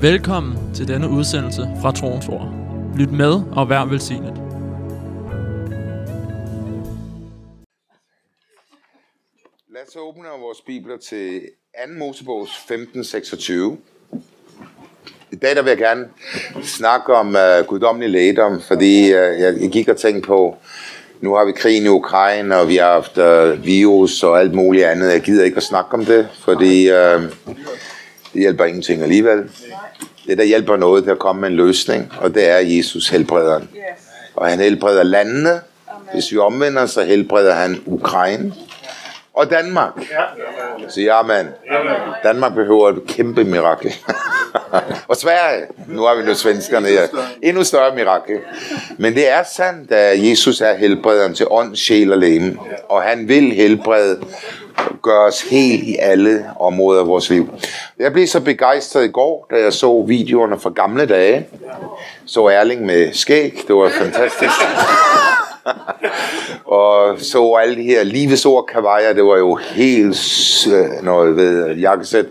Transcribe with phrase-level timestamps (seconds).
[0.00, 2.54] Velkommen til denne udsendelse fra Troens Ord.
[2.96, 4.34] Lyt med og vær velsignet.
[9.74, 11.40] Lad os åbne vores bibler til
[11.86, 11.92] 2.
[11.98, 13.52] Mosebogs 15:26.
[15.32, 16.08] I dag der vil jeg gerne
[16.62, 20.56] snakke om uh, guddommelig lægedom, fordi uh, jeg, jeg gik og tænkte på,
[21.20, 24.84] nu har vi krigen i Ukraine, og vi har haft uh, virus og alt muligt
[24.84, 25.12] andet.
[25.12, 27.22] Jeg gider ikke at snakke om det, fordi uh,
[28.32, 29.50] det hjælper ingenting alligevel.
[30.26, 33.08] Det, der hjælper noget, det er at komme med en løsning, og det er Jesus
[33.08, 33.68] helbrederen.
[34.34, 35.60] Og han helbreder landene.
[36.12, 38.52] Hvis vi omvender, så helbreder han Ukraine
[39.38, 39.92] og Danmark.
[40.88, 41.48] Så ja, man.
[42.22, 43.94] Danmark behøver et kæmpe mirakel.
[45.08, 45.66] og Sverige.
[45.88, 47.02] Nu har vi nu svenskerne her.
[47.42, 48.38] Endnu større mirakel.
[48.98, 52.56] Men det er sandt, at Jesus er helbrederen til ånd, sjæl og læme.
[52.88, 54.20] Og han vil helbrede
[55.02, 57.48] gøre os helt i alle områder af vores liv.
[57.98, 61.46] Jeg blev så begejstret i går, da jeg så videoerne fra gamle dage.
[62.26, 63.64] Så Erling med skæg.
[63.68, 64.54] Det var fantastisk.
[66.80, 71.76] og så alle de her livets ord kavajer, det var jo helt øh, noget ved
[71.76, 72.26] jakkesæt.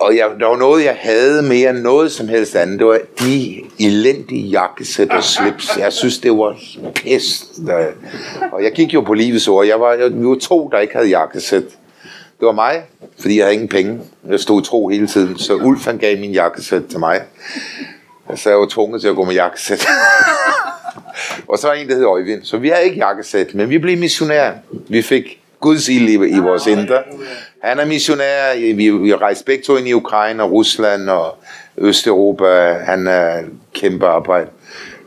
[0.00, 2.78] Og jeg, der var noget, jeg havde mere end noget som helst andet.
[2.78, 5.76] Det var de elendige jakkesæt og slips.
[5.76, 6.56] Jeg synes, det var
[6.94, 7.44] pest.
[8.52, 9.66] Og jeg gik jo på livets ord.
[9.66, 11.64] Jeg var, jeg, vi var to, der ikke havde jakkesæt.
[12.40, 12.82] Det var mig,
[13.20, 14.00] fordi jeg havde ingen penge.
[14.28, 15.38] Jeg stod i tro hele tiden.
[15.38, 17.20] Så Ulf han gav min jakkesæt til mig.
[18.36, 19.86] Så jeg var tvunget til at gå med jakkesæt.
[21.48, 22.44] og så var en, der hed Øjvind.
[22.44, 24.54] Så vi har ikke jakkesæt, men vi blev missionære.
[24.88, 27.02] Vi fik Guds ild i, i vores indre.
[27.62, 28.74] Han er missionær.
[28.74, 31.36] Vi, vi rejst begge to ind i Ukraine og Rusland og
[31.78, 32.72] Østeuropa.
[32.72, 33.42] Han er
[33.74, 34.50] kæmpe arbejde.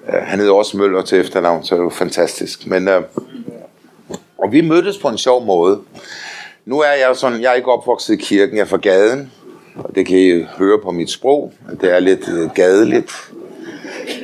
[0.07, 2.67] Han hedder også Møller til efternavn, så det var fantastisk.
[2.67, 3.03] Men, uh,
[4.37, 5.79] og vi mødtes på en sjov måde.
[6.65, 9.31] Nu er jeg sådan, jeg er ikke opvokset i kirken, jeg er fra gaden.
[9.75, 11.53] Og det kan I høre på mit sprog.
[11.81, 13.11] Det er lidt uh, gadeligt.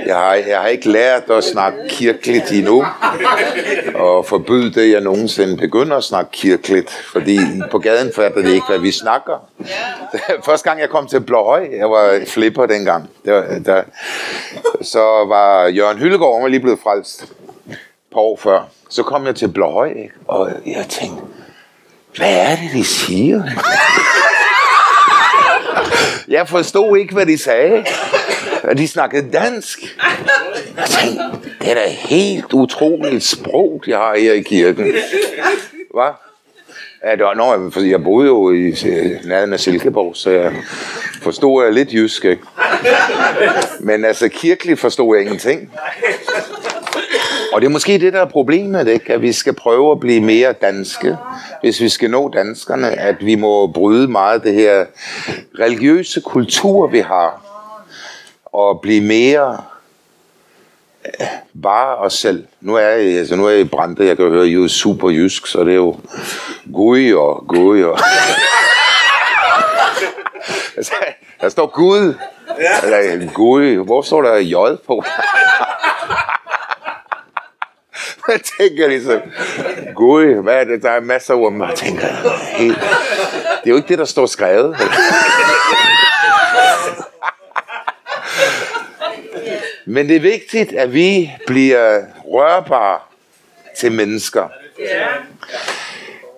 [0.06, 2.86] Jeg har, jeg har ikke lært at snakke kirkeligt endnu,
[3.96, 7.40] og forbyd det, jeg nogensinde begynder at snakke kirkeligt, fordi
[7.72, 9.50] på gaden fatter det ikke, hvad vi snakker.
[10.46, 13.84] Første gang jeg kom til Blåhøj, jeg var flipper dengang, der, der,
[14.82, 17.78] så var Jørgen Hyllegaard var lige blevet frelst et
[18.14, 18.70] par år før.
[18.90, 19.94] Så kom jeg til Blåhøj,
[20.28, 21.24] og jeg tænkte,
[22.18, 23.44] hvad er det, de siger?
[26.30, 27.86] Jeg forstod ikke, hvad de sagde.
[28.78, 29.80] De snakkede dansk.
[30.78, 31.24] Jeg tænkte,
[31.62, 34.86] det er da helt utroligt sprog, de har her i kirken.
[35.94, 36.12] Hvad?
[37.04, 38.76] Ja, det var, når jeg, jeg boede jo i
[39.26, 40.54] nærheden af Silkeborg, så jeg
[41.22, 42.44] forstod jeg lidt jysk, ikke?
[43.80, 45.72] Men altså, kirkeligt forstod jeg ingenting.
[47.54, 49.14] Og det er måske det, der er problemet, ikke?
[49.14, 51.18] at vi skal prøve at blive mere danske,
[51.62, 54.86] hvis vi skal nå danskerne, at vi må bryde meget det her
[55.60, 57.49] religiøse kultur, vi har,
[58.54, 59.58] og blive mere
[61.64, 62.48] bare os selv.
[62.62, 65.10] Nu er jeg, altså nu er jeg i Brande, jeg kan høre, I er super
[65.10, 65.98] jysk, så det er jo
[66.74, 68.00] gud og gud og...
[70.78, 70.94] altså,
[71.42, 72.14] der står Gud.
[72.84, 73.86] Eller Gud.
[73.86, 74.54] Hvor står der J
[74.88, 75.04] på?
[78.32, 79.22] jeg tænker ligesom,
[79.96, 80.84] Gud, hvad er det?
[80.84, 82.08] Der er masser af ord, man tænker,
[82.58, 82.76] det
[83.66, 84.78] er jo ikke det, der står skrevet.
[89.90, 93.00] Men det er vigtigt, at vi bliver rørbare
[93.78, 94.50] til mennesker.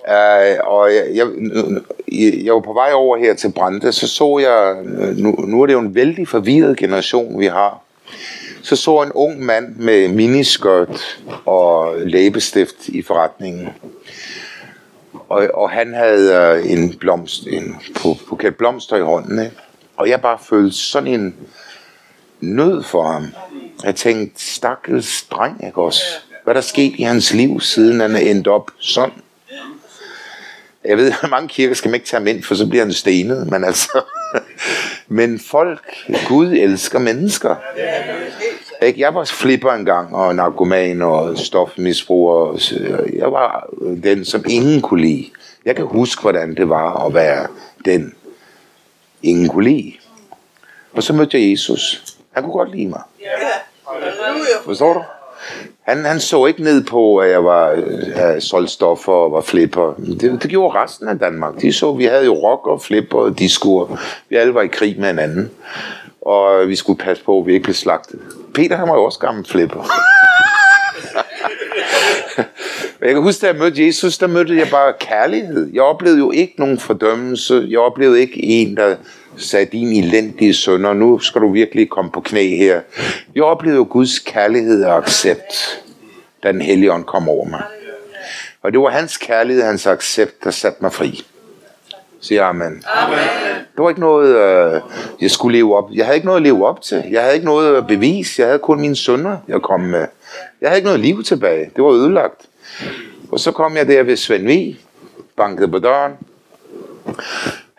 [0.08, 1.28] Uh, og jeg, jeg,
[2.46, 4.76] jeg var på vej over her til Brande, så så jeg,
[5.18, 7.82] nu, nu er det jo en vældig forvirret generation, vi har.
[8.62, 13.70] Så så en ung mand med miniskørt og læbestift i forretningen.
[15.30, 17.76] Og, og han havde uh, en blomst, en
[18.30, 19.40] buket blomster i hånden.
[19.40, 19.56] Ikke?
[19.98, 21.36] Og jeg bare følte sådan en
[22.42, 23.28] nød for ham.
[23.84, 26.04] Jeg tænkte, stakkels dreng, ikke også?
[26.44, 29.14] Hvad der skete i hans liv, siden han er endt op sådan?
[30.86, 32.94] Jeg ved, at mange kirker skal man ikke tage ham ind, for så bliver han
[32.94, 34.02] stenet, men altså...
[35.08, 35.96] men folk,
[36.28, 37.56] Gud elsker mennesker.
[38.82, 39.00] Ikke?
[39.00, 42.58] Jeg var flipper engang, og narkoman og stofmisbruger.
[43.14, 43.70] Jeg var
[44.04, 45.30] den, som ingen kunne lide.
[45.66, 47.48] Jeg kan huske, hvordan det var at være
[47.86, 48.14] den,
[49.24, 49.94] ingen kunne lide.
[50.94, 52.11] Og så mødte jeg Jesus.
[52.32, 53.02] Han kunne godt lide mig.
[54.66, 55.04] Forstår du?
[55.82, 59.94] Han, han så ikke ned på, at jeg var øh, solgt stoffer og var flipper.
[60.22, 61.62] Det, det gjorde resten af Danmark.
[61.62, 63.98] De så, vi havde jo rock og flipper og disco.
[64.30, 65.52] Vi alle var i krig med hinanden.
[66.22, 68.20] Og vi skulle passe på, at vi ikke blev slagtet.
[68.54, 69.84] Peter, han var jo også gammel flipper.
[73.02, 75.70] Jeg kan huske, da jeg mødte Jesus, der mødte jeg bare kærlighed.
[75.74, 77.66] Jeg oplevede jo ikke nogen fordømmelse.
[77.70, 78.96] Jeg oplevede ikke en, der
[79.38, 82.82] sagde, din elendige sønder, nu skal du virkelig komme på knæ her.
[83.36, 85.84] Jeg oplevede Guds kærlighed og accept,
[86.44, 87.64] da den hellige ånd kom over mig.
[88.62, 91.26] Og det var hans kærlighed, hans accept, der satte mig fri.
[92.22, 92.84] Siger amen.
[92.94, 93.20] amen.
[93.76, 94.82] Det var ikke noget, øh,
[95.22, 95.92] jeg skulle leve op.
[95.94, 97.04] Jeg havde ikke noget at leve op til.
[97.12, 98.42] Jeg havde ikke noget at bevise.
[98.42, 100.06] Jeg havde kun mine sønner, jeg kom med.
[100.62, 101.72] Jeg havde ikke noget liv tilbage.
[101.76, 102.42] Det var ødelagt.
[103.32, 104.76] Og så kom jeg der ved Svend V.
[105.38, 106.14] Bankede på døren.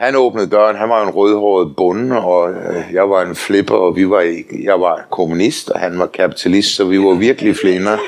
[0.02, 0.76] Han åbnede døren.
[0.76, 4.80] Han var en rødhåret bonde, og øh, jeg var en flipper, og vi var jeg
[4.80, 7.98] var kommunist, og han var kapitalist, så vi var virkelig flinder.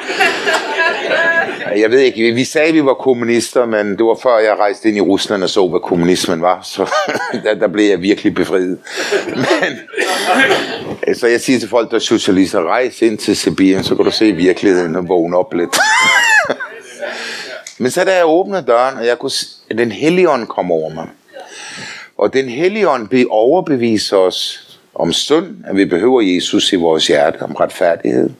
[1.76, 4.88] Jeg ved ikke, vi sagde, at vi var kommunister, men det var før jeg rejste
[4.88, 6.90] ind i Rusland og så, hvad kommunismen var, så
[7.44, 8.78] der, der blev jeg virkelig befriet.
[9.26, 9.72] Men,
[11.08, 14.04] øh, så jeg siger til folk, der er socialister, rejs ind til Sibirien, så kan
[14.04, 15.76] du se virkeligheden og vågne op lidt.
[17.82, 19.30] Men så da jeg åbnede døren, og jeg kunne,
[19.78, 21.08] den hellige ånd kom over mig.
[22.16, 27.06] Og den hellige ånd vil overbevise os om synd, at vi behøver Jesus i vores
[27.06, 28.30] hjerte, om retfærdighed,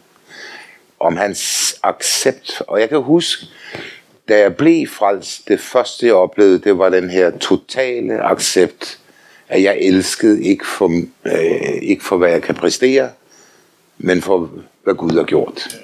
[1.01, 2.63] om hans accept.
[2.67, 3.47] Og jeg kan huske,
[4.29, 8.99] da jeg blev frelst, det første jeg oplevede, det var den her totale accept,
[9.49, 13.11] at jeg elskede ikke for, øh, ikke for hvad jeg kan præstere,
[13.99, 14.51] men for
[14.85, 15.77] hvad Gud har gjort.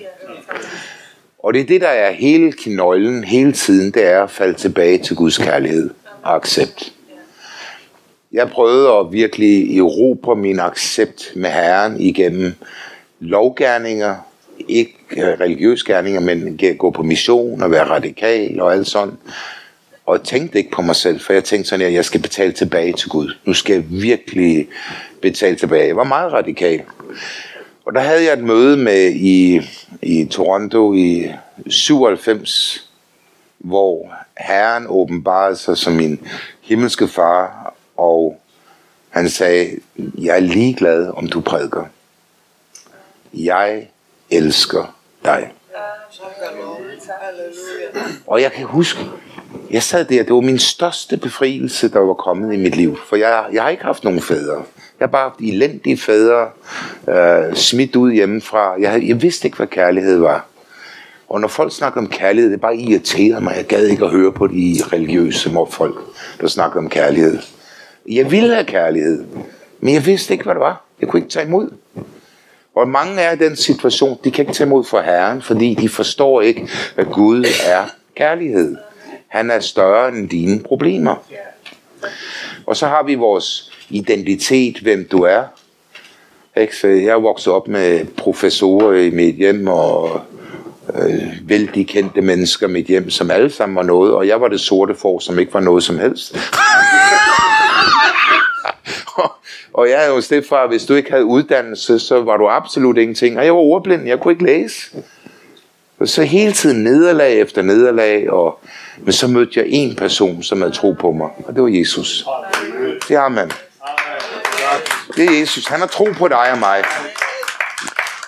[1.39, 4.99] Og det er det, der er hele knøglen hele tiden, det er at falde tilbage
[4.99, 5.91] til Guds kærlighed
[6.23, 6.93] og accept.
[8.33, 12.55] Jeg prøvede at virkelig erobre min accept med Herren igennem
[13.21, 14.17] lovgærninger,
[14.69, 19.15] ikke øh, religiøse gerninger, men gå på mission og være radikal og alt sådan.
[20.07, 22.53] Og jeg tænkte ikke på mig selv, for jeg tænkte sådan, at jeg skal betale
[22.53, 23.35] tilbage til Gud.
[23.45, 24.69] Nu skal jeg virkelig
[25.23, 25.87] betale tilbage.
[25.87, 26.83] Jeg var meget radikal.
[27.85, 29.61] Og der havde jeg et møde med i,
[30.03, 31.31] i Toronto i
[31.67, 32.91] 97,
[33.59, 36.21] hvor Herren åbenbarede sig som min
[36.61, 38.41] himmelske far, og
[39.09, 39.71] han sagde,
[40.19, 41.85] jeg er ligeglad, om du prædiker.
[43.35, 43.89] Jeg
[44.31, 44.95] elsker
[45.25, 45.53] dig.
[48.27, 49.01] Og jeg kan huske,
[49.71, 52.99] jeg sad der, det var min største befrielse, der var kommet i mit liv.
[53.09, 54.55] For jeg, jeg har ikke haft nogen fædre.
[55.01, 56.49] Jeg har bare haft elendige fædre,
[57.09, 58.81] øh, smidt ud hjemmefra.
[58.81, 60.47] Jeg, jeg vidste ikke, hvad kærlighed var.
[61.29, 63.57] Og når folk snakker om kærlighed, det bare irriterer mig.
[63.57, 65.97] Jeg gad ikke at høre på de religiøse folk,
[66.41, 67.39] der snakker om kærlighed.
[68.09, 69.25] Jeg ville have kærlighed,
[69.81, 70.85] men jeg vidste ikke, hvad det var.
[71.01, 71.71] Jeg kunne ikke tage imod.
[72.75, 75.89] Og mange er i den situation, de kan ikke tage imod for Herren, fordi de
[75.89, 77.85] forstår ikke, at Gud er
[78.17, 78.77] kærlighed.
[79.29, 81.15] Han er større end dine problemer.
[82.67, 85.43] Og så har vi vores identitet, hvem du er.
[86.57, 90.21] Jeg er vokset op med professorer i mit hjem, og
[90.95, 94.49] øh, vældig kendte mennesker i mit hjem, som alle sammen var noget, og jeg var
[94.49, 96.37] det sorte for, som ikke var noget som helst.
[99.81, 103.39] og jeg er jo stedfar, hvis du ikke havde uddannelse, så var du absolut ingenting.
[103.39, 104.97] Og jeg var ordblind, jeg kunne ikke læse.
[106.01, 108.59] Og så hele tiden nederlag efter nederlag, og,
[108.99, 112.27] men så mødte jeg en person, som havde tro på mig, og det var Jesus.
[113.09, 113.51] Det har man.
[115.17, 115.67] Det er Jesus.
[115.67, 116.83] Han har tro på dig og mig.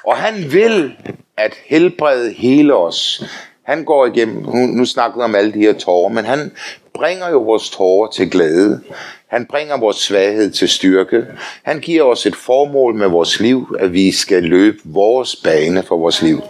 [0.05, 0.96] Og han vil
[1.37, 3.25] at helbrede hele os.
[3.62, 6.52] Han går igennem, nu, nu snakker vi om alle de her tårer, men han
[6.94, 8.81] bringer jo vores tårer til glæde.
[9.27, 11.25] Han bringer vores svaghed til styrke.
[11.63, 15.96] Han giver os et formål med vores liv, at vi skal løbe vores bane for
[15.96, 16.43] vores liv.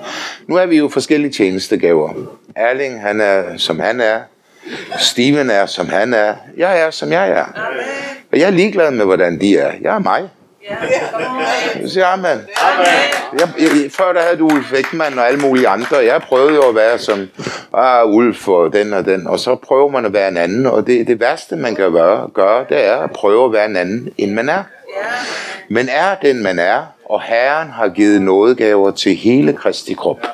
[0.46, 2.12] Nu er vi jo forskellige tjenestegaver.
[2.56, 4.20] Erling, han er, som han er.
[4.98, 6.34] Steven er, som han er.
[6.56, 7.44] Jeg er, som jeg er.
[8.32, 9.72] Og jeg er ligeglad med, hvordan de er.
[9.80, 10.28] Jeg er mig.
[11.80, 12.26] Ja, siger amen.
[12.26, 12.86] amen.
[13.38, 15.96] Jeg, jeg, før der havde du Ulf Ekman og alle mulige andre.
[15.96, 17.28] Jeg prøvede jo at være som
[17.74, 19.26] ah, Ulf og den og den.
[19.26, 20.66] Og så prøver man at være en anden.
[20.66, 23.76] Og det, det værste, man kan gøre, gøre, det er at prøve at være en
[23.76, 24.62] anden, end man er.
[25.68, 30.26] Men er den, man er, og Herren har givet nådegaver til hele Kristi krop.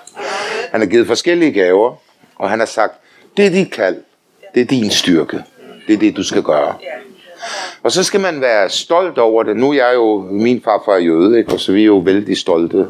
[0.71, 1.97] Han har givet forskellige gaver,
[2.37, 2.95] og han har sagt,
[3.37, 3.97] det er dit kald,
[4.55, 5.43] det er din styrke,
[5.87, 6.75] det er det, du skal gøre.
[7.83, 9.57] Og så skal man være stolt over det.
[9.57, 11.53] Nu er jeg jo, min farfar er jøde, ikke?
[11.53, 12.87] og så vi jo vældig stolte.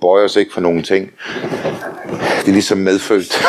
[0.00, 1.10] Bøjer os ikke for nogen ting.
[2.40, 3.42] Det er ligesom medfødt.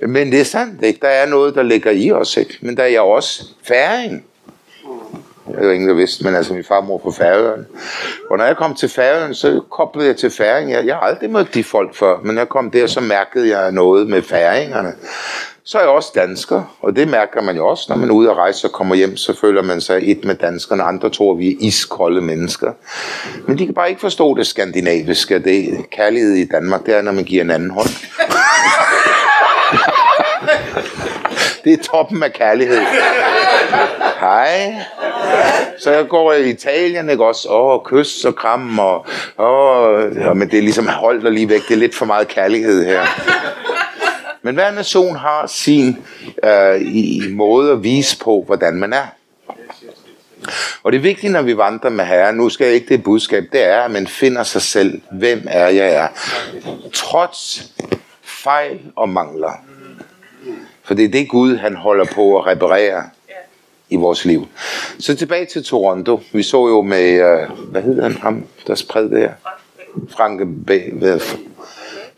[0.08, 1.00] Men det er sandt, ikke?
[1.02, 2.58] Der er noget, der ligger i os, ikke?
[2.60, 4.24] Men der er jeg også færing.
[5.50, 7.64] Jeg ved ingen, der vidste, men altså min farmor på Færøerne.
[8.30, 10.70] Og når jeg kom til Færøerne, så koblede jeg til færing.
[10.70, 13.58] Jeg, jeg har aldrig mødt de folk før, men når jeg kom der, så mærkede
[13.58, 14.92] jeg noget med færingerne.
[15.70, 18.30] Så er jeg også dansker, og det mærker man jo også, når man er ude
[18.30, 21.48] at rejse og kommer hjem, så føler man sig et med danskerne, andre tror, vi
[21.48, 22.72] er iskolde mennesker.
[23.46, 27.12] Men de kan bare ikke forstå det skandinaviske, det kærlighed i Danmark, det er, når
[27.12, 27.88] man giver en anden hånd.
[31.64, 32.80] Det er toppen af kærlighed.
[34.20, 34.74] Hej.
[35.78, 37.48] Så jeg går i Italien, ikke også?
[37.48, 39.06] Åh, oh, kys og kram, og,
[39.38, 42.06] åh, oh, ja, men det er ligesom, holdt og lige væk, det er lidt for
[42.06, 43.00] meget kærlighed her.
[44.42, 45.96] Men hver nation har sin
[46.44, 49.06] øh, i, måde at vise på, hvordan man er.
[50.82, 53.44] Og det er vigtigt, når vi vandrer med Herren, nu skal jeg ikke det budskab,
[53.52, 55.00] det er, at man finder sig selv.
[55.12, 56.08] Hvem er jeg er?
[56.92, 57.72] Trods
[58.22, 59.52] fejl og mangler.
[60.82, 63.04] For det er det Gud, han holder på at reparere
[63.90, 64.48] i vores liv.
[64.98, 66.20] Så tilbage til Toronto.
[66.32, 69.32] Vi så jo med, øh, hvad hedder han ham, der spredte det her?
[70.10, 70.40] Frank,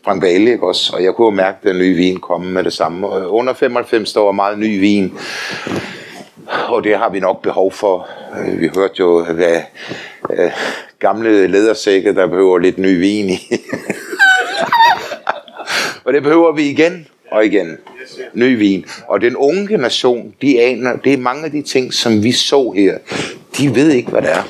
[0.03, 0.93] Frank Bale, ikke også?
[0.95, 3.07] Og jeg kunne jo mærke, at den nye vin komme med det samme.
[3.07, 5.13] Og under 95, der var meget ny vin.
[6.67, 8.07] Og det har vi nok behov for.
[8.37, 9.61] Øh, vi hørte jo, hvad
[10.29, 10.51] øh,
[10.99, 13.39] gamle ledersække, der behøver lidt ny vin i.
[16.05, 17.77] og det behøver vi igen og igen.
[18.33, 18.85] Ny vin.
[19.07, 22.73] Og den unge generation, de aner, det er mange af de ting, som vi så
[22.75, 22.97] her.
[23.57, 24.43] De ved ikke, hvad det er.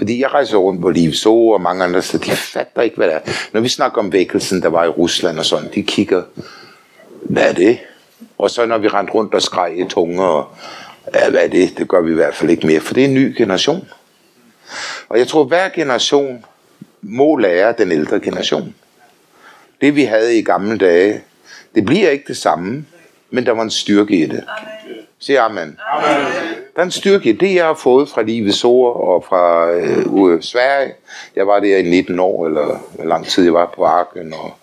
[0.00, 3.14] Fordi jeg rejser rundt på Livso og mange andre, så de fatter ikke, hvad det
[3.14, 3.20] er.
[3.52, 6.22] Når vi snakker om vækkelsen, der var i Rusland og sådan, de kigger,
[7.22, 7.78] hvad er det?
[8.38, 10.48] Og så når vi rendte rundt og skreg i tunge, og
[11.14, 11.78] ja, hvad er det?
[11.78, 13.88] Det gør vi i hvert fald ikke mere, for det er en ny generation.
[15.08, 16.44] Og jeg tror, hver generation
[17.02, 18.74] må lære den ældre generation.
[19.80, 21.20] Det vi havde i gamle dage,
[21.74, 22.86] det bliver ikke det samme,
[23.30, 24.44] men der var en styrke i det.
[25.20, 25.78] Sig amen.
[25.92, 26.32] amen.
[26.74, 30.92] Der er en styrke det, jeg har fået fra livets ord og fra øh, Sverige.
[31.36, 34.54] Jeg var der i 19 år, eller hvor lang tid jeg var på Arken og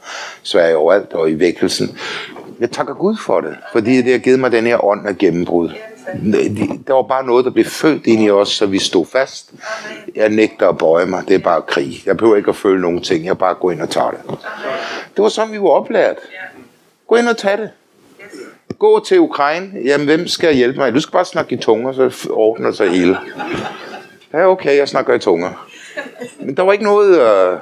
[0.43, 1.97] Sverige overalt og i vækkelsen.
[2.59, 5.69] Jeg takker Gud for det, fordi det har givet mig den her ånd af gennembrud.
[6.87, 9.51] Der var bare noget, der blev født ind i os, så vi stod fast.
[10.15, 11.23] Jeg nægter at bøje mig.
[11.27, 12.03] Det er bare krig.
[12.05, 13.25] Jeg behøver ikke at føle nogen ting.
[13.25, 14.19] Jeg bare går ind og tager det.
[15.15, 16.15] Det var sådan, vi var oplært.
[17.07, 17.69] Gå ind og tag det.
[18.79, 19.71] Gå til Ukraine.
[19.85, 20.93] Jamen, hvem skal hjælpe mig?
[20.93, 23.17] Du skal bare snakke i tunger, så ordner sig hele.
[24.33, 25.67] Ja, okay, jeg snakker i tunger.
[26.39, 27.19] Men der var ikke noget...
[27.19, 27.57] Øh,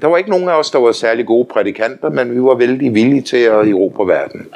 [0.00, 2.94] der var ikke nogen af os, der var særlig gode prædikanter, men vi var vældig
[2.94, 4.46] villige til at erobre verden.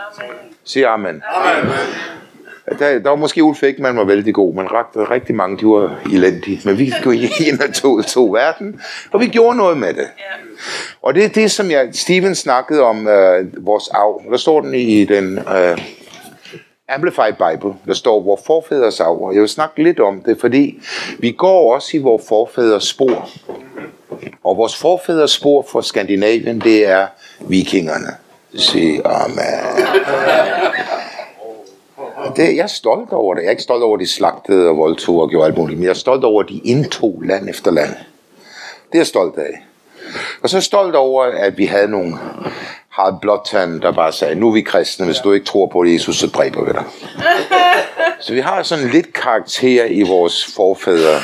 [0.65, 1.23] Sig amen.
[1.35, 1.73] amen.
[2.79, 6.01] Der, der var måske Ulf man var vældig god, men ret, rigtig mange, de var
[6.13, 6.61] elendige.
[6.65, 8.81] Men vi gik ind og tog, tog verden,
[9.13, 10.07] og vi gjorde noget med det.
[11.03, 14.23] Og det er det, som jeg, Steven snakkede om øh, vores arv.
[14.31, 15.79] Der står den i den øh,
[16.89, 19.31] Amplified Bible, der står vores forfædres arv.
[19.35, 20.81] Jeg vil snakke lidt om det, fordi
[21.19, 23.29] vi går også i vores forfædres spor.
[24.45, 27.07] Og vores forfædres spor for Skandinavien, det er
[27.41, 28.09] vikingerne.
[28.55, 29.87] Sig amen.
[32.37, 33.41] Det, jeg er stolt over det.
[33.41, 35.85] Jeg er ikke stolt over, at de slagtede og voldtog og gjorde alt muligt, men
[35.85, 37.91] jeg er stolt over, at de indtog land efter land.
[38.87, 39.65] Det er jeg stolt af.
[40.43, 42.19] Og så er jeg stolt over, at vi havde nogle
[42.89, 46.17] hard blodtand, der bare sagde, nu er vi kristne, hvis du ikke tror på Jesus,
[46.17, 46.85] så dræber vi dig.
[48.21, 51.21] Så vi har sådan lidt karakter i vores forfædre.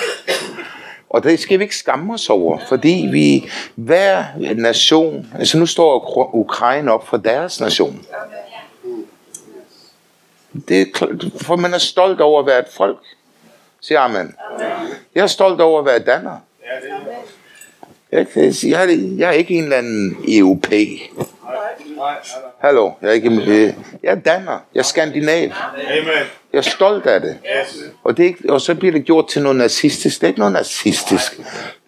[1.11, 4.25] Og det skal vi ikke skamme os over, fordi vi, hver
[4.57, 8.01] nation, altså nu står Ukraine op for deres nation.
[10.69, 10.85] Det er,
[11.41, 12.99] for man er stolt over at være et folk.
[13.81, 14.35] Siger amen.
[15.15, 16.37] Jeg er stolt over at være danner.
[18.13, 18.27] Jeg,
[18.63, 20.67] jeg, er, jeg er ikke en eller anden EUP.
[22.59, 24.59] Hallo, jeg er ikke jeg er danner.
[24.75, 25.51] Jeg er skandinav.
[26.53, 27.39] Jeg er stolt af det.
[28.05, 30.21] Og, det er ikke, og så bliver det gjort til noget nazistisk.
[30.21, 31.37] Det er ikke noget nazistisk.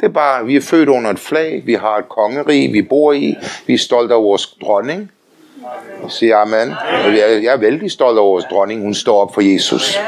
[0.00, 3.12] Det er bare, vi er født under et flag, vi har et kongerige, vi bor
[3.12, 5.10] i, vi er stolte af vores dronning
[6.08, 6.74] siger amen.
[7.42, 9.98] Jeg, er vældig stolt over vores dronning, hun står op for Jesus.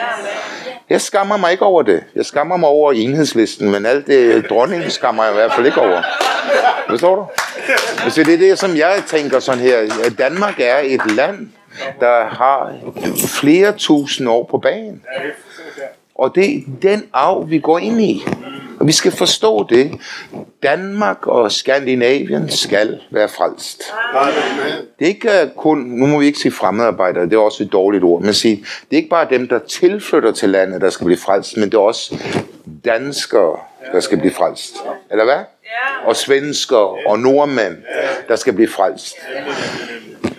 [0.91, 2.05] Jeg skammer mig ikke over det.
[2.15, 5.81] Jeg skammer mig over enhedslisten, men alt det dronningen skammer jeg i hvert fald ikke
[5.81, 6.03] over.
[6.89, 7.27] Forstår du?
[8.11, 9.79] Så det er det, som jeg tænker sådan her.
[10.05, 11.49] At Danmark er et land,
[12.01, 12.75] der har
[13.41, 15.03] flere tusind år på banen.
[16.15, 18.25] Og det er den arv, vi går ind i.
[18.87, 20.01] Og vi skal forstå det.
[20.63, 23.83] Danmark og Skandinavien skal være frelst.
[24.99, 27.73] Det er ikke øh, kun, nu må vi ikke sige fremmedarbejdere, det er også et
[27.73, 31.05] dårligt ord, men sige, det er ikke bare dem, der tilflytter til landet, der skal
[31.05, 32.19] blive frelst, men det er også
[32.85, 33.59] danskere,
[33.93, 34.77] der skal blive frelst.
[35.11, 35.45] Eller hvad?
[36.07, 37.77] Og svensker og nordmænd,
[38.29, 39.15] der skal blive frelst.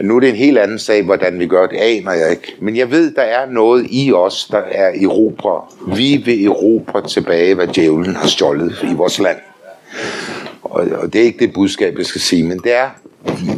[0.01, 2.55] Nu er det en helt anden sag, hvordan vi gør det, aner jeg ikke.
[2.59, 5.61] Men jeg ved, der er noget i os, der er erobre.
[5.95, 9.37] Vi vil erobre tilbage, hvad djævlen har stjålet i vores land.
[10.63, 12.89] Og, og det er ikke det budskab, jeg skal sige, men det er,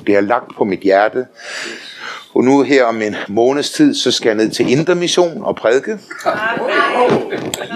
[0.08, 1.26] det er lagt på mit hjerte.
[2.34, 5.98] Og nu her om en måneds tid, så skal jeg ned til Intermission og prædike.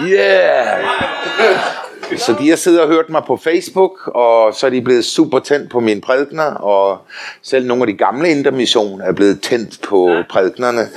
[0.08, 1.83] Yeah!
[2.16, 5.38] Så de har siddet og hørt mig på Facebook, og så er de blevet super
[5.38, 6.98] tændt på mine prædikner, og
[7.42, 10.88] selv nogle af de gamle intermission er blevet tændt på prædiknerne.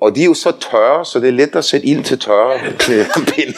[0.00, 2.58] Og de er jo så tørre, så det er let at sætte ild til tørre
[3.34, 3.54] pinde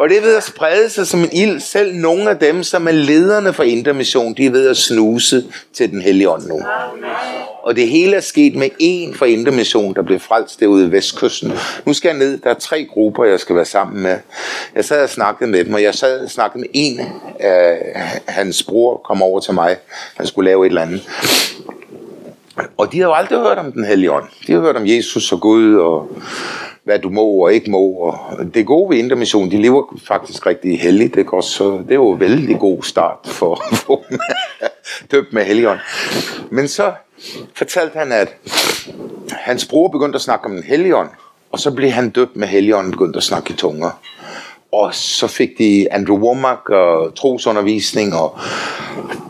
[0.00, 1.60] og det er ved at sprede sig som en ild.
[1.60, 5.90] Selv nogle af dem, som er lederne for intermission, de er ved at snuse til
[5.90, 6.60] den hellige ånd nu.
[7.62, 11.52] Og det hele er sket med en fra intermission, der blev frelst derude i Vestkysten.
[11.86, 12.38] Nu skal jeg ned.
[12.38, 14.16] Der er tre grupper, jeg skal være sammen med.
[14.74, 17.00] Jeg sad og snakkede med dem, og jeg sad og snakkede med en
[17.40, 19.76] af hans bror, kom over til mig.
[20.16, 21.08] Han skulle lave et eller andet.
[22.76, 24.24] Og de har jo aldrig hørt om den hellige ånd.
[24.46, 26.08] De har hørt om Jesus og Gud og
[26.90, 27.80] hvad du må og ikke må.
[27.80, 31.14] Og det gode ved Intermission, de lever faktisk rigtig heldigt.
[31.14, 33.62] Det, går så, det er jo en vældig god start for
[34.62, 34.70] at
[35.10, 35.78] døbt med Helion.
[36.50, 36.92] Men så
[37.54, 38.36] fortalte han, at
[39.30, 41.08] hans bror begyndte at snakke om en Helion,
[41.52, 43.90] og så blev han døbt med Helion og begyndte at snakke i tunger.
[44.72, 48.38] Og så fik de Andrew Womack og trosundervisning og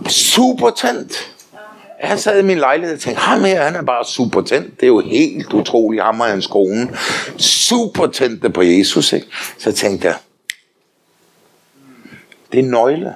[0.09, 1.33] super tændt.
[2.02, 4.80] Jeg sad i min lejlighed og tænkte, ham her, han er bare super tændt.
[4.80, 6.88] Det er jo helt utroligt, ham og hans kone.
[7.37, 9.26] Super tændte på Jesus, ikke?
[9.59, 10.16] Så tænkte jeg,
[12.52, 13.14] det er nøgle.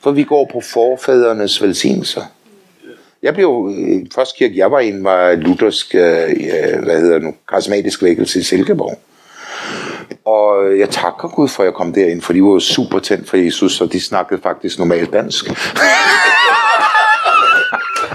[0.00, 2.22] For vi går på forfædrenes velsignelser.
[3.22, 7.34] Jeg blev, øh, første kirke jeg var i, var luthersk, øh, øh, hvad hedder nu,
[7.48, 9.00] karismatisk vækkelse i Silkeborg.
[10.24, 13.28] Og øh, jeg takker Gud for, at jeg kom derind, for de var super tændt
[13.28, 15.50] for Jesus, og de snakkede faktisk normalt dansk.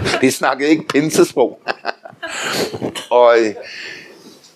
[0.21, 1.59] de snakkede ikke pinsesprog.
[3.09, 3.53] og, øh,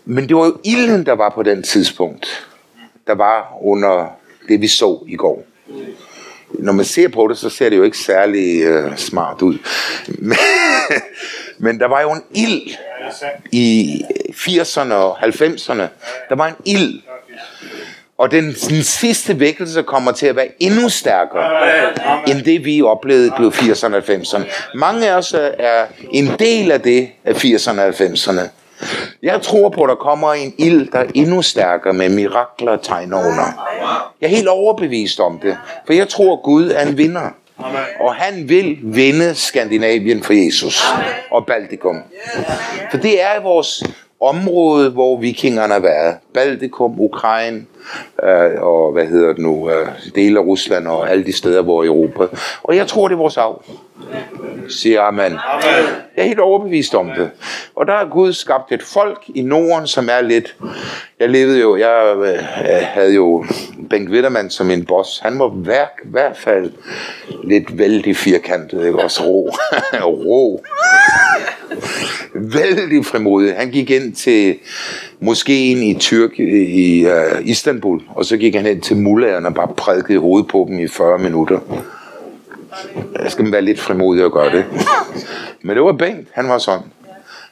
[0.06, 2.48] men det var jo ilden, der var på den tidspunkt.
[3.08, 4.08] Der var under
[4.48, 5.44] det, vi så i går.
[6.52, 9.58] Når man ser på det, så ser det jo ikke særlig uh, smart ud.
[10.30, 10.38] Men,
[11.58, 12.76] men der var jo en ild
[13.52, 14.02] i
[14.32, 15.88] 80'erne og 90'erne.
[16.30, 17.02] Der var en ild.
[18.20, 21.50] Og den, den sidste vækkelse kommer til at være endnu stærkere,
[22.28, 24.44] end det vi oplevede på 80'erne og 90'erne.
[24.74, 28.42] Mange af os er en del af det af 80'erne og 90'erne.
[29.24, 32.84] Jeg tror på, at der kommer en ild, der er endnu stærkere med mirakler og
[32.84, 33.68] tegner under.
[34.22, 37.30] Jeg er helt overbevist om det, for jeg tror, at Gud er en vinder.
[38.00, 40.84] Og han vil vinde Skandinavien for Jesus
[41.32, 41.96] og Baltikum.
[42.92, 43.84] For det er vores
[44.22, 46.16] område, hvor vikingerne har været.
[46.34, 47.66] Baltikum, Ukraine,
[48.24, 51.84] øh, og hvad hedder det nu, øh, dele af Rusland og alle de steder, hvor
[51.84, 52.28] i Europa.
[52.64, 53.62] Og jeg tror, det er vores arv,
[54.70, 55.22] siger Amen.
[55.22, 55.40] Amen.
[56.16, 57.30] Jeg er helt overbevist om det.
[57.76, 60.56] Og der har Gud skabt et folk i Norden, som er lidt...
[61.20, 62.40] Jeg levede jo, jeg øh,
[62.82, 63.46] havde jo
[63.90, 65.20] Bengt Wittermann som en boss.
[65.20, 66.72] Han var i hvert fald
[67.44, 69.00] lidt vældig firkantet, ikke?
[69.00, 69.50] Også ro.
[70.26, 70.64] ro.
[72.34, 73.56] vældig frimodig.
[73.56, 74.58] Han gik ind til
[75.20, 79.74] moskeen i Tyrk i uh, Istanbul, og så gik han hen til mullagerne og bare
[79.78, 81.60] prædikede hovedet på dem i 40 minutter.
[83.24, 84.66] Jeg skal være lidt frimodig at gøre det.
[85.62, 86.84] Men det var Bengt, han var sådan.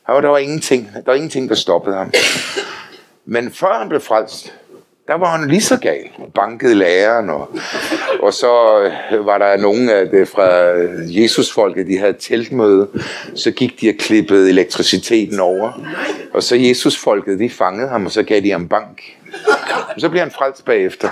[0.07, 2.11] Der var, der var ingenting, der var ingenting, der stoppede ham.
[3.25, 4.53] Men før han blev frelst,
[5.07, 6.09] der var han lige så gal.
[6.35, 7.49] Bankede læreren, og,
[8.21, 10.47] og så øh, var der nogen af det fra
[11.21, 12.87] Jesusfolket, de havde teltmøde.
[13.35, 15.71] Så gik de og klippede elektriciteten over.
[16.33, 19.01] Og så Jesusfolket, de fangede ham, og så gav de ham bank.
[19.95, 21.09] Og så blev han frelst bagefter.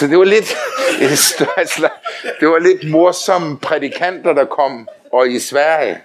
[0.00, 0.56] Så det var lidt,
[2.40, 5.98] det var lidt morsomme prædikanter, der kom, og i Sverige.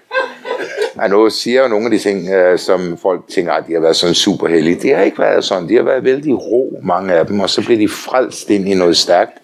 [1.02, 3.80] Ja, nu siger jo nogle af de ting, øh, som folk tænker, at de har
[3.80, 4.80] været sådan super heldige.
[4.82, 5.70] Det har ikke været sådan.
[5.70, 8.74] De har været vældig ro, mange af dem, og så blev de frelst ind i
[8.74, 9.38] noget stærkt.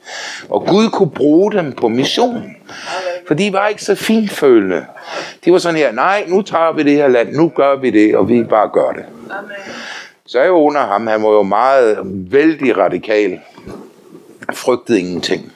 [0.49, 2.55] Og Gud kunne bruge dem på mission.
[3.27, 4.85] For de var ikke så finfølende.
[5.45, 8.15] De var sådan her, nej, nu tager vi det her land, nu gør vi det,
[8.15, 9.05] og vi bare gør det.
[10.25, 11.97] Så er jo under ham, han var jo meget
[12.31, 13.39] vældig radikal.
[14.53, 15.51] Frygtede ingenting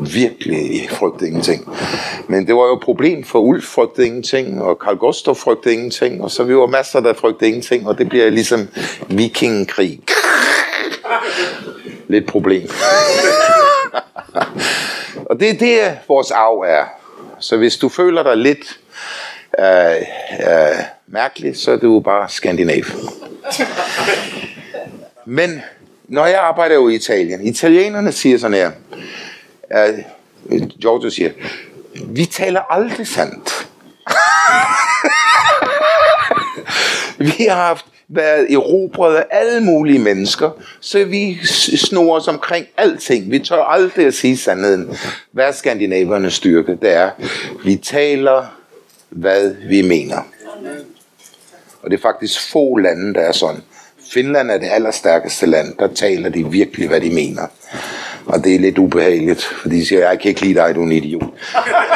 [0.00, 1.68] virkelig frygtede ingenting.
[2.28, 6.22] Men det var jo et problem, for Ulf frygtede ingenting, og Karl Gustav frygtede ingenting,
[6.22, 8.68] og så vi var masser, der frygtede ingenting, og det bliver ligesom
[9.08, 10.00] vikingkrig.
[12.08, 12.68] Lidt problem.
[15.30, 16.84] og det er det, vores arv er.
[17.40, 18.78] Så hvis du føler dig lidt
[19.58, 19.96] øh,
[20.46, 22.84] øh, mærkelig, så er du bare skandinav.
[25.24, 25.62] Men
[26.08, 28.70] når jeg arbejder jo i Italien, italienerne siger sådan her,
[30.50, 31.30] uh, Giorgio siger,
[32.06, 33.68] vi taler aldrig sandt.
[37.36, 41.38] vi har haft været erobret af alle mulige mennesker, så vi
[41.76, 43.30] snor os omkring alting.
[43.30, 44.98] Vi tør aldrig at sige sandheden.
[45.32, 46.78] Hvad er skandinavernes styrke?
[46.82, 47.10] Det er,
[47.64, 48.46] vi taler,
[49.08, 50.22] hvad vi mener.
[51.82, 53.62] Og det er faktisk få lande, der er sådan.
[54.12, 55.74] Finland er det allerstærkeste land.
[55.78, 57.46] Der taler de virkelig, hvad de mener.
[58.26, 60.84] Og det er lidt ubehageligt, fordi de siger, jeg kan ikke lide dig, du er
[60.84, 61.22] en idiot.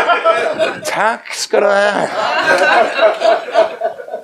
[0.85, 2.09] tak skal du have.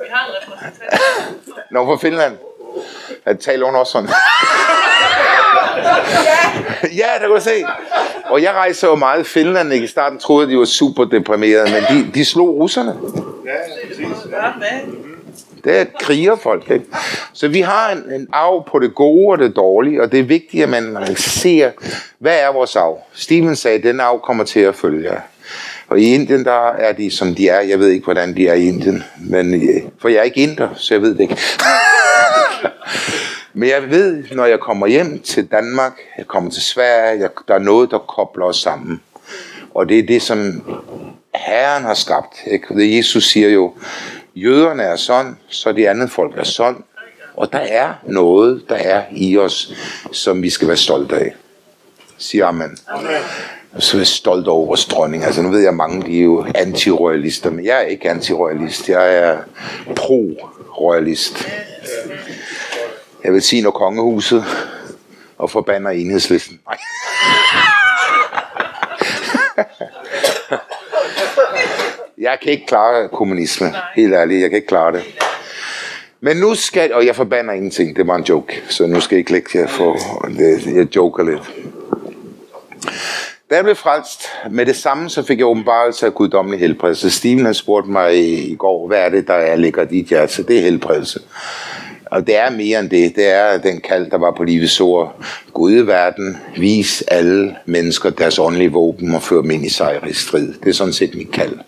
[0.01, 1.01] Vi har en repræsentant.
[1.71, 2.37] Nå, fra Finland.
[3.27, 4.09] Jeg taler hun også sådan.
[7.01, 7.65] ja, der kan du se.
[8.25, 9.73] Og jeg rejser jo meget i Finland.
[9.73, 9.85] Ikke?
[9.85, 12.97] I starten troede jeg, de var super deprimerede, men de, de slog russerne.
[14.31, 14.69] Gør hvad?
[15.69, 16.71] Det er krigerfolk.
[16.71, 16.85] Ikke?
[17.33, 20.25] Så vi har en, en arv på det gode og det dårlige, og det er
[20.25, 21.71] vigtigt, at man ser,
[22.19, 23.01] hvad er vores arv?
[23.15, 25.21] Steven sagde, at den arv kommer til at følge jer.
[25.89, 27.61] Og i Indien, der er de, som de er.
[27.61, 29.03] Jeg ved ikke, hvordan de er i Indien.
[29.21, 31.37] Men, øh, for jeg er ikke inder, så jeg ved det ikke.
[33.59, 37.55] Men jeg ved, når jeg kommer hjem til Danmark, jeg kommer til Sverige, jeg, der
[37.55, 39.01] er noget, der kobler os sammen.
[39.75, 40.63] Og det er det, som
[41.35, 42.35] Herren har skabt.
[42.47, 42.75] Ikke?
[42.75, 43.75] Det Jesus siger jo,
[44.43, 46.85] jøderne er sådan, så de andre folk er sådan.
[47.37, 49.73] Og der er noget, der er i os,
[50.13, 51.35] som vi skal være stolte af.
[52.19, 52.79] Siger amen.
[52.89, 53.11] amen.
[53.79, 55.25] Så er jeg stolt over vores dronning.
[55.25, 58.89] Altså nu ved jeg, at mange de er jo antiroyalister, men jeg er ikke antiroyalist.
[58.89, 59.39] Jeg er
[59.97, 61.49] pro-royalist.
[63.25, 64.45] Jeg vil sige, når kongehuset
[65.39, 66.61] og forbander enhedslisten.
[66.67, 66.79] Nej.
[72.21, 73.73] Jeg kan ikke klare kommunisme.
[73.95, 75.03] Helt ærligt, jeg kan ikke klare det.
[76.21, 79.19] Men nu skal, og jeg forbander ingenting, det var en joke, så nu skal I
[79.19, 79.97] ikke lægge jer for,
[80.39, 81.51] det, jeg joker lidt.
[83.51, 87.11] Da jeg blev frelst, med det samme, så fik jeg åbenbarelse af guddommelig helbredelse.
[87.11, 90.07] Steven har spurgt mig i, i går, hvad er det, der er, ligger i dit
[90.07, 90.43] hjerte?
[90.43, 91.21] Det er helbredelse.
[92.11, 93.17] Og det er mere end det.
[93.17, 95.25] Det er den kald, der var på livets ord.
[95.53, 100.07] Gud i verden, vis alle mennesker deres åndelige våben og før dem ind i sejr
[100.07, 100.53] i strid.
[100.53, 101.59] Det er sådan set mit kald.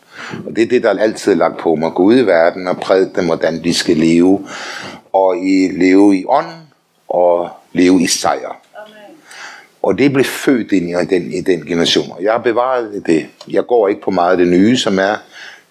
[0.46, 1.92] Og det er det, der altid er lagt på mig.
[1.92, 4.46] Gå ud i verden og prædik dem, hvordan de skal leve.
[5.12, 6.46] Og i, leve i ånd
[7.08, 8.60] og leve i sejr.
[9.82, 12.12] Og det blev født ind i den, i den generation.
[12.12, 13.26] Og jeg har bevaret det.
[13.48, 15.16] Jeg går ikke på meget af det nye, som er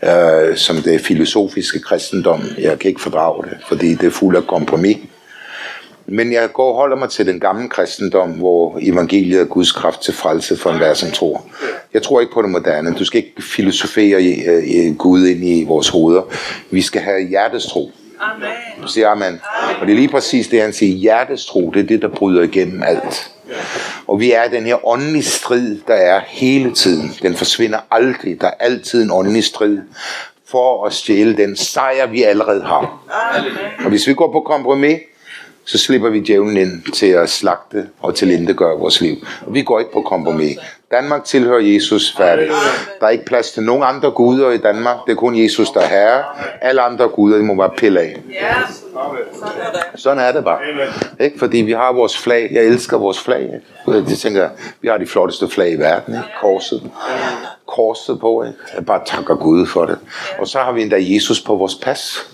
[0.04, 2.44] øh, som det filosofiske kristendom.
[2.58, 4.98] Jeg kan ikke fordrage det, fordi det er fuld af kompromis.
[6.12, 10.02] Men jeg går og holder mig til den gamle kristendom, hvor evangeliet er Guds kraft
[10.02, 11.46] til frelse for enhver, som tror.
[11.94, 12.96] Jeg tror ikke på det moderne.
[13.00, 16.22] Du skal ikke filosofere i, øh, i Gud ind i vores hoveder.
[16.72, 17.92] Vi skal have hjertestro.
[18.20, 18.88] Amen.
[18.88, 19.42] Siger amen.
[19.82, 20.98] Og det er lige præcis det, han siger.
[20.98, 23.32] Hjertets tro, det er det, der bryder igennem alt.
[24.08, 27.12] Og vi er den her åndelige strid, der er hele tiden.
[27.22, 28.42] Den forsvinder aldrig.
[28.42, 29.80] Der er altid en åndelig strid
[30.46, 33.02] for at stjæle den sejr, vi allerede har.
[33.84, 35.00] Og hvis vi går på kompromis,
[35.66, 39.16] så slipper vi djævlen ind til at slagte og til gøre vores liv.
[39.46, 40.58] Og vi går ikke på kompromis.
[40.92, 42.48] Danmark tilhører Jesus færdig.
[43.00, 44.98] Der er ikke plads til nogen andre guder i Danmark.
[45.06, 46.24] Det er kun Jesus, der er herre.
[46.62, 48.22] Alle andre guder, de må bare pille af.
[49.96, 50.44] Sådan er det.
[50.44, 50.60] Bare.
[51.20, 51.40] Ikke?
[51.40, 52.50] Fordi vi har vores flag.
[52.52, 53.50] Jeg elsker vores flag.
[53.88, 54.50] Jeg tænker,
[54.82, 56.14] vi har de flotteste flag i verden.
[56.14, 56.26] Ikke?
[56.42, 56.92] Korset.
[57.68, 58.44] Korset på.
[58.44, 58.58] Ikke?
[58.76, 59.98] Jeg bare takker Gud for det.
[60.40, 62.28] Og så har vi endda Jesus på vores pas.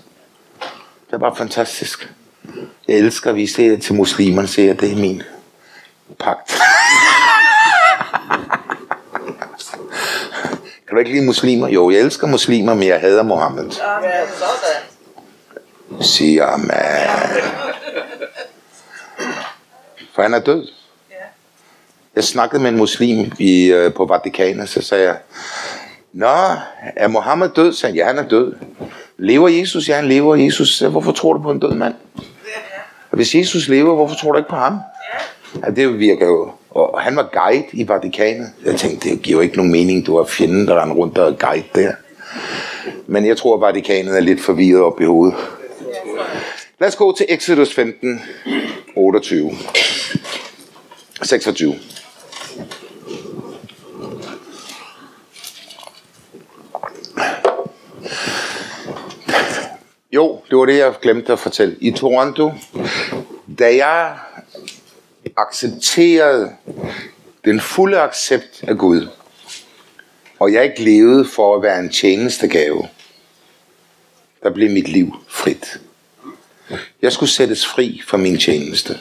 [1.07, 2.13] Det er bare fantastisk.
[2.87, 5.21] Jeg elsker at vise det til muslimerne, siger jeg, det er min
[6.19, 6.59] pagt.
[10.95, 11.67] du ikke lide muslimer?
[11.67, 13.71] Jo, jeg elsker muslimer, men jeg hader Mohammed.
[16.01, 17.43] Siger man.
[20.15, 20.67] For han er død.
[22.15, 25.17] Jeg snakkede med en muslim i, øh, på Vatikanet, så sagde jeg,
[26.13, 26.35] Nå,
[26.95, 27.73] er Mohammed død?
[27.73, 28.53] Så sagde han, ja, han er død.
[29.17, 29.89] Lever Jesus?
[29.89, 30.35] Ja, han lever.
[30.35, 31.93] Jesus, sagde, hvorfor tror du på en død mand?
[33.11, 34.79] Og hvis Jesus lever, hvorfor tror du ikke på ham?
[35.63, 36.51] Ja, det virker jo.
[36.75, 38.49] Og han var guide i Vatikanet.
[38.65, 41.27] Jeg tænkte, det giver jo ikke nogen mening, du har fjenden, der render rundt og
[41.27, 41.93] er guide der.
[43.07, 45.35] Men jeg tror, at Vatikanet er lidt forvirret op i hovedet.
[46.79, 48.21] Lad os gå til Exodus 15,
[48.95, 49.51] 28.
[51.23, 51.75] 26.
[60.11, 61.75] Jo, det var det, jeg glemte at fortælle.
[61.79, 62.51] I Toronto,
[63.59, 64.13] da jeg
[65.37, 66.55] accepterede
[67.45, 69.07] den fulde accept af Gud,
[70.39, 72.87] og jeg ikke levede for at være en tjenestegave,
[74.43, 75.79] der blev mit liv frit.
[77.01, 78.99] Jeg skulle sættes fri fra min tjeneste.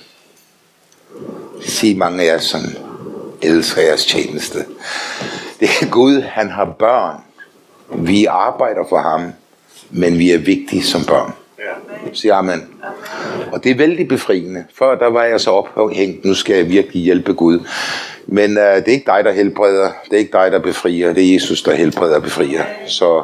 [1.62, 2.60] Sig mange af jer, som
[3.42, 4.58] elsker jeres tjeneste.
[5.60, 7.20] Det er Gud, han har børn.
[8.06, 9.32] Vi arbejder for ham,
[9.90, 11.32] men vi er vigtige som børn.
[12.12, 12.68] Sig amen.
[13.52, 14.64] Og det er vældig befriende.
[14.78, 17.58] Før der var jeg så ophængt, nu skal jeg virkelig hjælpe Gud.
[18.26, 19.90] Men uh, det er ikke dig, der helbreder.
[20.04, 21.12] Det er ikke dig, der befrier.
[21.12, 22.64] Det er Jesus, der helbreder og befrier.
[22.86, 23.22] Så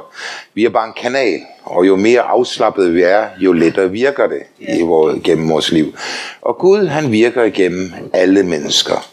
[0.55, 1.41] vi er bare en kanal.
[1.63, 5.95] Og jo mere afslappet vi er, jo lettere virker det i vores, gennem vores liv.
[6.43, 9.09] Og Gud, han virker igennem alle mennesker.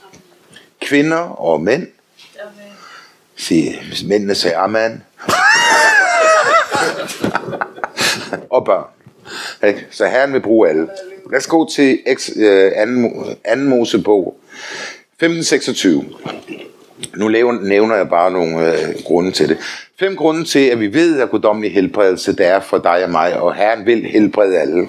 [0.82, 1.88] Kvinder og mænd.
[3.36, 5.04] Sig, mændene sagde amen.
[8.56, 8.97] og børn.
[9.68, 9.86] Ikke?
[9.92, 10.88] Så Herren vil bruge alle.
[11.32, 14.36] Lad os gå til ex, øh, anden, anden Mosebog.
[15.20, 16.06] 1526.
[17.16, 19.58] Nu laver- nævner jeg bare nogle øh, grunde til det.
[20.00, 23.40] Fem grunde til, at vi ved, at guddommelig helbredelse, det er for dig og mig,
[23.42, 24.88] og Herren vil helbrede alle.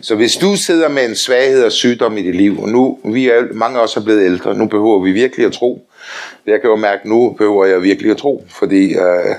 [0.00, 3.28] Så hvis du sidder med en svaghed og sygdom i dit liv, og nu, vi
[3.28, 5.86] er, mange af os er blevet ældre, nu behøver vi virkelig at tro.
[6.46, 9.34] Jeg kan jo mærke, nu behøver jeg virkelig at tro, fordi øh,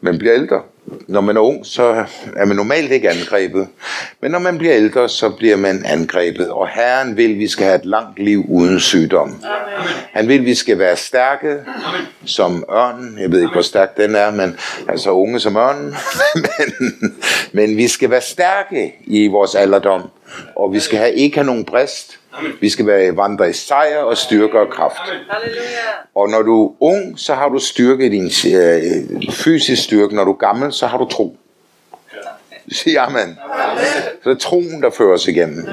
[0.00, 0.60] man bliver ældre.
[1.08, 2.04] Når man er ung, så
[2.36, 3.68] er man normalt ikke angrebet.
[4.20, 6.50] Men når man bliver ældre, så bliver man angrebet.
[6.50, 9.28] Og Herren vil, at vi skal have et langt liv uden sygdom.
[9.28, 9.88] Amen.
[10.12, 11.56] Han vil, at vi skal være stærke
[12.24, 13.18] som ørnen.
[13.18, 14.56] Jeg ved ikke, hvor stærk den er, men
[14.88, 15.94] altså unge som ørnen.
[16.44, 16.92] men,
[17.52, 20.02] men vi skal være stærke i vores alderdom.
[20.56, 22.18] Og vi skal have, ikke have nogen brist.
[22.60, 25.00] Vi skal være vandre i sejr og styrke og kraft.
[26.14, 30.14] Og når du er ung, så har du styrke i din øh, fysisk styrke.
[30.14, 31.36] Når du er gammel, så har du tro.
[32.72, 33.38] Sig amen.
[34.24, 35.68] Så er troen, der fører os igennem.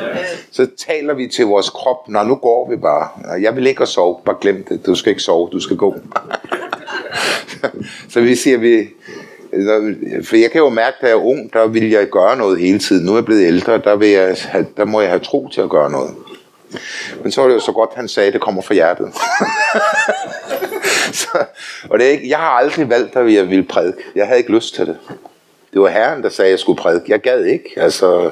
[0.52, 3.08] Så taler vi til vores krop, Nå, nu går vi bare.
[3.42, 4.86] Jeg vil ikke sove, bare glem det.
[4.86, 5.96] Du skal ikke sove, du skal gå.
[8.12, 8.88] så vi siger, vi,
[10.24, 12.80] for jeg kan jo mærke, da jeg er ung, der vil jeg gøre noget hele
[12.80, 13.06] tiden.
[13.06, 14.38] Nu er jeg blevet ældre, der, vil jeg
[14.78, 16.12] der må jeg have tro til at gøre noget.
[17.24, 19.14] Men så var det jo så godt, han sagde, at det kommer fra hjertet.
[21.22, 21.46] så,
[21.90, 23.98] og det er ikke, jeg har aldrig valgt, at jeg ville prædike.
[24.16, 24.98] Jeg havde ikke lyst til det.
[25.74, 27.12] Det var Herren, der sagde, at jeg skulle prædike.
[27.12, 27.70] Jeg gad ikke.
[27.78, 28.32] Altså,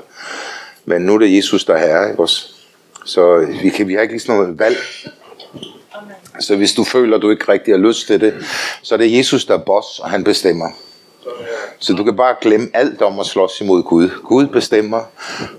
[0.86, 2.10] men nu er det Jesus, der er herre.
[2.10, 2.48] Ikke også?
[3.06, 4.78] Så vi, kan, vi har ikke ligesom noget valg.
[6.40, 8.34] Så hvis du føler, at du ikke rigtig har lyst til det,
[8.82, 10.70] så er det Jesus, der er boss, og han bestemmer.
[11.80, 14.10] Så du kan bare glemme alt om at slås imod Gud.
[14.24, 15.02] Gud bestemmer,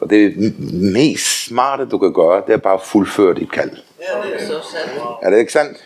[0.00, 3.70] og det mest smarte, du kan gøre, det er bare at fuldføre dit kald.
[3.70, 4.56] Er.
[5.22, 5.84] Er det ikke sandt?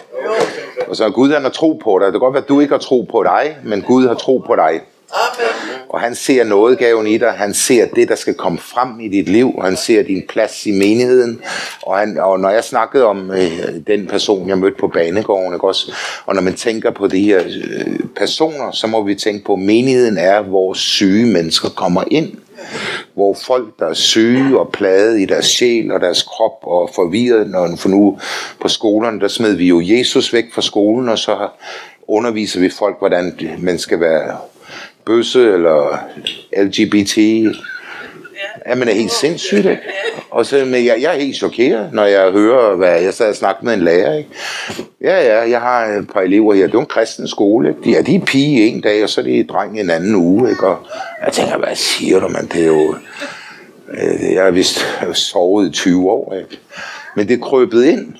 [0.88, 2.06] Og så Gud han har tro på dig.
[2.06, 4.38] Det kan godt være, at du ikke har tro på dig, men Gud har tro
[4.46, 4.80] på dig.
[5.12, 5.80] Amen.
[5.88, 7.30] Og han ser nådegaven i dig.
[7.30, 9.54] Han ser det, der skal komme frem i dit liv.
[9.56, 11.40] Og han ser din plads i menigheden.
[11.82, 15.66] Og, han, og når jeg snakkede om øh, den person, jeg mødte på banegården, ikke
[15.66, 15.92] også?
[16.26, 19.58] og når man tænker på de her øh, personer, så må vi tænke på, at
[19.58, 22.32] menigheden er, hvor syge mennesker kommer ind.
[23.14, 27.50] Hvor folk, der er syge og plade i deres sjæl og deres krop og forvirret,
[27.50, 28.18] når for nu
[28.60, 31.48] på skolerne, der smed vi jo Jesus væk fra skolen, og så
[32.08, 34.36] underviser vi folk, hvordan man skal være
[35.06, 35.98] bøsse eller
[36.56, 37.18] LGBT.
[38.66, 39.82] Ja, men er helt sindssygt, ikke?
[40.30, 43.36] Og så, men jeg, jeg er helt chokeret, når jeg hører, hvad jeg sad og
[43.36, 44.30] snakkede med en lærer, ikke?
[45.00, 46.66] Ja, ja, jeg har et par elever her.
[46.66, 47.80] Det er en kristen skole, ikke?
[47.84, 50.50] De, ja, de er pige en dag, og så er de dreng en anden uge,
[50.50, 50.66] ikke?
[50.66, 50.86] Og
[51.24, 52.46] jeg tænker, hvad siger du, man?
[52.46, 52.96] Det er jo...
[53.90, 56.58] Øh, jeg har vist sovet i 20 år, ikke?
[57.16, 58.14] Men det er krøbet ind.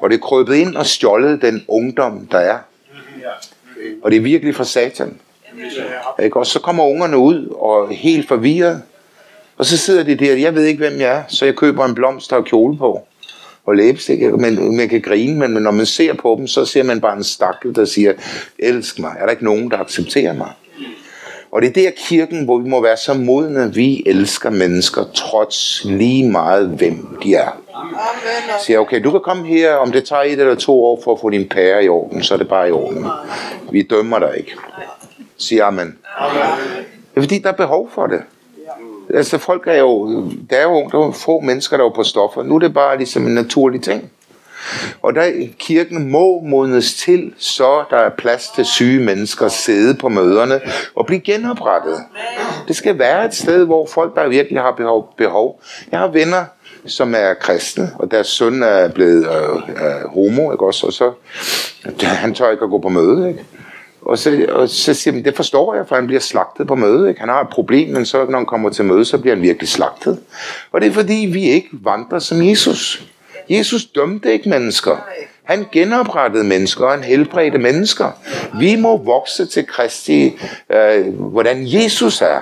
[0.00, 2.58] Og det er krøbet ind og stjålet den ungdom, der er.
[4.02, 5.18] Og det er virkelig fra satan.
[6.22, 6.36] Ikke?
[6.36, 8.82] Og så kommer ungerne ud og er helt forvirret.
[9.58, 11.94] Og så sidder de der, jeg ved ikke, hvem jeg er, så jeg køber en
[11.94, 13.06] blomst og kjole på.
[13.66, 17.00] Og læbestik, men man kan grine, men når man ser på dem, så ser man
[17.00, 18.12] bare en stakkel, der siger,
[18.58, 19.16] elsk mig.
[19.18, 20.52] Er der ikke nogen, der accepterer mig?
[21.52, 25.84] Og det er der kirken, hvor vi må være så modne, vi elsker mennesker, trods
[25.84, 27.48] lige meget, hvem de er.
[27.74, 27.90] Amen.
[28.66, 31.20] Siger, okay, du kan komme her, om det tager et eller to år for at
[31.20, 33.06] få din pære i orden, så er det bare i orden.
[33.70, 34.52] Vi dømmer dig ikke.
[35.42, 35.98] Siger amen.
[37.10, 38.22] Det er fordi, der er behov for det.
[39.14, 42.42] Altså folk er jo, der er jo, der er få mennesker, der er på stoffer.
[42.42, 44.10] Nu er det bare ligesom en naturlig ting.
[45.02, 49.94] Og der kirken må modnes til, så der er plads til syge mennesker at sidde
[49.94, 50.60] på møderne
[50.94, 51.98] og blive genoprettet.
[52.68, 55.60] Det skal være et sted, hvor folk, der virkelig har behov, behov.
[55.92, 56.44] Jeg har venner,
[56.86, 60.86] som er kristne, og deres søn er blevet øh, øh, homo, ikke også?
[60.86, 61.12] Og så,
[62.06, 63.44] han tør ikke at gå på møde, ikke?
[64.02, 67.08] Og så, og så siger man, det forstår jeg, for han bliver slagtet på møde.
[67.08, 67.20] Ikke?
[67.20, 69.68] Han har et problem, men så når han kommer til møde, så bliver han virkelig
[69.68, 70.18] slagtet.
[70.72, 73.02] Og det er fordi, vi ikke vandrer som Jesus.
[73.50, 74.96] Jesus dømte ikke mennesker.
[75.44, 78.10] Han genoprettede mennesker, og han helbredte mennesker.
[78.60, 80.38] Vi må vokse til Kristi,
[80.70, 82.40] øh, hvordan Jesus er.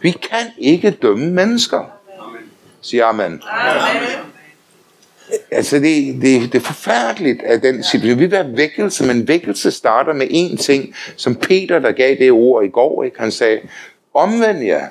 [0.00, 1.84] Vi kan ikke dømme mennesker.
[2.80, 3.42] Siger amen.
[5.50, 8.18] Altså, det, det, det er forfærdeligt, at den situation.
[8.18, 12.64] Vi vil vækkelse, men vækkelse starter med én ting, som Peter, der gav det ord
[12.64, 13.20] i går, ikke?
[13.20, 13.60] han sagde,
[14.14, 14.86] omvend jer,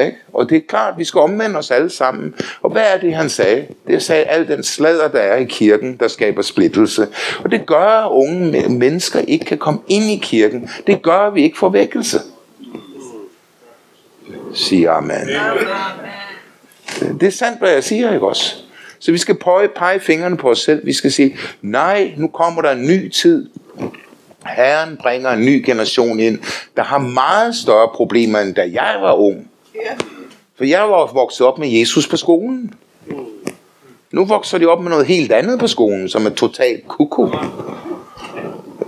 [0.00, 0.16] Ikke?
[0.32, 2.34] Og det er klart, at vi skal omvende os alle sammen.
[2.62, 3.66] Og hvad er det, han sagde?
[3.86, 7.08] Det sagde al den sladder, der er i kirken, der skaber splittelse.
[7.44, 10.70] Og det gør, at unge mennesker ikke kan komme ind i kirken.
[10.86, 12.18] Det gør, at vi ikke får vækkelse.
[14.54, 15.28] Sig amen.
[17.20, 18.56] Det er sandt, hvad jeg siger, ikke også?
[19.02, 20.86] Så vi skal pege, pege fingrene på os selv.
[20.86, 23.48] Vi skal sige, nej, nu kommer der en ny tid.
[24.46, 26.38] Herren bringer en ny generation ind,
[26.76, 29.50] der har meget større problemer, end da jeg var ung.
[30.56, 32.74] For jeg var vokset op med Jesus på skolen.
[34.10, 37.28] Nu vokser de op med noget helt andet på skolen, som er totalt kuku.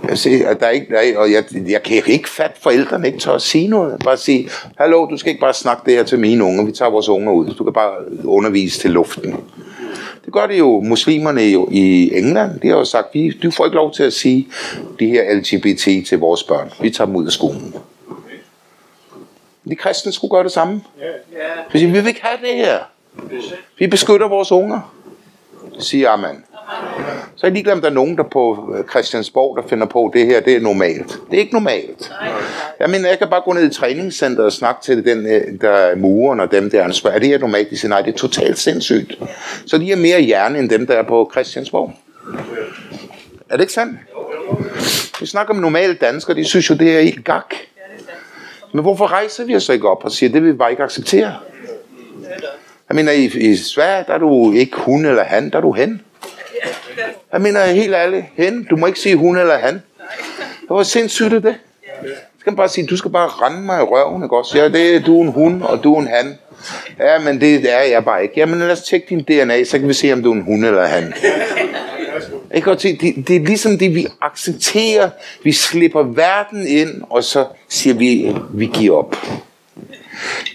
[0.09, 3.07] Jeg siger, at der er ikke, der er, og jeg, jeg kan ikke fatte forældrene
[3.07, 4.01] ikke tør at sige noget.
[4.03, 6.65] Bare sige, hallo, du skal ikke bare snakke det her til mine unger.
[6.65, 7.53] Vi tager vores unger ud.
[7.53, 9.35] Du kan bare undervise til luften.
[10.25, 12.59] Det gør det jo muslimerne jo i England.
[12.59, 14.47] De har jo sagt, vi, du får ikke lov til at sige
[14.99, 16.71] de her LGBT til vores børn.
[16.81, 17.75] Vi tager dem ud af skolen.
[19.69, 20.81] De kristne skulle gøre det samme.
[21.73, 22.79] Vi siger, vi vil ikke have det her.
[23.79, 24.93] Vi beskytter vores unger.
[25.79, 26.43] Siger amen.
[27.35, 30.05] Så er jeg ligeglad, om der er nogen, der på øh, Christiansborg, der finder på,
[30.05, 31.07] at det her det er normalt.
[31.07, 32.13] Det er ikke normalt.
[32.79, 35.69] Jeg mener, jeg kan bare gå ned i træningscenteret og snakke til den, øh, der
[35.69, 37.09] er muren og dem, der er ansvar.
[37.09, 37.69] Er det her normalt?
[37.69, 39.19] De siger, nej, det er totalt sindssygt.
[39.65, 41.93] Så de har mere hjerne end dem, der er på Christiansborg.
[43.49, 43.99] Er det ikke sandt?
[45.19, 47.55] Vi snakker om normale danskere, de synes jo, det er helt gak.
[48.73, 50.83] Men hvorfor rejser vi os så ikke op og siger, det vil vi bare ikke
[50.83, 51.33] acceptere?
[52.89, 55.71] Jeg mener, i, i Sverige, der er du ikke hun eller han, der er du
[55.71, 56.01] hen.
[57.35, 59.73] Jeg mener helt ærligt, hen, du må ikke sige hun eller han.
[59.73, 61.43] Det var sindssygt det.
[61.43, 61.55] det?
[62.03, 64.57] Så skal man bare sige, du skal bare rende mig i røven, ikke også?
[64.57, 66.37] Ja, det er du er en hun, og du er en han.
[66.99, 68.33] Ja, men det er jeg bare ikke.
[68.37, 70.63] Jamen lad os tjekke din DNA, så kan vi se, om du er en hun
[70.63, 71.13] eller han.
[72.55, 72.71] Ikke?
[72.71, 75.09] Og det, det, det er ligesom det, vi accepterer.
[75.43, 79.15] Vi slipper verden ind, og så siger vi, vi giver op.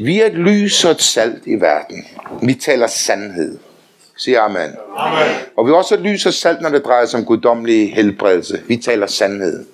[0.01, 2.05] Vi er et lys og et salt i verden.
[2.43, 3.59] Vi taler sandhed.
[4.21, 4.71] Sig amen.
[4.97, 5.35] amen.
[5.57, 8.61] Og vi er også lys og salt, når det drejer sig om guddommelig helbredelse.
[8.69, 9.67] Vi taler sandhed.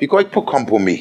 [0.00, 1.00] Vi går ikke på kompromis.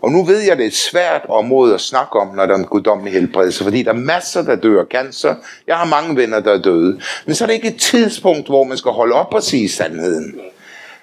[0.00, 2.54] Og nu ved jeg, at det er et svært område at snakke om, når der
[2.54, 5.34] er en guddommelig helbredelse, fordi der er masser, der dør af cancer.
[5.66, 7.00] Jeg har mange venner, der er døde.
[7.26, 10.40] Men så er det ikke et tidspunkt, hvor man skal holde op og sige sandheden.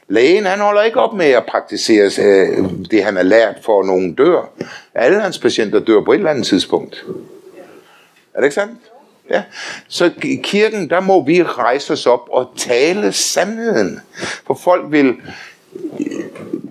[0.07, 3.85] Lægen, han holder ikke op med at praktisere øh, det, han har lært for, at
[3.85, 4.49] nogen dør.
[4.95, 7.05] Alle hans patienter dør på et eller andet tidspunkt.
[8.33, 8.88] Er det ikke sandt?
[9.30, 9.44] Ja.
[9.88, 14.00] Så i kirken, der må vi rejse os op og tale sandheden.
[14.48, 15.15] For folk vil
[16.00, 16.06] øh,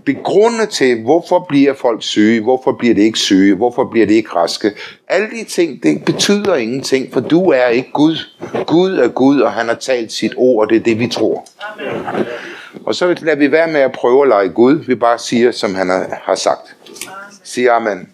[0.04, 4.30] begrunde til, hvorfor bliver folk syge, hvorfor bliver det ikke syge, hvorfor bliver det ikke
[4.30, 4.72] raske.
[5.08, 8.16] Alle de ting, det betyder ingenting, for du er ikke Gud.
[8.66, 11.48] Gud er Gud, og han har talt sit ord, og det er det, vi tror.
[11.60, 12.26] Amen.
[12.84, 14.84] Og så lader vi være med at prøve at lege Gud.
[14.84, 15.88] Vi bare siger, som han
[16.22, 16.76] har sagt.
[17.44, 17.90] Sig amen.
[17.90, 18.08] amen.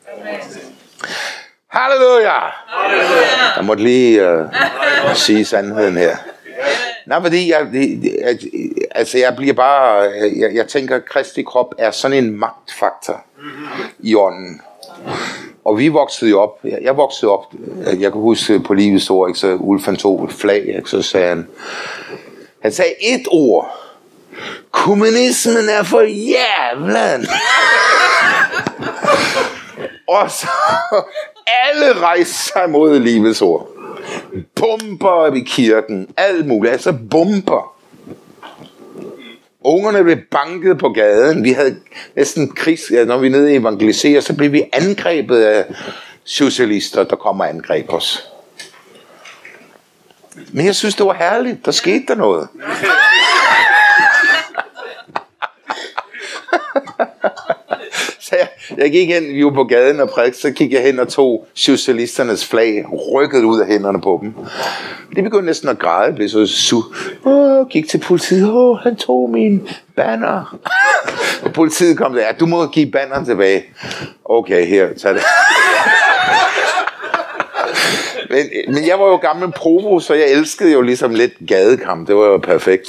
[1.74, 2.38] Halleluja!
[2.66, 3.56] Halleluja!
[3.56, 4.44] Jeg måtte lige uh,
[5.14, 6.16] sige sandheden her.
[7.06, 8.38] Nej, fordi jeg, jeg,
[8.90, 9.94] altså jeg bliver bare,
[10.36, 13.24] jeg, jeg tænker, at Kristi krop er sådan en magtfaktor
[13.98, 14.60] i ånden.
[15.64, 17.44] Og vi voksede jo op, jeg, jeg voksede op,
[17.86, 21.02] jeg kan huske på livets ord, ikke, så Ulf han tog et flag, ikke, så
[21.02, 21.48] sagde han,
[22.62, 23.76] han sagde et ord,
[24.70, 27.26] kommunismen er for jævlen.
[30.08, 30.46] Og så
[31.62, 33.68] alle rejste sig mod livets ord.
[34.54, 37.74] Bomber i kirken, alt muligt, altså bomber.
[39.60, 41.44] Ungerne blev banket på gaden.
[41.44, 41.76] Vi havde
[42.16, 42.90] næsten krigs...
[42.90, 45.64] Ja, når vi nede evangeliserer, så blev vi angrebet af
[46.24, 48.30] socialister, der kommer og angreb os.
[50.52, 51.64] Men jeg synes, det var herligt.
[51.64, 52.48] Der skete der noget.
[58.78, 61.46] jeg, gik hen, vi var på gaden og prædik, så gik jeg hen og tog
[61.54, 64.34] socialisternes flag, rykket ud af hænderne på dem.
[65.16, 66.82] De begyndte næsten at græde, blev så su.
[67.24, 70.58] Åh, gik til politiet, åh, han tog min banner.
[71.44, 73.64] og politiet kom der, ja, du må give banneren tilbage.
[74.24, 75.22] Okay, her, tag det.
[78.30, 82.08] men, men jeg var jo gammel provo, så jeg elskede jo ligesom lidt gadekamp.
[82.08, 82.88] Det var jo perfekt.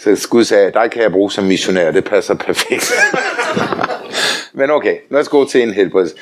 [0.00, 2.92] Så Gud sagde, dig kan jeg bruge som missionær, det passer perfekt.
[4.58, 6.14] Men okay, lad os gå til en helbredelse.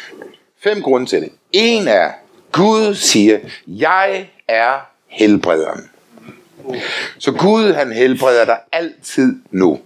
[0.62, 1.32] Fem grunde til det.
[1.52, 2.10] En er,
[2.52, 4.72] Gud siger, jeg er
[5.06, 5.90] helbrederen.
[7.18, 9.78] Så Gud han helbreder dig altid nu.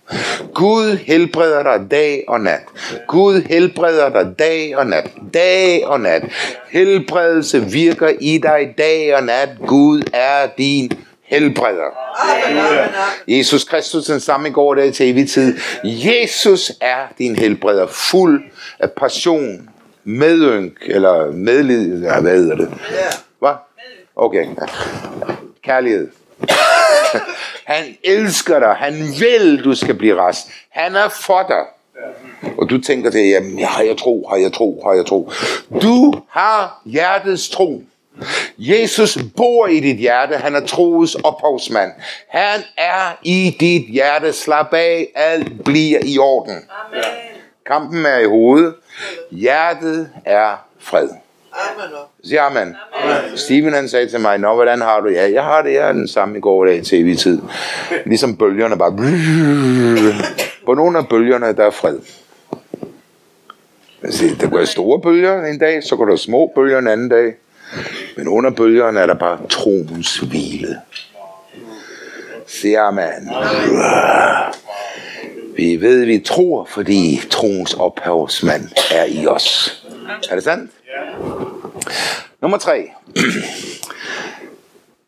[0.54, 2.60] Gud helbreder dig dag og nat.
[3.08, 5.10] Gud helbreder dig dag og nat.
[5.34, 6.22] Dag og nat.
[6.70, 9.48] Helbredelse virker i dig dag og nat.
[9.66, 10.92] Gud er din
[11.32, 11.90] helbreder.
[13.28, 15.58] Jesus Kristus den samme i går dag til evig tid.
[15.84, 18.42] Jesus er din helbreder, fuld
[18.78, 19.68] af passion,
[20.04, 22.74] medynk, eller medlid, ja, hvad hedder det?
[23.38, 23.54] Hvad?
[24.16, 24.46] Okay.
[25.64, 26.08] Kærlighed.
[27.64, 28.68] han elsker dig.
[28.68, 30.40] Han vil, du skal blive rask.
[30.70, 31.64] Han er for dig.
[32.58, 35.30] Og du tænker det, jamen, har jeg tro, har jeg tro, har jeg tro.
[35.82, 37.82] Du har hjertets tro.
[38.58, 40.34] Jesus bor i dit hjerte.
[40.34, 41.92] Han er troets ophavsmand.
[42.28, 44.32] Han er i dit hjerte.
[44.32, 45.08] Slap af.
[45.14, 46.54] Alt bliver i orden.
[46.54, 47.04] Amen.
[47.66, 48.74] Kampen er i hovedet.
[49.30, 51.08] Hjertet er fred.
[51.52, 51.96] Amen.
[52.24, 52.76] Sig amen.
[52.92, 53.38] amen.
[53.38, 55.08] Steven han sagde til mig, Nå, hvordan har du?
[55.08, 57.42] Ja, jeg har det, jeg er den samme i går dag tv-tid.
[58.04, 58.92] Ligesom bølgerne bare...
[60.66, 61.98] På nogle af bølgerne, der er fred.
[64.02, 67.34] Altså, der går store bølger en dag, så går der små bølger en anden dag.
[68.16, 70.80] Men under bølgerne er der bare troens hvile.
[72.46, 73.30] Ser amen.
[75.56, 79.78] Vi ved, vi tror, fordi troens ophavsmand er i os.
[80.30, 80.70] Er det sandt?
[82.40, 82.90] Nummer tre.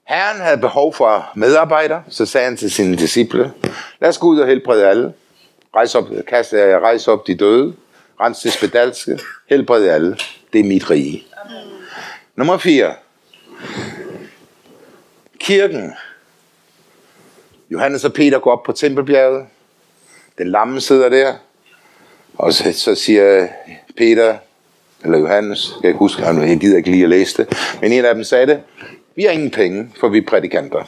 [0.09, 3.53] Herren havde behov for medarbejdere, så sagde han til sine disciple,
[4.01, 5.13] lad os gå ud og helbrede alle.
[5.77, 7.75] Rejs op, kast, rejs op de døde,
[8.21, 10.17] rens det spedalske, helbrede alle.
[10.53, 11.25] Det er mit rige.
[11.45, 11.74] Amen.
[12.37, 12.95] Nummer 4.
[15.39, 15.93] Kirken.
[17.71, 19.47] Johannes og Peter går op på Tempelbjerget.
[20.39, 21.35] Den lamme sidder der.
[22.35, 23.49] Og så, så siger
[23.97, 24.37] Peter,
[25.05, 28.05] eller Johannes, jeg kan ikke huske, jeg gider ikke lige at læse det, men en
[28.05, 28.61] af dem sagde det,
[29.17, 30.85] vi har ingen penge, for vi er prædikanter.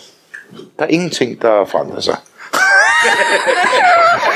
[0.78, 2.16] Der er ingenting, der forandrer sig.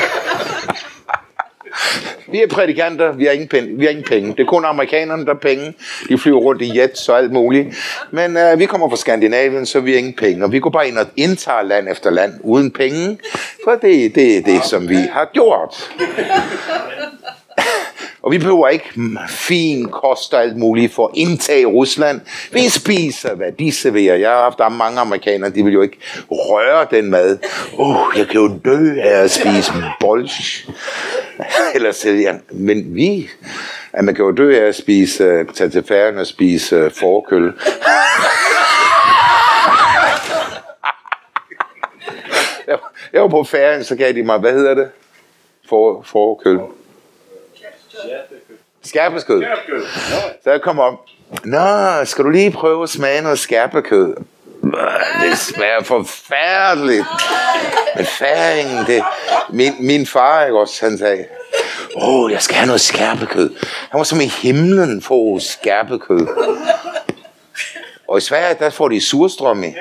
[2.31, 4.31] vi er prædikanter, vi har, ingen penge, vi har ingen penge.
[4.31, 5.73] Det er kun amerikanerne, der har penge.
[6.09, 7.67] De flyver rundt i jets og alt muligt.
[8.11, 10.43] Men uh, vi kommer fra Skandinavien, så vi har ingen penge.
[10.43, 13.17] Og vi går bare ind og indtager land efter land uden penge.
[13.63, 15.91] For det er det, det, som vi har gjort.
[18.23, 18.89] Og vi behøver ikke
[19.29, 22.21] fin kost og alt muligt for at indtage Rusland.
[22.51, 24.15] Vi spiser, hvad de serverer.
[24.15, 25.97] Jeg har haft mange amerikanere, de vil jo ikke
[26.31, 27.37] røre den mad.
[27.77, 30.69] Åh, oh, jeg kan jo dø af at spise bolsch.
[31.75, 33.29] Eller selv, men vi,
[33.93, 37.53] at man kan jo dø af at spise, tage til færgen og spise øh, forkøl.
[43.13, 44.89] jeg var på færgen, så gav de mig, hvad hedder det?
[45.69, 46.59] For, forkøl.
[48.83, 49.43] Skærpeskød.
[50.43, 50.93] Så jeg kom op.
[51.43, 54.15] Nå, skal du lige prøve at smage noget skærpekød?
[55.21, 57.05] Det smager forfærdeligt.
[57.95, 59.03] Men færingen, det...
[59.49, 61.25] Min, min far, ikke også, han sagde,
[61.95, 63.55] åh, oh, jeg skal have noget skærpekød.
[63.89, 66.27] Han var som i himlen for skærpekød.
[68.07, 69.73] Og i Sverige, der får de surstrøm i.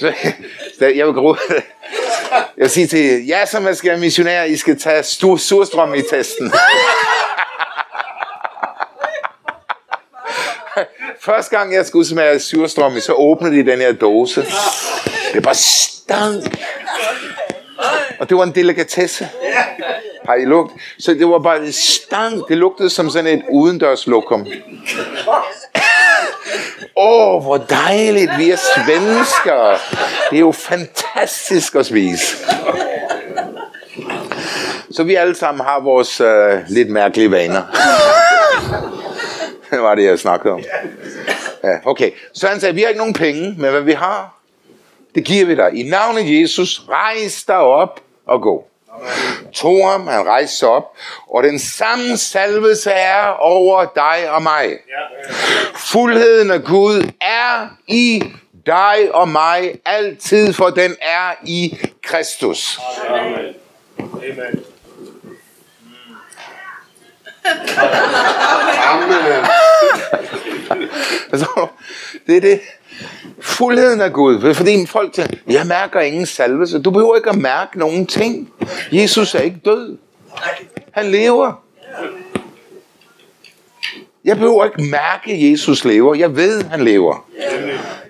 [0.00, 0.12] Så,
[0.78, 1.36] så jeg vil gå
[2.58, 6.52] jeg siger til jer, som er skal missionær, I skal tage stor surstrøm i testen.
[11.20, 14.46] Første gang jeg skulle smage surstrøm, så åbnede de den her dåse.
[15.32, 16.58] Det var stank.
[18.20, 19.28] Og det var en delikatesse.
[20.26, 20.72] Har I lugt?
[20.98, 22.48] Så det var bare stank.
[22.48, 24.46] Det lugtede som sådan et udendørs lokum.
[26.96, 29.78] Åh, hvor dejligt, vi er svensker.
[30.30, 32.36] Det er jo fantastisk at spise.
[34.90, 37.62] Så vi alle sammen har vores øh, lidt mærkelige vaner.
[39.70, 40.62] det var det, jeg snakkede om.
[41.64, 44.34] Ja, okay, så han sagde, vi har ikke nogen penge, men hvad vi har,
[45.14, 45.70] det giver vi dig.
[45.74, 48.66] I navnet Jesus, rejs dig op og gå.
[49.52, 50.96] Tog ham, han rejste sig op,
[51.30, 54.78] og den samme salvelse er over dig og mig.
[55.74, 58.22] Fuldheden af Gud er i
[58.66, 62.80] dig og mig altid, for den er i Kristus.
[63.08, 63.54] Amen.
[63.98, 64.64] Amen.
[68.84, 69.44] Amen.
[72.26, 72.60] det er det.
[73.40, 74.54] Fuldheden af Gud.
[74.54, 76.82] Fordi folk siger, jeg mærker ingen salvelse.
[76.82, 78.52] Du behøver ikke at mærke nogen ting.
[78.92, 79.96] Jesus er ikke død.
[80.90, 81.62] Han lever.
[84.24, 86.14] Jeg behøver ikke mærke, at Jesus lever.
[86.14, 87.26] Jeg ved, at han lever.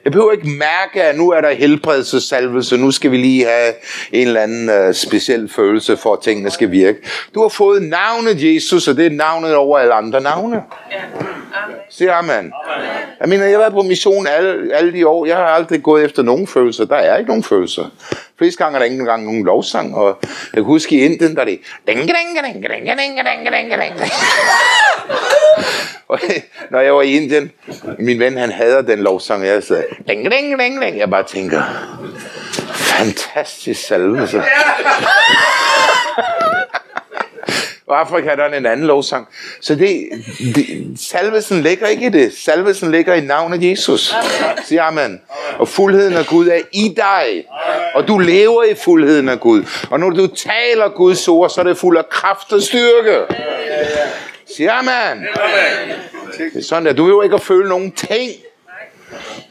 [0.04, 3.72] Jeg behøver ikke mærke, at nu er der helbredelsessalvelse, nu skal vi lige have
[4.12, 6.98] en eller anden uh, speciel følelse for, at tingene skal virke.
[7.34, 10.62] Du har fået navnet Jesus, og det er navnet over alle andre navne.
[11.90, 12.30] Sig amen.
[12.30, 12.52] amen.
[13.20, 15.26] Jeg mener, jeg har været på mission alle, alle de år.
[15.26, 16.84] Jeg har aldrig gået efter nogen følelser.
[16.84, 17.84] Der er ikke nogen følelser.
[18.38, 21.40] Flest gange er der ikke engang nogen lovsang, og jeg kan huske i Indien, der
[21.40, 21.60] er det...
[26.08, 26.20] Og
[26.70, 27.52] når jeg var i Indien,
[27.98, 30.98] min ven han hader den lovsang, og jeg sagde, ding, ding, ding, ding.
[30.98, 31.62] Jeg bare tænker,
[32.74, 34.42] fantastisk salvelse.
[37.86, 39.28] Og Afrika der er en anden lovsang.
[39.60, 40.08] Så det,
[40.54, 42.32] det, salvelsen ligger ikke i det.
[42.32, 44.14] Salvelsen ligger i navnet Jesus.
[44.64, 45.20] Siger amen.
[45.58, 47.44] Og fuldheden af Gud er i dig.
[47.94, 49.64] Og du lever i fuldheden af Gud.
[49.90, 53.20] Og når du taler Guds ord, så er det fuld af kraft og styrke.
[54.56, 55.26] Siger amen.
[56.38, 56.92] Det er sådan der.
[56.92, 58.30] Du vil jo ikke at føle nogen ting.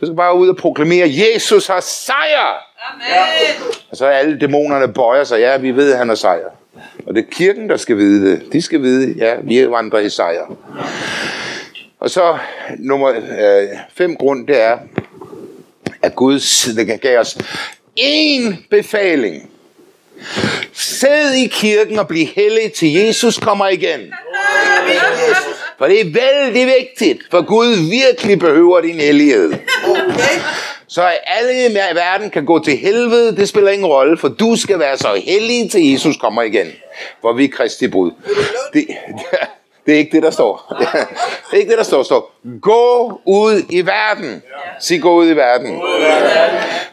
[0.02, 2.66] Du skal bare ud og proklamere, Jesus har sejr.
[2.94, 3.74] Amen.
[3.92, 5.40] Og så er alle dæmonerne bøjer sig.
[5.40, 6.63] Ja, vi ved, at han har sejr.
[7.06, 8.54] Og det er kirken, der skal vide det.
[8.54, 10.56] De skal vide, ja, vi vandrer i sejr.
[12.00, 12.38] Og så
[12.80, 14.78] nummer øh, fem grund, det er,
[16.02, 16.40] at Gud
[17.02, 17.38] gav os
[18.00, 19.50] én befaling.
[20.74, 24.14] Sæd i kirken og bliv hellig til Jesus kommer igen.
[25.78, 29.54] For det er vældig vigtigt, for Gud virkelig behøver din hellighed.
[30.88, 34.80] Så alle i verden kan gå til helvede, det spiller ingen rolle, for du skal
[34.80, 36.68] være så hellig til Jesus kommer igen.
[37.22, 38.12] Hvor vi er Kristi brud.
[38.74, 38.88] Det,
[39.86, 40.76] det er ikke det, der står.
[41.52, 42.04] Det er ikke det, der står.
[42.04, 42.32] Står,
[42.62, 44.44] gå ud i verden.
[44.80, 45.82] Sig gå ud i verden.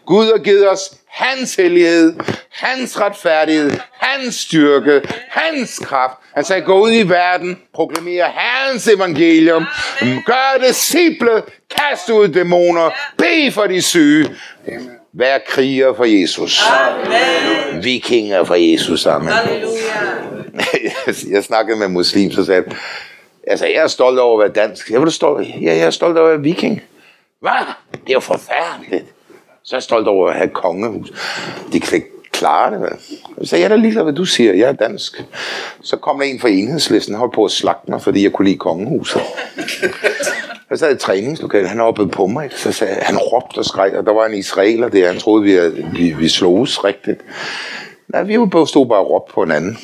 [0.07, 2.14] Gud har givet os hans hellighed,
[2.50, 6.14] hans retfærdighed, hans styrke, hans kraft.
[6.34, 9.66] Han sagde, gå ud i verden, proklamere hans evangelium,
[10.26, 14.36] gør disciple, kast ud dæmoner, bed for de syge,
[15.12, 16.62] vær kriger for Jesus.
[16.70, 17.84] Amen.
[17.84, 19.28] Vikinger for Jesus, amen.
[21.30, 22.76] Jeg snakkede med muslim, så sagde jeg,
[23.46, 24.90] altså jeg er stolt over at være dansk.
[24.90, 26.82] Jeg var stolt, ja, jeg er stolt over at være viking.
[27.40, 27.66] Hvad?
[27.92, 29.04] Det er jo forfærdeligt.
[29.64, 31.12] Så er jeg stolt over at have et kongehus.
[31.72, 33.46] De kan ikke klare det, vel?
[33.46, 34.52] Så jeg, er da ligeglad, hvad du siger.
[34.52, 35.24] Jeg er dansk.
[35.82, 38.58] Så kom der en fra enhedslisten, holdt på at slagte mig, fordi jeg kunne lide
[38.58, 39.22] kongehuset.
[40.68, 44.06] Så sad i træningslokalet, han hoppede på mig, så sagde, han råbte og skreg, og
[44.06, 47.20] der var en israeler der, han troede, vi, vi, vi sloges rigtigt.
[48.08, 49.78] Nej, vi var stod bare og råbte på hinanden.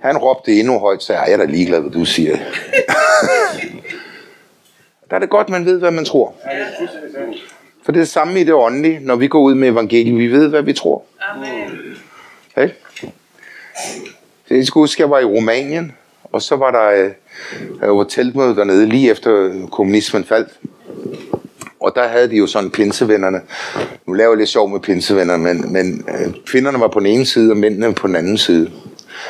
[0.00, 2.36] Han råbte endnu højt, så jeg er da ligeglad, hvad du siger.
[5.10, 6.34] der er det godt, man ved, hvad man tror.
[7.90, 10.18] For det er det samme i det åndelige, når vi går ud med evangeliet.
[10.18, 11.02] Vi ved, hvad vi tror.
[11.30, 11.96] Amen.
[12.56, 12.68] Okay?
[14.50, 15.92] Jeg skal huske, jeg var i Rumænien,
[16.24, 17.12] og så var der
[17.82, 20.48] øh, var teltmøde dernede lige efter kommunismen faldt.
[21.80, 23.40] Og der havde de jo sådan pinsevennerne.
[24.06, 27.26] Nu laver jeg lidt sjov med pinsevennerne, men, men øh, kvinderne var på den ene
[27.26, 28.70] side, og mændene på den anden side.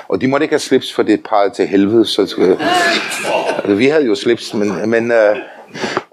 [0.08, 2.04] Og de måtte ikke have slips, for det parrede til helvede.
[2.04, 2.56] Så, øh,
[3.56, 5.36] altså, vi havde jo slips, men, men øh,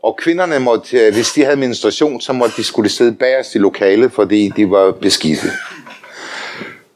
[0.04, 3.58] og kvinderne måtte, øh, hvis de havde menstruation, så måtte de skulle sidde bagerst i
[3.58, 5.48] lokalet, fordi de var beskidte.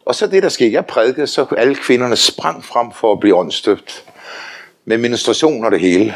[0.05, 3.36] Og så det, der skete, jeg prædikede, så alle kvinderne sprang frem for at blive
[3.36, 4.03] åndstøbt.
[4.86, 6.16] Med menstruation og det hele.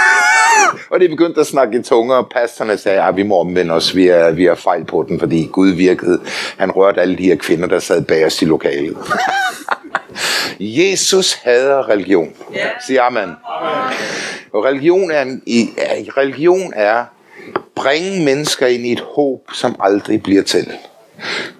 [0.90, 3.96] og de begyndte at snakke i tunger, og pastorne sagde, at vi må omvende os,
[3.96, 6.20] vi er, vi er fejl på den, fordi Gud virkede.
[6.58, 8.96] Han rørte alle de her kvinder, der sad bagerst i lokalet.
[10.60, 12.32] Jesus hader religion.
[12.86, 13.30] Sig amen.
[14.52, 15.42] Og religion er, en,
[16.16, 17.04] religion er
[17.74, 20.72] bringe mennesker ind i et håb, som aldrig bliver til.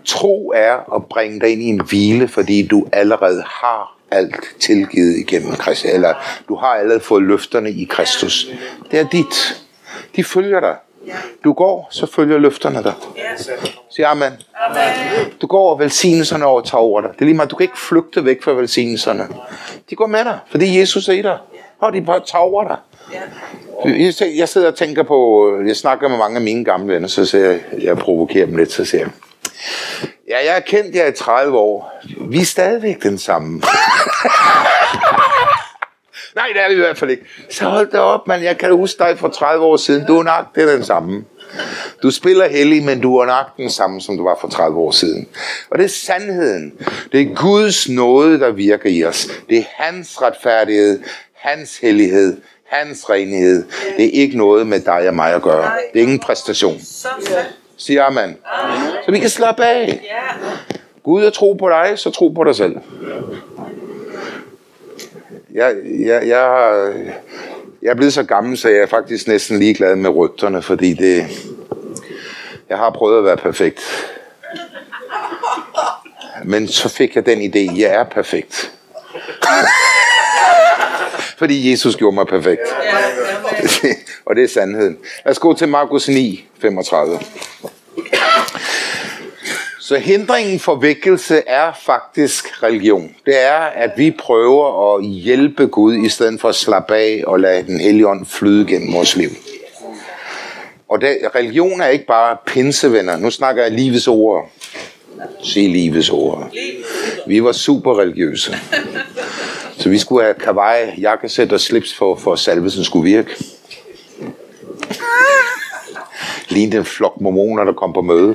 [0.05, 5.17] Tro er at bringe dig ind i en hvile, fordi du allerede har alt tilgivet
[5.17, 5.91] igennem Kristus.
[5.91, 6.15] Eller
[6.49, 8.51] du har allerede fået løfterne i Kristus.
[8.91, 9.63] Det er dit.
[10.17, 10.77] De følger dig.
[11.45, 12.93] Du går, så følger løfterne dig.
[13.91, 14.33] Sig amen.
[15.41, 17.11] Du går, og velsignelserne over tager over dig.
[17.13, 19.29] Det er lige meget, du kan ikke flygte væk fra velsignelserne.
[19.91, 21.39] De går med dig, fordi Jesus er i dig.
[21.79, 22.77] Og de bare tager over dig.
[24.37, 27.51] Jeg sidder og tænker på, jeg snakker med mange af mine gamle venner, så siger
[27.51, 29.11] jeg, jeg provokerer dem lidt, så siger jeg,
[30.29, 31.93] ja, jeg har kendt jer i 30 år.
[32.21, 33.63] Vi er stadigvæk den samme.
[36.37, 37.25] Nej, det er vi i hvert fald ikke.
[37.51, 38.43] Så hold da op, mand.
[38.43, 40.07] Jeg kan huske dig for 30 år siden.
[40.07, 41.25] Du er nok det er den samme.
[42.03, 44.91] Du spiller hellig, men du er nok den samme, som du var for 30 år
[44.91, 45.29] siden.
[45.71, 46.73] Og det er sandheden.
[47.13, 49.29] Det er Guds nåde, der virker i os.
[49.49, 51.01] Det er hans retfærdighed,
[51.35, 53.65] hans hellighed, hans renhed.
[53.97, 55.71] Det er ikke noget med dig og mig at gøre.
[55.93, 56.81] Det er ingen præstation.
[57.77, 58.37] Siger amen.
[59.05, 60.01] Så vi kan slappe af.
[61.03, 62.77] Gud er tro på dig, så tro på dig selv.
[65.57, 66.95] Jeg, jeg, jeg, har,
[67.83, 71.27] jeg er blevet så gammel, så jeg er faktisk næsten ligeglad med rygterne, fordi det,
[72.69, 73.81] jeg har prøvet at være perfekt.
[76.45, 78.73] Men så fik jeg den idé, jeg er perfekt.
[81.39, 82.61] fordi Jesus gjorde mig perfekt.
[84.27, 84.99] Og det er sandheden.
[85.25, 87.19] Lad os gå til Markus 9, 35.
[89.87, 93.15] Så hindringen for vækkelse er faktisk religion.
[93.27, 97.41] Det er, at vi prøver at hjælpe Gud, i stedet for at slappe af og
[97.41, 99.31] lade den hellige ånd flyde gennem vores liv.
[100.89, 103.17] Og det, religion er ikke bare pinsevenner.
[103.17, 104.51] Nu snakker jeg livets ord.
[105.43, 106.51] Se livets ord.
[107.27, 108.57] Vi var super religiøse.
[109.79, 113.31] Så vi skulle have kavaj, jakkesæt og slips for, for at salvelsen skulle virke.
[116.49, 118.35] Lignede en flok mormoner, der kom på møde.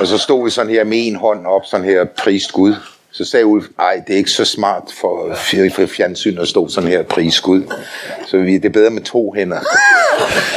[0.00, 2.74] Og så stod vi sådan her med en hånd op, sådan her, prist Gud.
[3.12, 5.34] Så sagde Ulf, nej, det er ikke så smart for,
[5.74, 7.62] for fjernsyn at stå sådan her, pris Gud.
[8.26, 9.60] Så vi, det er bedre med to hænder.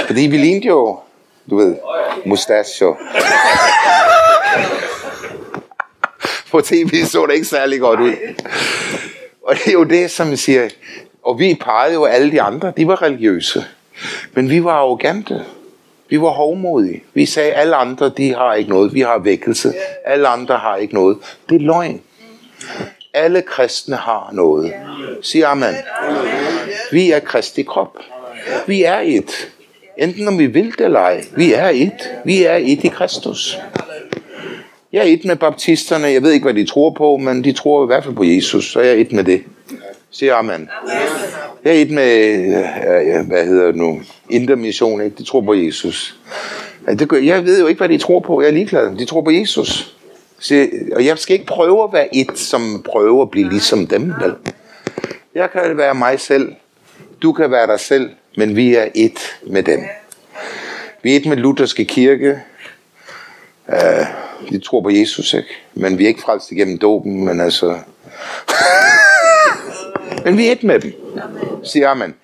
[0.07, 0.99] Fordi vi lignede jo,
[1.49, 1.75] du ved,
[2.25, 2.95] mustache.
[6.51, 8.13] På tv så det ikke særlig godt ud.
[9.43, 10.69] Og det er jo det, som jeg siger.
[11.23, 13.65] Og vi pegede jo alle de andre, de var religiøse.
[14.33, 15.45] Men vi var arrogante.
[16.09, 17.03] Vi var hovmodige.
[17.13, 18.93] Vi sagde, at alle andre, de har ikke noget.
[18.93, 19.73] Vi har vækkelse.
[20.05, 21.17] Alle andre har ikke noget.
[21.49, 22.01] Det er løgn.
[23.13, 24.73] Alle kristne har noget.
[25.21, 25.75] Sig amen.
[26.91, 27.97] Vi er Kristi krop.
[28.67, 29.51] Vi er et.
[29.97, 31.23] Enten om vi vil det eller ej.
[31.35, 32.11] Vi er et.
[32.25, 33.57] Vi er et i Kristus.
[34.93, 36.07] Jeg er et med baptisterne.
[36.07, 38.71] Jeg ved ikke, hvad de tror på, men de tror i hvert fald på Jesus,
[38.71, 39.43] så jeg er et med det.
[40.13, 40.69] Sig amen.
[41.63, 42.27] Jeg er et med,
[43.19, 45.17] øh, hvad hedder det nu, intermission, ikke?
[45.17, 46.15] De tror på Jesus.
[46.87, 48.41] Det gør, jeg ved jo ikke, hvad de tror på.
[48.41, 48.95] Jeg er ligeglad.
[48.97, 49.95] De tror på Jesus.
[50.39, 54.13] Så, og jeg skal ikke prøve at være et, som prøver at blive ligesom dem.
[54.21, 54.33] Vel?
[55.35, 56.53] Jeg kan være mig selv.
[57.21, 58.09] Du kan være dig selv.
[58.37, 59.79] Men vi er et med dem.
[61.03, 62.39] Vi er et med lutherske kirke.
[63.67, 63.75] Uh,
[64.49, 65.49] de tror på Jesus, ikke?
[65.73, 67.77] Men vi er ikke frelst igennem dåben, men altså...
[70.25, 70.93] men vi er et med dem,
[71.63, 72.15] siger man.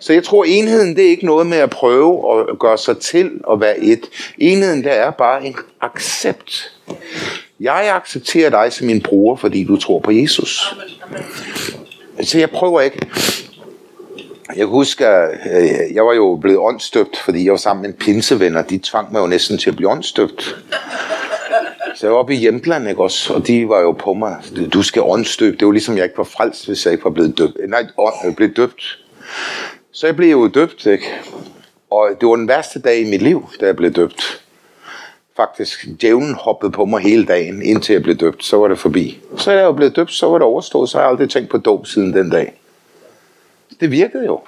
[0.00, 3.30] Så jeg tror, enheden det er ikke noget med at prøve at gøre sig til
[3.52, 4.06] at være et.
[4.38, 6.72] Enheden det er bare en accept.
[7.60, 10.74] Jeg accepterer dig som min bror, fordi du tror på Jesus.
[12.22, 12.98] Så jeg prøver ikke.
[14.56, 18.62] Jeg husker, øh, jeg var jo blevet åndstøbt, fordi jeg var sammen med en pinsevenner.
[18.62, 20.56] De tvang mig jo næsten til at blive åndstøbt.
[21.98, 23.34] Så jeg var oppe i hjemland, ikke også?
[23.34, 24.36] Og de var jo på mig.
[24.72, 25.56] Du skal åndstøbe.
[25.56, 27.56] Det var ligesom, jeg ikke var frelst, hvis jeg ikke var blevet døbt.
[27.68, 27.86] Nej,
[28.24, 28.98] jeg blev døbt.
[29.92, 31.06] Så jeg blev jo døbt, ikke?
[31.90, 34.44] Og det var den værste dag i mit liv, da jeg blev døbt.
[35.36, 38.44] Faktisk, djævlen hoppede på mig hele dagen, indtil jeg blev døbt.
[38.44, 39.18] Så var det forbi.
[39.36, 40.88] Så er jeg jo blevet døbt, så var det overstået.
[40.88, 42.60] Så har jeg aldrig tænkt på dåb siden den dag.
[43.80, 44.40] Det virkede jo.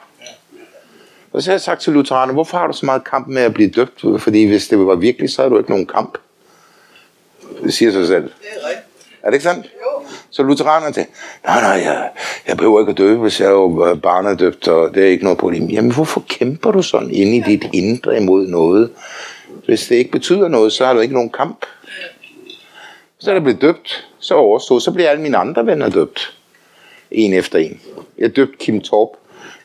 [1.33, 3.55] Og så har jeg sagt til lutheranerne, hvorfor har du så meget kamp med at
[3.55, 4.05] blive døbt?
[4.19, 6.19] Fordi hvis det var virkelig, så havde du ikke nogen kamp.
[7.65, 8.23] Det siger sig selv.
[8.23, 8.31] Det
[8.63, 8.87] er rigtigt.
[9.23, 9.65] Er det ikke sandt?
[9.65, 10.07] Jo.
[10.31, 11.07] Så lutheranerne til,
[11.45, 12.11] nej, nej, jeg,
[12.49, 15.39] jeg behøver ikke at døbe, hvis jeg er jo barnedøbt, og det er ikke noget
[15.39, 15.67] problem.
[15.67, 18.91] Jamen, hvorfor kæmper du sådan inde i dit indre imod noget?
[19.67, 21.67] Hvis det ikke betyder noget, så har du ikke nogen kamp.
[23.19, 26.37] Så er der blevet døbt, så overstået, så bliver alle mine andre venner døbt.
[27.11, 27.81] En efter en.
[28.19, 29.09] Jeg døbte Kim Torp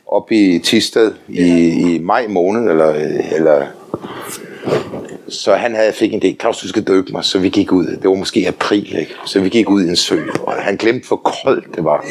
[0.08, 2.93] op i Tisted i, i maj måned, eller,
[3.36, 3.68] eller
[5.30, 7.86] så han havde fik en idé, Claus, du skal døbe mig, så vi gik ud.
[7.86, 9.16] Det var måske april, ikke?
[9.26, 12.06] Så vi gik ud i en sø, og han glemte, hvor koldt det var.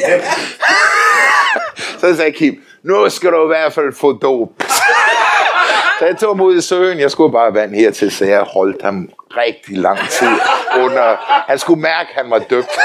[1.99, 4.63] så sagde Kim, nu skal du i hvert fald få dåb.
[5.99, 8.81] så jeg tog ham ud i søen, jeg skulle bare vand hertil, så jeg holdt
[8.81, 10.31] ham rigtig lang tid
[10.79, 11.15] under.
[11.47, 12.69] Han skulle mærke, at han var døbt.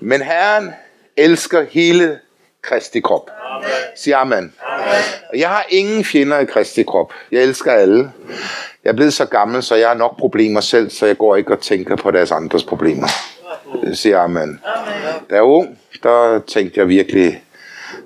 [0.00, 0.74] Men Herren
[1.16, 2.18] elsker hele
[2.62, 3.30] Kristi krop.
[3.96, 4.52] Siger amen.
[5.32, 7.12] Og jeg har ingen fjender i Kristi krop.
[7.32, 8.12] Jeg elsker alle.
[8.84, 11.52] Jeg er blevet så gammel, så jeg har nok problemer selv, så jeg går ikke
[11.52, 13.08] og tænker på deres andres problemer.
[13.92, 14.60] Siger amen.
[15.30, 17.42] Da jeg var ung, der tænkte jeg virkelig,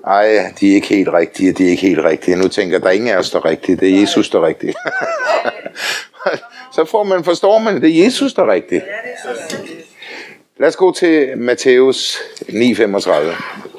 [0.07, 2.37] ej, de er ikke helt rigtige, de er ikke helt rigtige.
[2.37, 3.75] Nu tænker jeg, der er ingen af os, der er rigtige.
[3.75, 4.73] Det er Jesus, der er rigtig.
[6.75, 8.81] så får man, forstår man, det er Jesus, der er rigtig.
[10.57, 13.74] Lad os gå til Matthæus 9:35.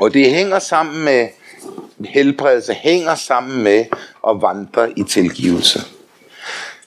[0.00, 1.28] Og det hænger sammen med
[2.04, 3.84] helbredelse, hænger sammen med
[4.28, 5.80] at vandre i tilgivelse.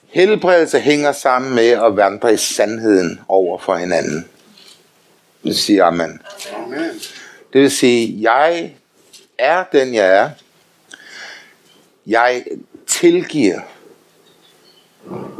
[0.07, 4.30] Helbredelse hænger sammen med at vandre i sandheden over for hinanden.
[5.43, 6.22] Det siger amen.
[6.55, 6.89] Amen.
[7.53, 8.74] Det vil sige, jeg
[9.38, 10.30] er den, jeg er.
[12.07, 12.43] Jeg
[12.88, 13.59] tilgiver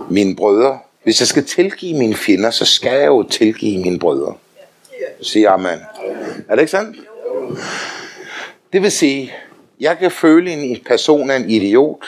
[0.10, 0.80] mine brødre.
[1.04, 4.36] Hvis jeg skal tilgive mine fjender, så skal jeg jo tilgive mine brødre.
[5.22, 5.80] Siger amen.
[6.50, 6.98] Er det ikke sandt?
[8.74, 9.34] Det vil sige,
[9.80, 12.06] jeg kan føle, en person er en idiot,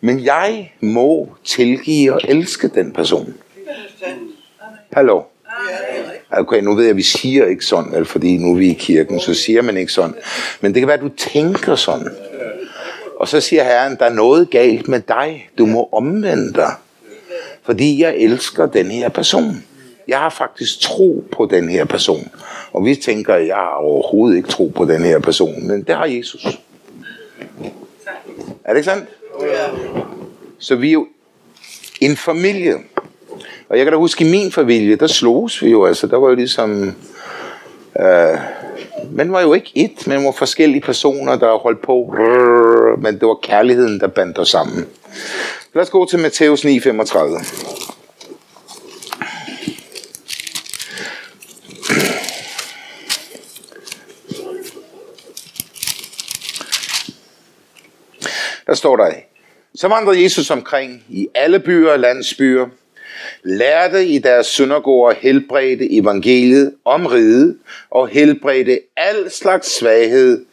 [0.00, 3.34] men jeg må tilgive og elske den person.
[4.92, 5.22] Hallo?
[6.30, 8.74] Okay, nu ved jeg, at vi siger ikke sådan, vel, fordi nu er vi i
[8.74, 10.14] kirken, så siger man ikke sådan.
[10.60, 12.16] Men det kan være, at du tænker sådan.
[13.16, 15.50] Og så siger Herren, der er noget galt med dig.
[15.58, 16.72] Du må omvende dig.
[17.62, 19.64] Fordi jeg elsker den her person.
[20.08, 22.30] Jeg har faktisk tro på den her person.
[22.78, 25.66] Og vi tænker, at jeg har overhovedet ikke tro på den her person.
[25.66, 26.44] Men det har Jesus.
[28.64, 29.08] Er det ikke sandt?
[30.58, 31.06] Så vi er jo
[32.00, 32.74] en familie.
[33.68, 35.84] Og jeg kan da huske, i min familie, der slogs vi jo.
[35.84, 36.94] Altså, der var jo ligesom...
[38.00, 38.38] Øh,
[39.12, 42.14] man var jo ikke et, men var forskellige personer, der holdt på.
[43.02, 44.86] Men det var kærligheden, der bandt os sammen.
[45.74, 47.97] Lad os gå til Matthæus 9:35.
[58.68, 59.12] Der står der,
[59.74, 62.66] så vandrede Jesus omkring i alle byer og landsbyer,
[63.42, 67.58] lærte i deres synagoger helbredte evangeliet om riget
[67.90, 70.44] og helbredte al slags svaghed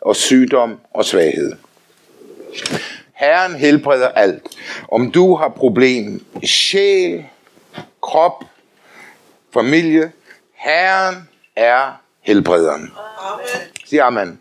[0.00, 1.52] og sygdom og svaghed.
[3.14, 4.42] Herren helbreder alt.
[4.88, 7.24] Om du har problem i sjæl,
[8.02, 8.44] krop,
[9.54, 10.12] familie,
[10.54, 12.92] Herren er helbrederen.
[13.86, 14.40] Sig amen.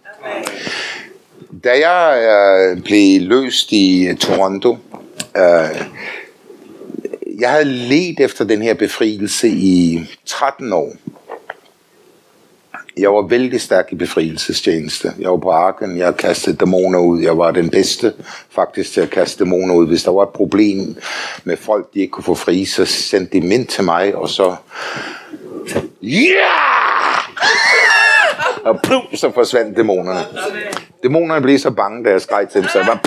[1.63, 4.77] Da jeg øh, blev løst i øh, Toronto,
[5.37, 5.81] øh,
[7.39, 10.93] jeg havde let efter den her befrielse i 13 år.
[12.97, 15.11] Jeg var vældig stærk i befrielsestjeneste.
[15.19, 17.21] Jeg var på arken, jeg kastede dæmoner ud.
[17.21, 18.13] Jeg var den bedste
[18.49, 19.87] faktisk til at kaste dæmoner ud.
[19.87, 20.95] Hvis der var et problem
[21.43, 24.55] med folk, de ikke kunne få fri, så sendte de mind til mig, og så...
[26.01, 26.09] Ja!
[26.09, 26.92] Yeah!
[28.65, 30.19] Og plum, så forsvandt dæmonerne.
[31.03, 32.99] Dæmonerne blev så bange, da jeg skreg til dem, så jeg bare...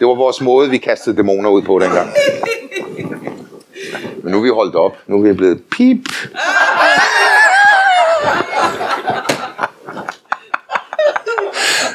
[0.00, 2.12] Det var vores måde, vi kastede dæmoner ud på dengang.
[4.22, 4.96] Men nu er vi holdt op.
[5.06, 5.98] Nu er vi blevet pip.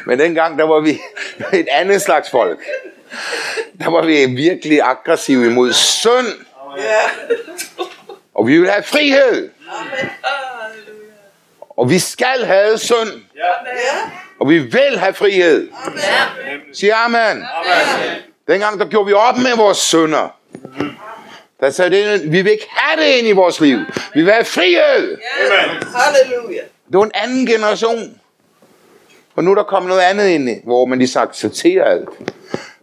[0.06, 1.00] Men dengang, der var vi
[1.54, 2.60] et andet slags folk.
[3.80, 6.46] Der var vi virkelig aggressive imod synd.
[8.34, 9.50] Og vi vil have frihed.
[11.78, 13.22] Og vi skal have synd.
[14.40, 15.70] Og vi vil have frihed.
[16.74, 17.44] Sig amen.
[18.48, 20.36] Dengang der gjorde vi op med vores synder.
[21.60, 23.78] Der sagde det, vi vil ikke have det ind i vores liv.
[24.14, 25.18] Vi vil have frihed.
[25.96, 26.62] Halleluja.
[26.88, 28.20] Det var en anden generation.
[29.36, 32.10] Og nu er der kommet noget andet ind, hvor man lige accepterer alt.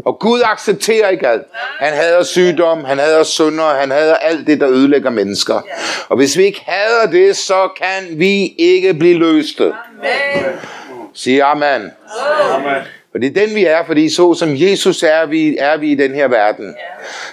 [0.04, 1.42] Og Gud accepterer ikke alt.
[1.80, 5.60] Han hader sygdom, han hader synder, han hader alt det, der ødelægger mennesker.
[6.08, 9.72] Og hvis vi ikke hader det, så kan vi ikke blive løste.
[11.14, 11.64] Sig amen.
[11.64, 12.82] Amen.
[13.14, 15.94] Og det er den, vi er, fordi så som Jesus er vi, er vi i
[15.94, 16.74] den her verden.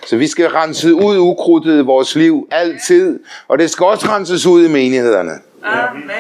[0.06, 3.20] Så vi skal rense ud ukrudtet i vores liv altid.
[3.48, 5.32] Og det skal også renses ud i menighederne.
[5.64, 6.12] Amen.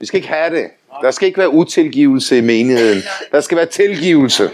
[0.00, 0.70] Vi skal ikke have det.
[1.02, 3.02] Der skal ikke være utilgivelse i menigheden.
[3.32, 4.50] Der skal være tilgivelse.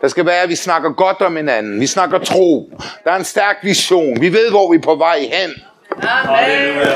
[0.00, 1.80] Der skal være, at vi snakker godt om hinanden.
[1.80, 2.70] Vi snakker tro.
[3.04, 4.20] Der er en stærk vision.
[4.20, 5.50] Vi ved, hvor vi er på vej hen.
[6.02, 6.86] Amen.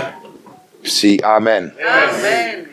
[0.85, 1.53] Sig amen.
[1.53, 2.67] Amen.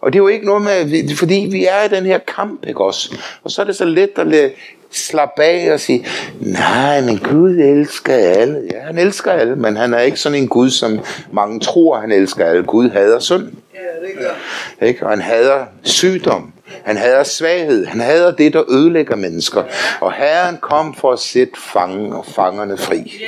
[0.00, 2.80] Og det er jo ikke noget med, fordi vi er i den her kamp, ikke
[2.80, 3.16] også?
[3.44, 4.52] Og så er det så let at lade
[4.98, 6.06] slappe af og sige,
[6.40, 8.60] nej, men Gud elsker alle.
[8.72, 11.00] Ja, han elsker alle, men han er ikke sådan en Gud, som
[11.32, 12.62] mange tror, han elsker alle.
[12.62, 13.42] Gud hader synd.
[13.74, 14.86] Ja, det gør.
[14.86, 15.04] Ikke?
[15.04, 16.52] Og han hader sygdom.
[16.84, 17.86] Han hader svaghed.
[17.86, 19.62] Han hader det, der ødelægger mennesker.
[20.00, 23.24] Og Herren kom for at sætte fangen og fangerne fri.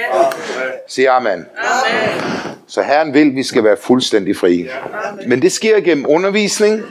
[0.89, 1.31] Sig amen.
[1.33, 1.47] Amen.
[2.69, 4.69] Så Herren vil, at vi skal være fuldstændig frie.
[5.27, 6.83] Men det sker gennem undervisning.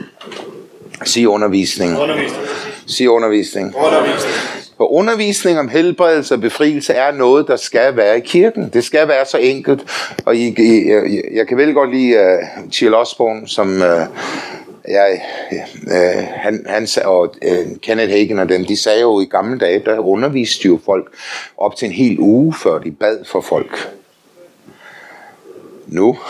[1.04, 1.98] Sig undervisning.
[1.98, 2.46] Undervisning.
[2.86, 3.76] Sig undervisning.
[3.76, 4.34] Undervisning.
[4.76, 8.68] For undervisning om helbredelse og befrielse er noget, der skal være i kirken.
[8.68, 9.82] Det skal være så enkelt.
[10.24, 14.06] Og I, I, jeg, jeg kan vel godt lide øh, uh, Chiel Osborne, som uh,
[14.88, 15.20] jeg,
[15.82, 19.58] uh, han, han sag- og uh, Kenneth Hagen og dem, de sagde jo i gamle
[19.58, 21.14] dage, der underviste de jo folk
[21.56, 23.92] op til en hel uge, før de bad for folk.
[25.86, 26.16] Nu.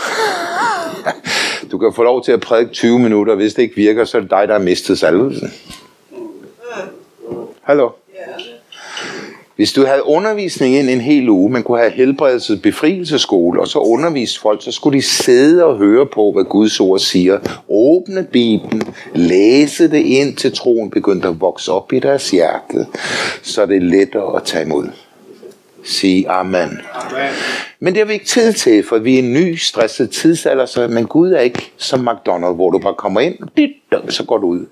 [1.70, 4.20] Du kan få lov til at prædike 20 minutter, hvis det ikke virker, så er
[4.20, 5.52] det dig, der har mistet salvelsen.
[7.62, 7.90] Hallo?
[9.56, 13.78] Hvis du havde undervisning ind en hel uge, man kunne have helbredelse befrielseskole, og så
[13.78, 17.38] undervise folk, så skulle de sidde og høre på, hvad Guds ord siger.
[17.68, 18.82] Åbne Bibelen,
[19.14, 22.86] læse det ind til troen begyndte at vokse op i deres hjerte,
[23.42, 24.88] så det er lettere at tage imod.
[25.84, 26.60] Sig amen.
[26.94, 27.34] Amen.
[27.80, 30.88] Men det har vi ikke tid til, for vi er en ny, stresset tidsalder, så,
[30.88, 33.70] men Gud er ikke som McDonald's, hvor du bare kommer ind, dit,
[34.08, 34.66] så går du ud.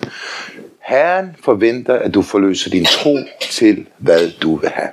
[0.84, 4.90] Herren forventer, at du forløser din tro til, hvad du vil have.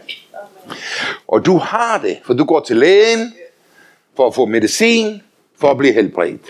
[1.28, 3.34] Og du har det, for du går til lægen
[4.16, 5.22] for at få medicin,
[5.60, 6.42] for at blive helbredt.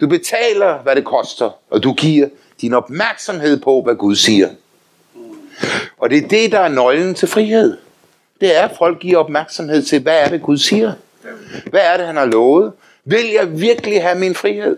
[0.00, 2.28] Du betaler, hvad det koster, og du giver
[2.60, 4.48] din opmærksomhed på, hvad Gud siger.
[5.98, 7.76] Og det er det, der er nøglen til frihed.
[8.40, 10.92] Det er, at folk giver opmærksomhed til, hvad er det, Gud siger?
[11.66, 12.72] Hvad er det, han har lovet?
[13.04, 14.76] Vil jeg virkelig have min frihed?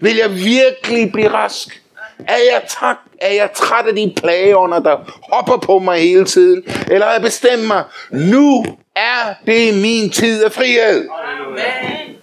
[0.00, 1.82] Vil jeg virkelig blive rask?
[2.28, 4.96] Er jeg, træt, er jeg træt af de plageånder, der
[5.32, 6.64] hopper på mig hele tiden?
[6.90, 8.64] Eller har jeg bestemt mig, nu
[8.96, 11.08] er det min tid af frihed?
[11.48, 12.16] Amen.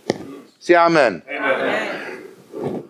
[0.62, 1.24] Siger amen.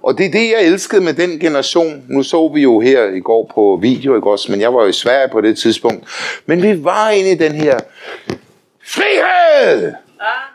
[0.03, 2.03] Og det er det, jeg elskede med den generation.
[2.10, 4.51] Nu så vi jo her i går på video, ikke også?
[4.51, 6.08] Men jeg var jo i Sverige på det tidspunkt.
[6.45, 7.80] Men vi var inde i den her
[8.86, 9.93] frihed!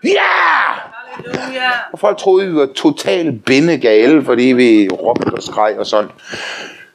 [0.05, 0.13] Ja!
[0.13, 0.92] Halleluja.
[1.93, 6.11] Og folk troede, vi var totalt bindegale, fordi vi råbte og skreg og sådan.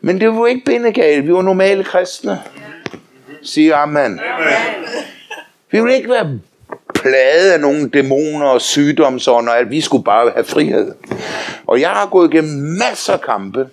[0.01, 2.41] Men det var ikke bindegale, vi var normale kristne.
[3.43, 4.19] Siger amen.
[5.71, 6.39] Vi ville ikke være
[6.95, 10.91] plaget af nogle dæmoner og sygdomsånder, at vi skulle bare have frihed.
[11.67, 13.67] Og jeg har gået igennem masser af kampe,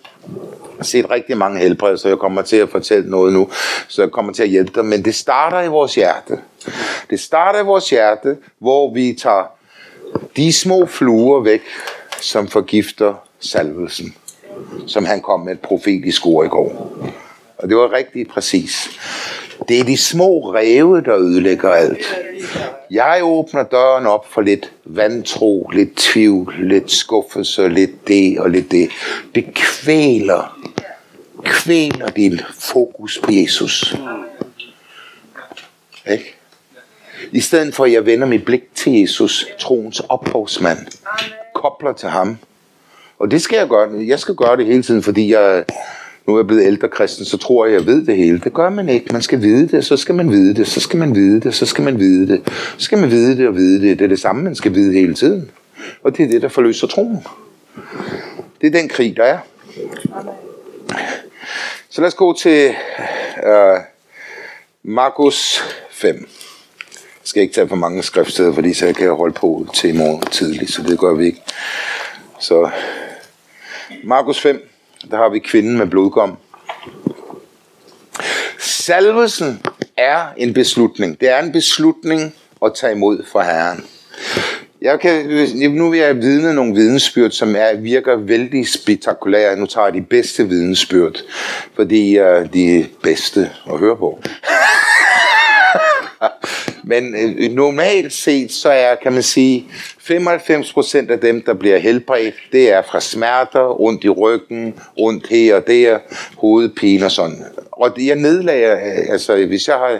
[0.82, 3.50] set rigtig mange helbred, så jeg kommer til at fortælle noget nu,
[3.88, 4.84] så jeg kommer til at hjælpe dig.
[4.84, 6.38] Men det starter i vores hjerte.
[7.10, 9.44] Det starter i vores hjerte, hvor vi tager
[10.36, 11.62] de små fluer væk,
[12.20, 14.14] som forgifter salvelsen,
[14.86, 16.96] som han kom med et profetisk ord i går.
[17.58, 18.90] Og det var rigtig præcis.
[19.68, 22.16] Det er de små ræve, der ødelægger alt.
[22.90, 28.70] Jeg åbner døren op for lidt vantro, lidt tvivl, lidt skuffelse, lidt det og lidt
[28.70, 28.90] det.
[29.34, 30.58] Det kvæler,
[31.44, 33.96] kvæler din fokus på Jesus.
[36.10, 36.33] Ikke?
[37.32, 40.78] I stedet for at jeg vender mit blik til Jesus, troens ophavsmand,
[41.54, 42.38] kobler til ham.
[43.18, 43.90] Og det skal jeg gøre.
[44.06, 45.64] Jeg skal gøre det hele tiden, fordi jeg,
[46.26, 48.40] nu er jeg blevet ældre kristen, så tror jeg, jeg ved det hele.
[48.40, 49.12] Det gør man ikke.
[49.12, 51.66] Man skal vide det, så skal man vide det, så skal man vide det, så
[51.66, 52.42] skal man vide det.
[52.78, 53.98] Så skal man vide det og vide det.
[53.98, 55.50] Det er det samme, man skal vide hele tiden.
[56.02, 57.26] Og det er det, der forløser troen.
[58.60, 59.38] Det er den krig, der er.
[61.88, 62.74] Så lad os gå til
[63.46, 63.80] øh,
[64.82, 66.28] Markus 5.
[67.24, 70.20] Skal ikke tage for mange skriftsteder, fordi så kan jeg holde på til i morgen
[70.20, 71.42] tidligt, så det gør vi ikke.
[72.40, 72.70] Så
[74.04, 74.70] Markus 5,
[75.10, 76.36] der har vi kvinden med blodgom.
[78.58, 79.60] Salvelsen
[79.96, 81.20] er en beslutning.
[81.20, 83.84] Det er en beslutning at tage imod fra Herren.
[84.82, 85.26] Jeg kan,
[85.70, 89.56] nu vil jeg vidne nogle vidensbyrd, som er, virker vældig spektakulære.
[89.56, 91.22] Nu tager jeg de bedste vidensbyrd,
[91.74, 94.20] fordi øh, de er bedste at høre på.
[96.84, 99.66] Men øh, normalt set, så er, kan man sige,
[100.10, 105.56] 95% af dem, der bliver helbredt, det er fra smerter, ondt i ryggen, ondt her
[105.56, 105.98] og der,
[106.36, 107.44] hovedpine og sådan.
[107.72, 109.98] Og det, jeg nedlager, øh, altså hvis jeg har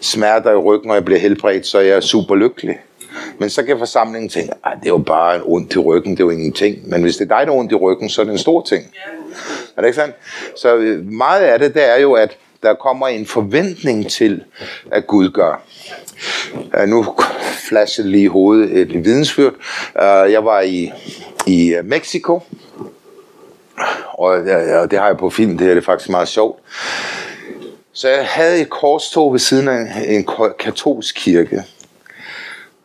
[0.00, 2.78] smerter i ryggen, og jeg bliver helbredt, så er jeg super lykkelig.
[3.38, 6.20] Men så kan forsamlingen tænke, at det er jo bare en ondt i ryggen, det
[6.20, 6.88] er jo ingenting.
[6.88, 8.62] Men hvis det er dig, der er ondt i ryggen, så er det en stor
[8.62, 8.84] ting.
[9.76, 10.14] Er det ikke sandt?
[10.56, 14.44] Så øh, meget af det, det er jo, at der kommer en forventning til,
[14.92, 15.62] at Gud gør.
[16.78, 17.16] Uh, nu
[17.68, 19.54] flashede lige i hovedet et vidensfyrt.
[19.94, 20.92] Uh, jeg var i,
[21.46, 22.42] i øh, Mexico,
[24.12, 26.60] og ja, det har jeg på film, det er det faktisk meget sjovt.
[27.92, 30.28] Så jeg havde et korstog ved siden af en
[30.58, 31.62] katolsk kirke.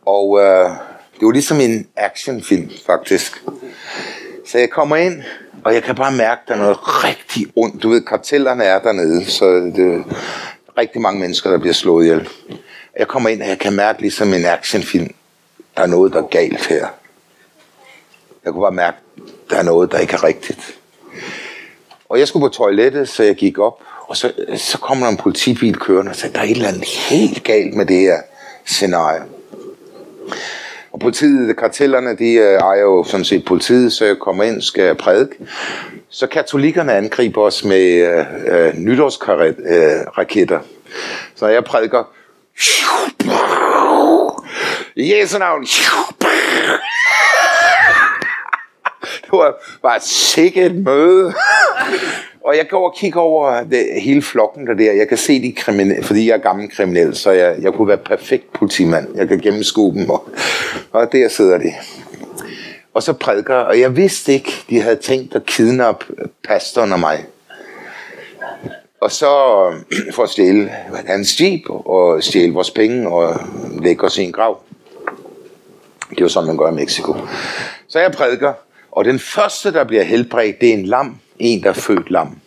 [0.05, 0.69] Og øh,
[1.19, 3.43] det var ligesom en actionfilm, faktisk.
[4.47, 5.23] Så jeg kommer ind,
[5.65, 7.83] og jeg kan bare mærke, at der er noget rigtig ondt.
[7.83, 10.03] Du ved, kartellerne er dernede, så det er
[10.77, 12.29] rigtig mange mennesker, der bliver slået ihjel.
[12.99, 15.13] Jeg kommer ind, og jeg kan mærke ligesom en actionfilm.
[15.77, 16.87] Der er noget, der er galt her.
[18.45, 20.77] Jeg kunne bare mærke, at der er noget, der ikke er rigtigt.
[22.09, 25.17] Og jeg skulle på toilettet, så jeg gik op, og så, så kommer der en
[25.17, 28.17] politibil kørende og sagde, der er et eller andet helt galt med det her
[28.65, 29.21] scenarie.
[30.93, 34.83] Og politiet, kartellerne, de øh, ejer jo sådan set politiet, så jeg kommer ind, skal
[34.83, 35.35] jeg prædike.
[36.09, 38.25] Så katolikkerne angriber os med øh,
[38.67, 40.59] øh, nytårsraketter.
[40.59, 40.65] Øh,
[41.35, 42.03] så jeg prædiker,
[44.95, 45.61] i Jesu navn,
[49.21, 51.33] det var bare sikkert møde.
[52.51, 54.91] Og jeg går og kigger over øh, det, hele flokken der der.
[54.91, 57.97] Jeg kan se de kriminelle, fordi jeg er gammel kriminel, så jeg, jeg kunne være
[57.97, 59.15] perfekt politimand.
[59.15, 60.29] Jeg kan gennemskue dem, og,
[60.91, 61.73] og der sidder de.
[62.93, 66.99] Og så prædiker, og jeg vidste ikke, de havde tænkt at kidnappe øh, pastoren og
[66.99, 67.25] mig.
[69.01, 69.27] Og så
[69.91, 70.69] øh, for at stjæle
[71.07, 73.39] hans jeep og stjæle vores penge og
[73.81, 74.59] lægge os i en grav.
[76.09, 77.15] Det er jo sådan, man gør i Mexico.
[77.87, 78.53] Så jeg prædiker,
[78.91, 82.39] og den første, der bliver helbredt, det er en lam, en, der er født lam.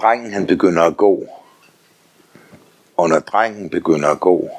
[0.00, 1.26] Drengen, han begynder at gå.
[2.96, 4.50] Og når drengen begynder at gå,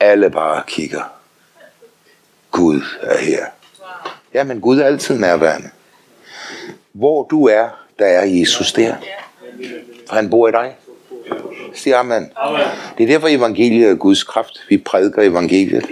[0.00, 1.02] alle bare kigger.
[2.50, 3.46] Gud er her.
[4.34, 5.70] Ja, men Gud er altid nærværende.
[6.92, 7.68] Hvor du er,
[7.98, 8.96] der er Jesus der.
[10.08, 10.76] For han bor i dig.
[11.74, 12.30] Siger amen.
[12.98, 14.52] Det er derfor evangeliet er Guds kraft.
[14.68, 15.86] Vi prædiker evangeliet.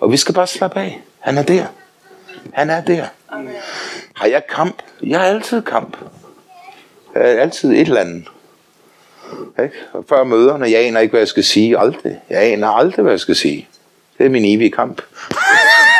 [0.00, 1.02] Og vi skal bare slappe af.
[1.20, 1.66] Han er der.
[2.54, 3.06] Han er der.
[4.14, 4.82] Har jeg kamp?
[5.02, 5.96] Jeg har altid kamp.
[7.14, 8.28] Jeg har altid et eller andet.
[9.62, 9.74] Ikke?
[10.08, 11.78] Før møderne, jeg aner ikke, hvad jeg skal sige.
[11.78, 12.20] Aldrig.
[12.30, 13.68] Jeg aner aldrig, hvad jeg skal sige.
[14.18, 15.02] Det er min evige kamp.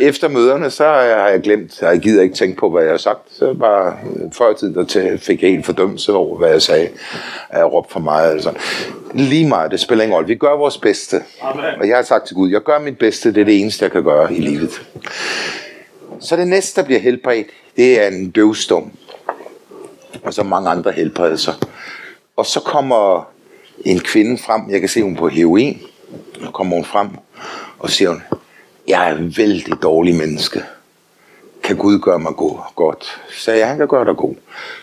[0.00, 3.20] Efter møderne, så har jeg glemt, jeg gider ikke tænke på, hvad jeg har sagt.
[3.30, 3.96] Så bare
[4.38, 6.88] før tid, der til, fik jeg helt fordømmelse over, hvad jeg sagde.
[7.52, 8.30] Jeg råbte for meget.
[8.30, 8.60] Eller sådan.
[9.14, 10.28] Lige meget, det spiller ingen rolle.
[10.28, 11.22] Vi gør vores bedste.
[11.80, 13.92] Og jeg har sagt til Gud, jeg gør mit bedste, det er det eneste, jeg
[13.92, 14.82] kan gøre i livet.
[16.20, 17.46] Så det næste, der bliver helbredt,
[17.76, 18.92] det er en døvstum.
[20.22, 21.52] Og så mange andre helbredelser.
[22.36, 23.28] Og så kommer
[23.84, 25.80] en kvinde frem, jeg kan se hun på heroin,
[26.34, 27.08] så kommer hun frem
[27.78, 28.22] og siger hun,
[28.88, 30.62] jeg er en vældig dårlig menneske.
[31.62, 33.20] Kan Gud gøre mig god, godt?
[33.30, 34.34] Så jeg, han kan gøre dig god.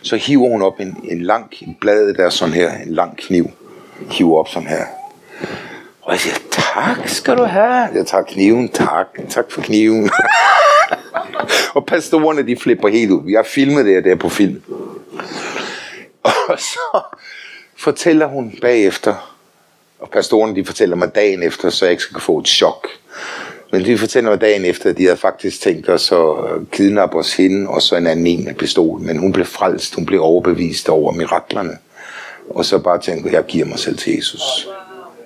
[0.01, 3.49] Så hiver hun op en, en lang blad, der sådan her, en lang kniv.
[4.11, 4.85] Hiver op sådan her.
[6.01, 7.89] Og jeg siger, tak skal du have.
[7.95, 9.07] Jeg tager kniven, tak.
[9.29, 10.09] Tak for kniven.
[11.75, 13.29] og pastorerne, de flipper helt ud.
[13.29, 14.61] Jeg har filmet det der på film.
[16.23, 17.01] Og så
[17.77, 19.35] fortæller hun bagefter,
[19.99, 22.87] og pastorerne de fortæller mig dagen efter, så jeg ikke skal få et chok.
[23.75, 26.19] Men de fortæller mig dagen efter, at de havde faktisk tænkt os at
[26.71, 28.99] kidnappe os hende, og så en anden en med pistol.
[28.99, 31.77] Men hun blev frelst, hun blev overbevist over miraklerne.
[32.49, 34.67] Og så bare tænkte, jeg giver mig selv til Jesus.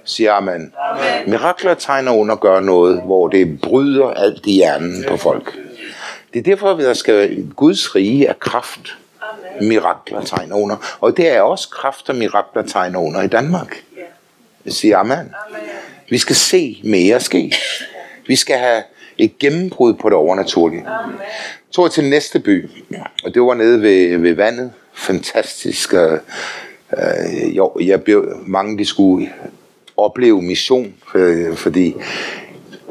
[0.06, 0.74] Siger amen.
[0.80, 1.30] amen.
[1.30, 5.54] Mirakler tegner under at gøre noget, hvor det bryder alt i hjernen på folk.
[6.34, 8.98] Det er derfor, at der skal Guds rige af kraft.
[9.62, 10.98] Mirakler tegner under.
[11.00, 13.84] Og det er også kraft og mirakler tegner under i Danmark.
[14.68, 15.36] Siger amen.
[16.10, 17.56] Vi skal se mere ske.
[18.30, 18.84] Vi skal have
[19.18, 20.88] et gennembrud på det overnaturlige.
[20.88, 21.18] Amen.
[21.72, 22.70] tog jeg til næste by,
[23.24, 24.72] og det var nede ved, ved vandet.
[24.94, 25.94] Fantastisk.
[25.94, 26.20] Øh,
[27.58, 29.34] jo, jeg blev, mange de skulle
[29.98, 31.96] opleve mission, øh, fordi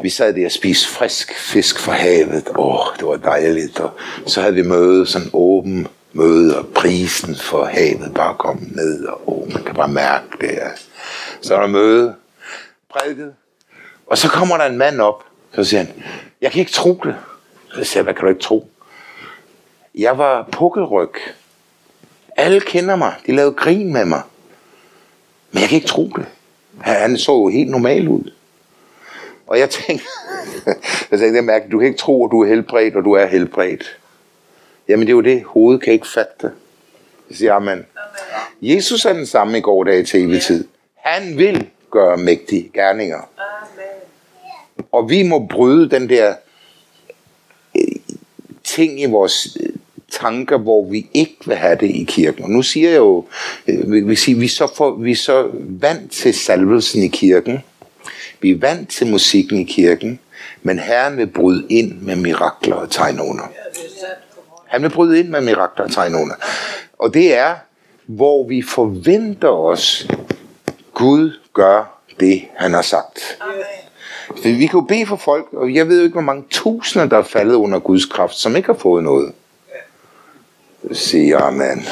[0.03, 2.49] vi sad der og spiste frisk fisk fra havet.
[2.57, 3.81] Åh, oh, det var dejligt.
[3.81, 3.93] Og
[4.27, 9.29] så havde vi møde, sådan åben møde, og prisen for havet bare kom ned, og
[9.29, 10.59] oh, man kan bare mærke det.
[11.41, 12.15] Så er der møde,
[12.91, 13.33] prædiket,
[14.11, 15.25] og så kommer der en mand op,
[15.59, 16.05] så siger han,
[16.41, 17.17] jeg kan ikke tro det.
[17.75, 18.69] Så siger jeg, hvad kan du ikke tro?
[19.95, 21.11] Jeg var pukkelryg.
[22.37, 23.15] Alle kender mig.
[23.27, 24.23] De lavede grin med mig.
[25.51, 26.27] Men jeg kan ikke tro det.
[26.81, 28.33] Han så jo helt normal ud.
[29.47, 30.07] Og jeg tænkte,
[31.11, 33.99] jeg tænkte, mærke, du kan ikke tro, at du er helbredt, og du er helbredt.
[34.89, 36.53] Jamen det er jo det, hovedet kan ikke fatte det.
[37.29, 37.87] Jeg siger, amen.
[38.63, 40.69] Jesus er den samme i går dag til evig tid.
[40.95, 43.21] Han vil gøre mægtige gerninger.
[44.93, 46.35] Og vi må bryde den der
[47.75, 47.83] øh,
[48.65, 49.73] ting i vores øh,
[50.11, 52.45] tanker, hvor vi ikke vil have det i kirken.
[52.45, 53.25] Og nu siger jeg jo,
[53.67, 57.59] øh, vi, siger, vi, så får, vi er så vant til salvelsen i kirken.
[58.41, 60.21] Vi er vant til musikken i kirken.
[60.63, 63.45] Men Herren vil bryde ind med mirakler og tegn under.
[64.67, 66.35] Han vil bryde ind med mirakler og tegn under.
[66.99, 67.55] Og det er,
[68.07, 70.09] hvor vi forventer os,
[70.95, 73.39] Gud gør det, han har sagt.
[73.41, 73.88] Amen.
[74.29, 77.07] For vi kan jo bede for folk, og jeg ved jo ikke, hvor mange tusinder,
[77.07, 79.33] der er faldet under Guds kraft, som ikke har fået noget.
[80.93, 81.83] Siger amen.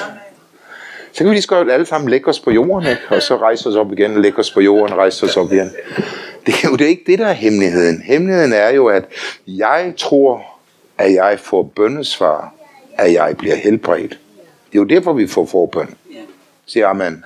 [1.12, 3.02] Så kan vi lige så godt alle sammen lægge os på jorden, ikke?
[3.10, 5.70] og så rejse os op igen, lægge os på jorden, rejse os op igen.
[6.46, 8.02] Det er jo det er ikke det, der er hemmeligheden.
[8.02, 9.04] Hemmeligheden er jo, at
[9.46, 10.44] jeg tror,
[10.98, 12.54] at jeg får bøndesvar,
[12.98, 14.18] at jeg bliver helbredt.
[14.72, 15.94] Det er jo derfor, vi får forbøn.
[16.66, 17.24] Siger amen.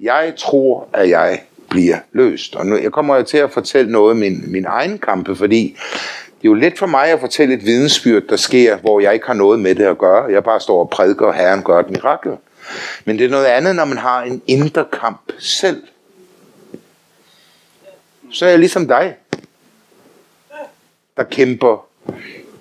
[0.00, 1.40] Jeg tror, at jeg
[1.70, 2.56] bliver løst.
[2.56, 5.76] Og nu, jeg kommer jo til at fortælle noget om min, min egen kampe, fordi
[6.26, 9.26] det er jo let for mig at fortælle et vidensbyrd, der sker, hvor jeg ikke
[9.26, 10.24] har noget med det at gøre.
[10.24, 12.32] Jeg bare står og prædiker, og Herren gør et mirakel.
[13.04, 15.82] Men det er noget andet, når man har en indre kamp selv.
[18.30, 19.16] Så er jeg ligesom dig,
[21.16, 21.86] der kæmper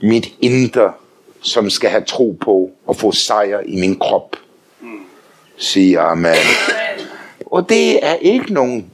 [0.01, 0.93] mit indre,
[1.41, 4.35] som skal have tro på og få sejr i min krop.
[5.57, 6.35] Siger amen.
[7.45, 8.91] Og det er ikke nogen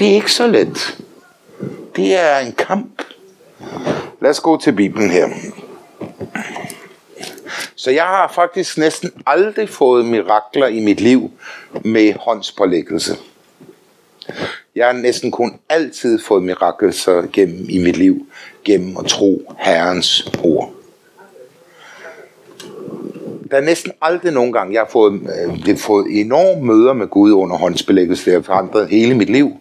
[0.00, 0.98] det er ikke så let.
[1.96, 3.02] Det er en kamp.
[4.20, 5.28] Lad os gå til Bibelen her.
[7.74, 11.30] Så jeg har faktisk næsten aldrig fået mirakler i mit liv
[11.84, 13.16] med håndspålæggelse.
[14.74, 18.26] Jeg har næsten kun altid fået mirakler gennem i mit liv,
[18.64, 20.72] gennem at tro Herrens ord.
[23.50, 25.20] Der er næsten aldrig nogen gang, jeg har fået,
[25.68, 28.24] øh, fået enorme møder med Gud under håndsbelæggelse.
[28.24, 29.60] Det har forandret hele mit liv.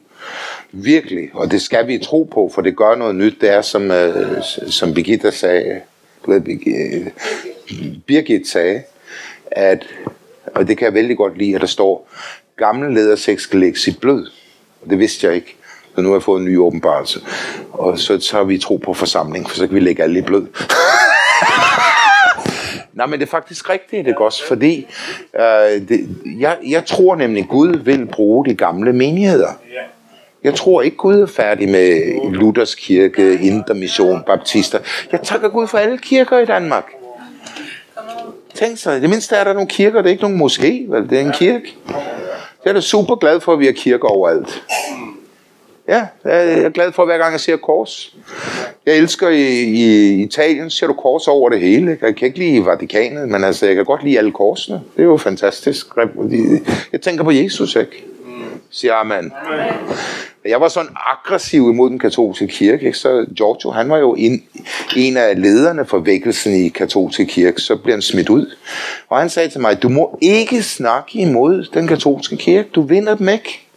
[0.71, 3.41] Virkelig, og det skal vi tro på, for det gør noget nyt.
[3.41, 5.81] Det er, som, øh, som Birgitta sagde,
[6.27, 7.07] øh,
[8.07, 8.81] Birgit sagde,
[9.51, 9.85] at,
[10.55, 12.09] og det kan jeg vældig godt lide, at der står,
[12.57, 14.27] gamle lædersæk skal lægges i blød.
[14.81, 15.55] Og det vidste jeg ikke.
[15.95, 17.19] Så nu har jeg fået en ny åbenbarelse.
[17.71, 20.47] Og så tager vi tro på forsamling, for så kan vi lægge alle i blød.
[22.93, 24.87] Nej, men det er faktisk rigtigt, det også, fordi
[25.35, 26.09] øh, det,
[26.39, 29.49] jeg, jeg tror nemlig, Gud vil bruge de gamle menigheder.
[30.43, 34.79] Jeg tror ikke, Gud er færdig med Luthers kirke, Indre Mission, Baptister.
[35.11, 36.85] Jeg takker Gud for alle kirker i Danmark.
[38.53, 41.09] Tænk sig, det mindste er der nogle kirker, det er ikke nogen moské, vel?
[41.09, 41.75] det er en kirke.
[42.65, 44.63] Jeg er da super glad for, at vi har kirker overalt.
[45.87, 48.15] Ja, jeg er glad for, hver gang jeg ser kors.
[48.85, 51.97] Jeg elsker i, i Italien, ser du kors over det hele.
[52.01, 54.81] Jeg kan ikke lide Vatikanet, men altså, jeg kan godt lide alle korsene.
[54.95, 55.87] Det er jo fantastisk.
[56.91, 58.05] Jeg tænker på Jesus, ikke?
[58.71, 59.33] Siger amen.
[60.45, 62.97] Jeg var sådan aggressiv imod den katolske kirke, ikke?
[62.97, 64.43] så Giorgio, han var jo en,
[64.95, 68.55] en af lederne for vækkelsen i katolske kirke, så blev han smidt ud.
[69.09, 73.15] Og han sagde til mig, du må ikke snakke imod den katolske kirke, du vinder
[73.15, 73.69] dem ikke.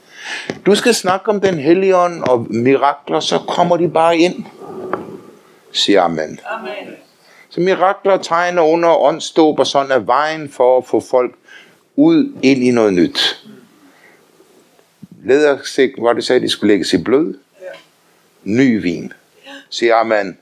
[0.66, 4.44] Du skal snakke om den hellige ånd og mirakler, så kommer de bare ind.
[5.72, 6.40] Siger amen.
[6.52, 6.94] Amen.
[7.48, 11.34] Så mirakler, tegner under åndsdåb og sådan er vejen for at få folk
[11.96, 13.41] ud ind i noget nyt.
[15.26, 17.34] Lædersæk, hvor det sagde, at de skulle lægges i blød.
[18.44, 19.12] Ny vin.
[19.70, 20.38] Siger amen.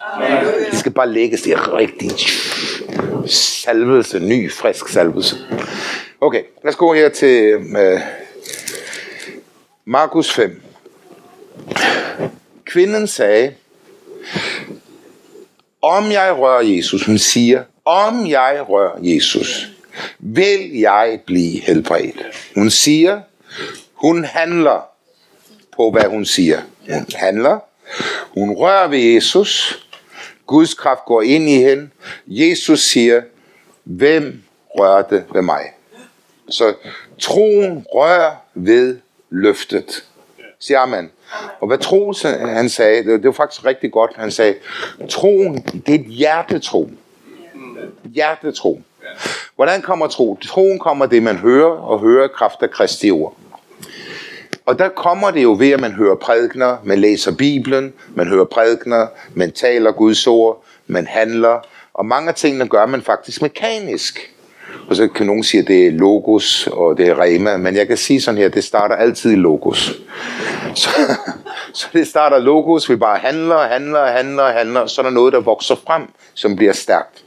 [0.73, 2.11] De skal bare lægges i rigtig
[3.31, 5.37] salvelse, ny, frisk salvelse.
[6.21, 8.01] Okay, lad os gå her til uh,
[9.85, 10.63] Markus 5.
[12.65, 13.55] Kvinden sagde,
[15.83, 19.69] om jeg rører Jesus, hun siger, om jeg rører Jesus,
[20.19, 22.51] vil jeg blive helbredt.
[22.55, 23.21] Hun siger,
[24.01, 24.89] hun handler
[25.77, 26.61] på, hvad hun siger.
[26.93, 27.59] Hun handler,
[28.35, 29.83] hun rører ved Jesus,
[30.47, 31.91] Guds kraft går ind i hende.
[32.27, 33.23] Jesus siger,
[33.85, 34.43] hvem
[34.79, 35.63] rørte ved mig?
[36.49, 36.75] Så
[37.19, 38.99] troen rører ved
[39.31, 40.05] løftet.
[40.59, 41.11] Siger amen.
[41.61, 44.55] Og hvad Troels han sagde, det var faktisk rigtig godt, han sagde,
[45.09, 45.55] troen,
[45.87, 46.91] det er et hjertetro.
[48.05, 48.83] Hjertetro.
[49.57, 50.39] Hvordan kommer tro?
[50.43, 53.37] Troen kommer det, man hører, og hører kraft af Kristi ord.
[54.71, 58.45] Og der kommer det jo ved, at man hører prædikner, man læser Bibelen, man hører
[58.45, 64.33] prædikner, man taler Guds ord, man handler, og mange af tingene gør man faktisk mekanisk.
[64.89, 67.89] Og så kan nogen sige, at det er logos, og det er rema, men jeg
[67.89, 69.93] kan sige sådan her, det starter altid i logos.
[70.75, 70.91] Så,
[71.75, 75.41] så det starter logos, vi bare handler, handler, handler, handler, så er der noget, der
[75.41, 76.03] vokser frem,
[76.35, 77.25] som bliver stærkt.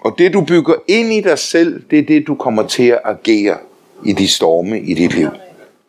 [0.00, 3.00] Og det du bygger ind i dig selv, det er det, du kommer til at
[3.04, 3.56] agere
[4.04, 5.28] i de storme i dit liv.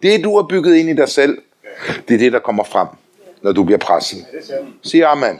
[0.03, 1.37] Det du har bygget ind i dig selv,
[2.07, 2.87] det er det, der kommer frem,
[3.41, 4.25] når du bliver presset.
[4.83, 5.39] Sig amen.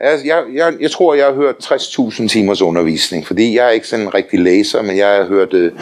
[0.00, 3.88] Jeg, jeg, jeg, jeg tror, jeg har hørt 60.000 timers undervisning, fordi jeg er ikke
[3.88, 5.72] sådan en rigtig læser, men jeg har hørt uh,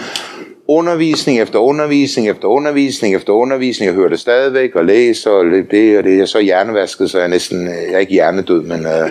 [0.69, 3.87] undervisning efter undervisning efter undervisning efter undervisning.
[3.87, 6.11] Jeg hører det stadigvæk og læser og det og det.
[6.11, 9.11] Jeg er så hjernevasket, så jeg er næsten, øh, jeg er ikke hjernedød, men, uh,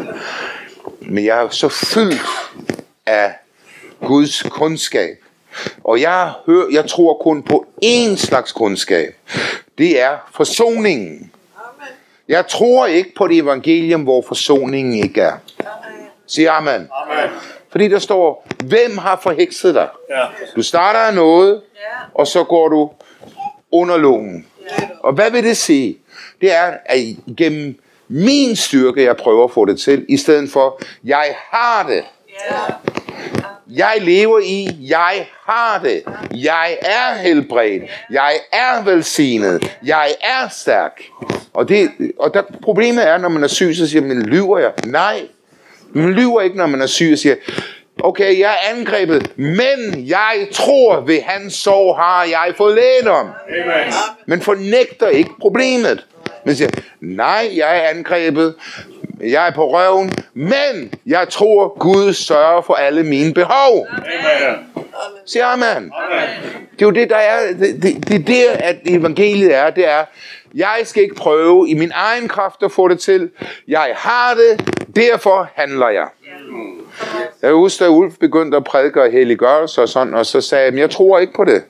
[0.99, 2.21] men jeg er så fyldt
[3.05, 3.31] af
[4.05, 5.17] Guds kundskab.
[5.83, 9.15] Og jeg, hører, jeg tror kun på én slags kundskab.
[9.77, 11.31] Det er forsoningen.
[12.27, 15.33] Jeg tror ikke på det evangelium, hvor forsoningen ikke er.
[16.27, 16.73] Sig amen.
[16.73, 17.29] Amen.
[17.71, 19.89] Fordi der står, hvem har forhekset dig?
[20.09, 20.25] Ja.
[20.55, 21.61] Du starter af noget,
[22.13, 22.91] og så går du
[23.71, 24.47] under lungen.
[24.99, 25.97] Og hvad vil det sige?
[26.41, 26.99] Det er, at
[27.37, 32.03] gennem min styrke, jeg prøver at få det til, i stedet for, jeg har det.
[33.75, 36.03] Jeg lever i, jeg har det.
[36.35, 37.83] Jeg er helbredt.
[38.11, 39.77] Jeg er velsignet.
[39.85, 41.01] Jeg er stærk.
[41.53, 44.71] Og, det, og der, problemet er, når man er syg, så siger man, lyver jeg?
[44.85, 45.21] Nej,
[45.93, 47.35] man lyver ikke, når man er syg og siger,
[47.99, 53.29] okay, jeg er angrebet, men jeg tror, ved hans sorg har jeg fået lægen om.
[53.49, 53.93] Amen.
[54.25, 56.05] Men fornægter ikke problemet.
[56.45, 56.69] Men siger,
[57.01, 58.55] nej, jeg er angrebet,
[59.23, 63.87] jeg er på røven, men jeg tror, Gud sørger for alle mine behov.
[63.89, 64.85] Amen.
[65.25, 65.67] Siger amen.
[65.67, 65.91] Amen.
[66.71, 69.87] Det er jo det, der er, det, det, det er der, at evangeliet er, det
[69.87, 70.05] er,
[70.55, 73.29] jeg skal ikke prøve i min egen kraft at få det til.
[73.67, 76.07] Jeg har det, derfor handler jeg.
[77.41, 80.79] Jeg husker, da Ulf begyndte at prædike og helliggørelse og sådan, og så sagde jeg,
[80.79, 81.63] jeg tror ikke på det.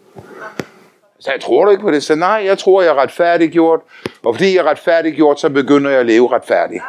[1.20, 2.04] Så jeg tror du ikke på det?
[2.04, 3.80] Så nej, jeg tror, jeg er retfærdiggjort.
[4.24, 6.84] Og fordi jeg er retfærdiggjort, så begynder jeg at leve retfærdigt.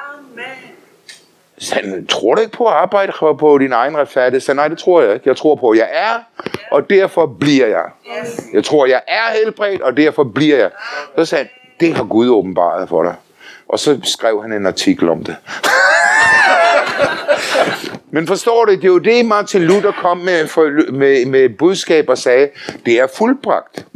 [1.59, 4.41] Så tror du ikke på at arbejde på din egen retfærdighed?
[4.41, 5.29] Så nej, det tror jeg ikke.
[5.29, 6.19] Jeg tror på, at jeg er,
[6.71, 7.85] og derfor bliver jeg.
[8.53, 10.71] Jeg tror, jeg er helbredt, og derfor bliver jeg.
[11.19, 11.51] Så sagde han,
[11.81, 13.15] det har Gud åbenbaret for dig.
[13.69, 15.37] Og så skrev han en artikel om det.
[18.15, 22.09] Men forstår du, det er jo det, Martin Luther kom med, for, med, med budskab
[22.09, 22.49] og sagde,
[22.87, 23.87] det er fuldbragt.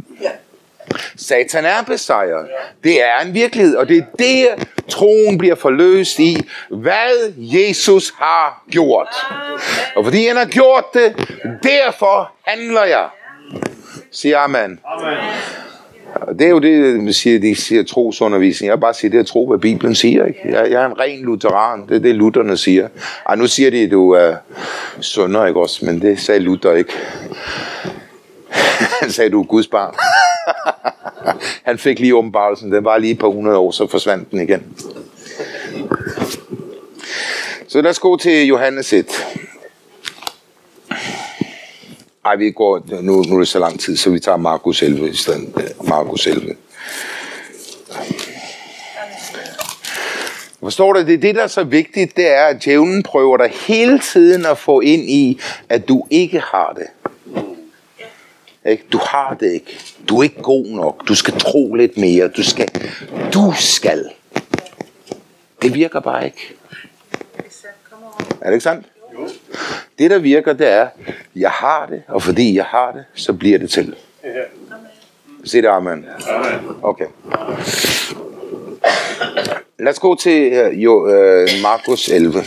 [1.15, 2.47] Satan er besejret.
[2.83, 6.37] Det er en virkelighed, og det er der, troen bliver forløst i,
[6.69, 9.07] hvad Jesus har gjort.
[9.95, 11.15] Og fordi han har gjort det,
[11.63, 13.07] derfor handler jeg.
[14.11, 14.79] Siger amen.
[16.21, 18.69] Og det er jo det, man siger, de siger trosundervisning.
[18.69, 20.25] Jeg bare sige, det er tro, hvad Bibelen siger.
[20.25, 20.39] Ikke?
[20.45, 21.87] Jeg, jeg er en ren lutheran.
[21.89, 22.87] Det er det, lutherne siger.
[23.29, 24.35] Ej, nu siger de, at du er
[25.01, 25.85] sønder, ikke også?
[25.85, 26.93] Men det sagde Luther ikke.
[29.01, 29.95] Han sagde, du er Guds barn.
[31.67, 32.71] Han fik lige åbenbarelsen.
[32.71, 34.63] Den var lige et par hundrede år, så forsvandt den igen.
[37.67, 39.05] Så lad os gå til Johannes 1.
[42.25, 45.09] Ej, vi går, nu, nu er det så lang tid, så vi tager Markus 11
[45.09, 45.73] i stedet.
[45.83, 46.55] Markus 11.
[50.63, 53.49] Forstår du, det er det, der er så vigtigt, det er, at djævlen prøver dig
[53.67, 56.87] hele tiden at få ind i, at du ikke har det.
[58.67, 58.83] Ikke?
[58.91, 59.79] Du har det ikke.
[60.09, 61.07] Du er ikke god nok.
[61.07, 62.27] Du skal tro lidt mere.
[62.27, 62.67] Du skal.
[63.33, 64.09] Du skal.
[65.61, 66.53] Det virker bare ikke.
[68.41, 68.85] Er det ikke sandt?
[69.99, 70.87] Det, der virker, det er,
[71.35, 73.95] jeg har det, og fordi jeg har det, så bliver det til.
[75.45, 76.05] Sig det, amen.
[76.81, 77.05] Okay.
[79.79, 82.43] Lad os gå til uh, jo, uh, Markus 11.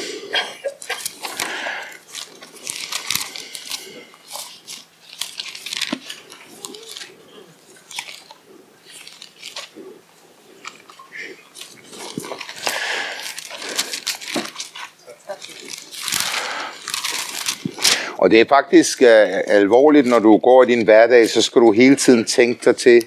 [18.30, 19.06] Og det er faktisk uh,
[19.46, 23.04] alvorligt, når du går i din hverdag, så skal du hele tiden tænke dig til,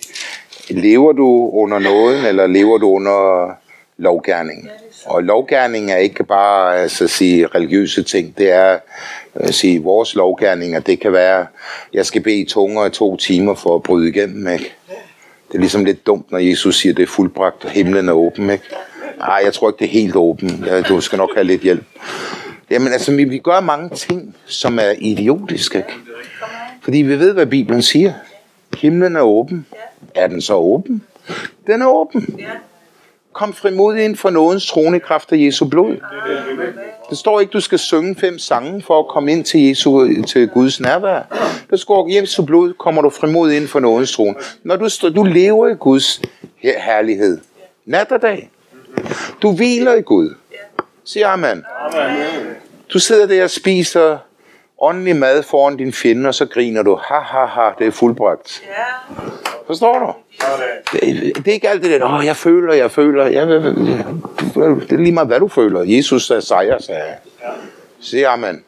[0.70, 3.50] lever du under nåden, eller lever du under
[3.98, 4.70] lovgærning?
[5.06, 8.78] Og lovgærning er ikke bare altså, sige religiøse ting, det er
[9.36, 11.46] at sige, vores lovgærninger, det kan være,
[11.94, 14.74] jeg skal bede i tunger i to timer for at bryde igennem, ikke?
[15.48, 18.50] Det er ligesom lidt dumt, når Jesus siger, det er fuldbragt, og himlen er åben,
[18.50, 18.64] ikke?
[19.18, 20.66] Nej, jeg tror ikke, det er helt åben.
[20.90, 21.84] Du skal nok have lidt hjælp.
[22.74, 25.86] Jamen altså, vi, vi gør mange ting, som er idiotiske.
[26.82, 28.14] Fordi vi ved, hvad Bibelen siger.
[28.78, 29.66] Himlen er åben.
[30.16, 31.04] Er den så åben?
[31.68, 32.40] Den er åben.
[33.34, 35.96] Kom frimodig ind for nådens trone kraft af Jesu blod.
[37.10, 40.48] Det står ikke, du skal synge fem sange for at komme ind til, Jesu, til
[40.48, 41.22] Guds nærvær.
[41.70, 44.36] Der står, Jesu blod kommer du frimodig ind for nådens trone.
[44.64, 46.22] Når du, står- du lever i Guds
[46.62, 47.38] herlighed.
[47.86, 48.50] Nat og dag.
[49.42, 50.36] Du hviler i Gud.
[51.06, 51.64] Sig amen.
[52.94, 54.18] Du sidder der og spiser
[54.82, 56.96] åndelig mad foran din fjende, og så griner du.
[56.96, 58.64] Ha, ha, ha, det er fuldbragt.
[59.68, 60.14] Forstår du?
[60.94, 63.26] Det, det er ikke alt det der, åh, jeg føler, jeg føler.
[63.28, 65.84] Ja, hvad- hvad- det er lige meget, hvad du føler.
[65.84, 67.04] Jesus er sejr, sagde
[68.14, 68.34] jeg.
[68.34, 68.64] Amen.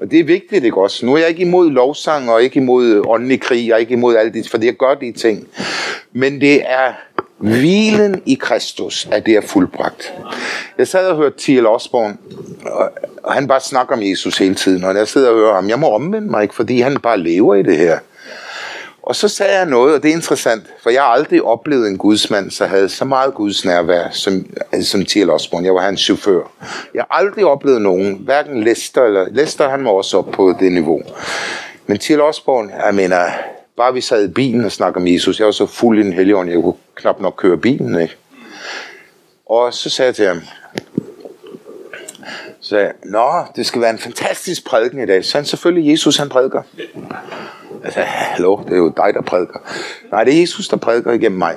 [0.00, 1.06] Og det er vigtigt, ikke også?
[1.06, 4.34] Nu er jeg ikke imod lovsang, og ikke imod åndelig krig, og ikke imod alt
[4.34, 5.48] det, for jeg gør de ting.
[6.12, 6.92] Men det er
[7.38, 10.14] hvilen i Kristus, at det er fuldbragt.
[10.78, 11.66] Jeg sad og hørte T.L.
[11.66, 12.16] Osborne,
[13.28, 15.78] og, han bare snakker om Jesus hele tiden, og jeg sidder og hører ham, jeg
[15.78, 17.98] må omvende mig, ikke, fordi han bare lever i det her.
[19.02, 21.98] Og så sagde jeg noget, og det er interessant, for jeg har aldrig oplevet en
[21.98, 25.30] gudsmand, der havde så meget Guds nærvær som, øh, som T.L.
[25.30, 25.66] Osborne.
[25.66, 26.42] Jeg var hans chauffør.
[26.94, 29.26] Jeg har aldrig oplevet nogen, hverken Lester eller...
[29.30, 31.02] Lester, han var også op på det niveau.
[31.86, 32.20] Men T.L.
[32.20, 33.24] Osborne, jeg mener,
[33.76, 36.12] bare vi sad i bilen og snakkede om Jesus, jeg var så fuld i den
[36.12, 38.16] hellige ånd, jeg kunne knap nok køre bilen, ikke?
[39.46, 40.40] Og så sagde jeg til ham,
[42.68, 45.24] så sagde Nå, det skal være en fantastisk prædiken i dag.
[45.24, 46.62] Så han selvfølgelig Jesus, han prædiker.
[47.84, 49.58] Jeg sagde, hallo, det er jo dig, der prædiker.
[50.12, 51.56] Nej, det er Jesus, der prædiker igennem mig.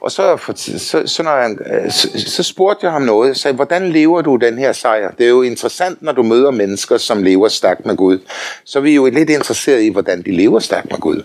[0.00, 1.56] Og så, så, så, når jeg,
[1.92, 3.28] så, så spurgte jeg ham noget.
[3.28, 5.10] Jeg sagde, hvordan lever du den her sejr?
[5.10, 8.18] Det er jo interessant, når du møder mennesker, som lever stærkt med Gud.
[8.64, 11.22] Så er vi jo lidt interesseret i, hvordan de lever stærkt med Gud.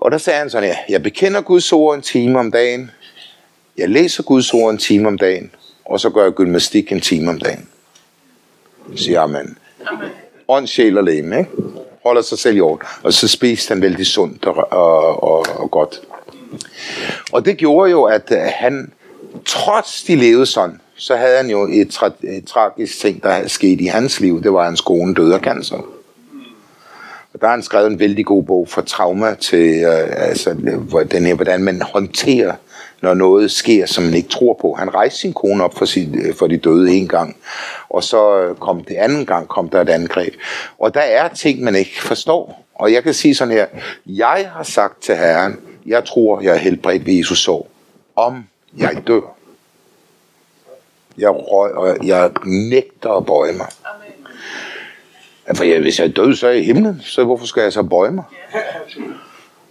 [0.00, 2.90] Og der sagde han sådan her, jeg bekender Guds ord en time om dagen.
[3.78, 5.50] Jeg læser Guds ord en time om dagen.
[5.84, 7.68] Og så gør jeg gymnastik en time om dagen.
[8.96, 9.58] Siger amen.
[10.48, 11.50] Ånd, sjæl og læme, ikke?
[12.04, 12.86] Holder sig selv i orden.
[13.02, 16.00] Og så spiste han vældig sundt og, og, og, og godt.
[17.32, 18.92] Og det gjorde jo, at øh, han,
[19.44, 23.82] trods de levede sådan, så havde han jo et, tra- et tragisk ting, der skete
[23.82, 24.42] i hans liv.
[24.42, 25.76] Det var, at hans kone døde af cancer.
[27.34, 30.50] Og der har han skrevet en vældig god bog fra trauma til, øh, altså,
[31.10, 32.54] den her, hvordan man håndterer,
[33.02, 34.74] når noget sker, som man ikke tror på.
[34.78, 37.36] Han rejste sin kone op for, sit, øh, for de døde en gang,
[37.88, 40.34] og så øh, kom det anden gang, kom der et angreb.
[40.78, 42.66] Og der er ting, man ikke forstår.
[42.74, 43.66] Og jeg kan sige sådan her,
[44.06, 47.70] jeg har sagt til Herren, jeg tror, jeg er helbredt ved Jesus sår,
[48.16, 48.44] om
[48.78, 49.36] jeg dør.
[51.18, 53.66] Jeg, røg, og jeg nægter at bøje mig.
[55.48, 57.62] Ja, for jeg, hvis jeg er død, så er jeg i himlen, så hvorfor skal
[57.62, 58.24] jeg så bøje mig?
[58.96, 59.12] Ikke?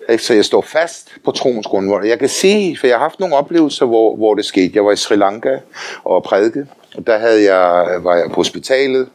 [0.10, 2.06] Øh, så jeg står fast på troens grundvold.
[2.06, 4.72] Jeg kan sige, for jeg har haft nogle oplevelser, hvor, hvor det skete.
[4.76, 5.58] Jeg var i Sri Lanka
[6.04, 6.66] og prædike,
[6.96, 9.10] og der havde jeg, øh, var jeg på hospitalet.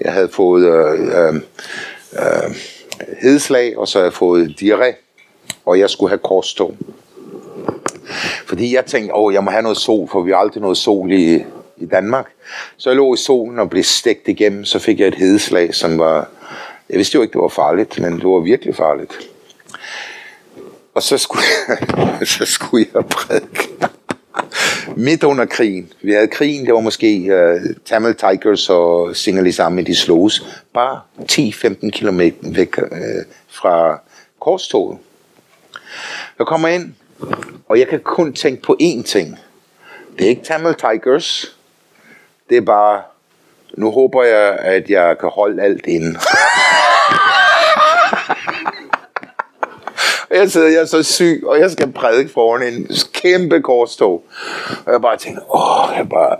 [0.00, 1.34] Jeg havde fået øh, øh,
[2.12, 2.56] øh,
[3.22, 4.94] hedslag, og så havde jeg fået diarré,
[5.66, 6.74] og jeg skulle have korstog.
[8.46, 11.12] Fordi jeg tænkte, åh, jeg må have noget sol, for vi har aldrig noget sol
[11.12, 11.44] i,
[11.76, 12.26] i Danmark.
[12.76, 15.98] Så jeg lå i solen og blev stegt igennem, så fik jeg et hedeslag, som
[15.98, 16.28] var...
[16.90, 19.29] Jeg vidste jo ikke, det var farligt, men det var virkelig farligt.
[20.94, 21.44] Og så skulle,
[22.38, 23.68] så skulle jeg prædike.
[24.96, 25.92] Midt under krigen.
[26.02, 30.44] Vi havde krigen, det var måske uh, Tamil Tigers og Singhalisami, de sloges.
[30.74, 32.88] Bare 10-15 km væk uh,
[33.48, 34.00] fra
[34.40, 34.98] korstoget.
[36.38, 36.94] Jeg kommer ind,
[37.68, 39.38] og jeg kan kun tænke på én ting.
[40.18, 41.56] Det er ikke Tamil Tigers.
[42.48, 43.02] Det er bare,
[43.74, 46.18] nu håber jeg, at jeg kan holde alt inde.
[50.30, 54.24] Og jeg sidder, jeg er så syg, og jeg skal prædike foran en kæmpe korstog.
[54.86, 56.36] Og jeg bare tænker, åh, jeg bare...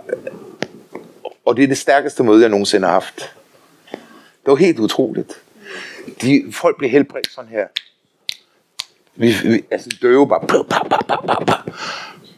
[1.45, 3.35] Og det er det stærkeste møde, jeg nogensinde har haft.
[3.91, 5.41] Det var helt utroligt.
[6.21, 7.67] De, folk blev helbredt sådan her.
[9.15, 10.41] Vi, vi, altså døve bare.
[10.47, 11.45] Bah, bah, bah, bah, bah.
[11.45, 11.71] pa.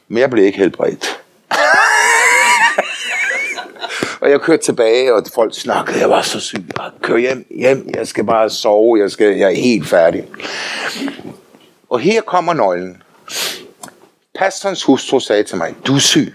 [0.07, 1.21] Men jeg blev ikke helbredt.
[4.21, 6.65] og jeg kørte tilbage, og folk snakkede, jeg var så syg.
[7.01, 10.27] Kør hjem, hjem, jeg skal bare sove, jeg, skal, jeg er helt færdig.
[11.93, 13.01] Og her kommer nøglen.
[14.35, 16.33] Pastorens hustru sagde til mig, du er syg.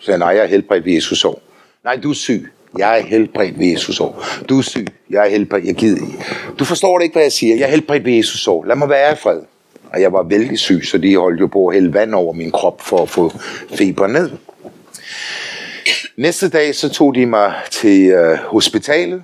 [0.00, 1.42] Så jeg, nej, jeg er helbredt ved Jesus år.
[1.84, 2.52] Nej, du er syg.
[2.78, 4.24] Jeg er helbredt ved Jesus år.
[4.48, 4.86] Du er syg.
[5.10, 5.64] Jeg er helbredt.
[5.64, 6.24] Jeg gider ikke.
[6.58, 7.56] Du forstår det ikke, hvad jeg siger.
[7.56, 8.64] Jeg er helbredt ved Jesus år.
[8.64, 9.40] Lad mig være i fred.
[9.92, 12.50] Og jeg var vældig syg, så de holdt jo på at hælde vand over min
[12.50, 13.32] krop for at få
[13.74, 14.30] feber ned.
[16.16, 19.22] Næste dag så tog de mig til øh, hospitalet,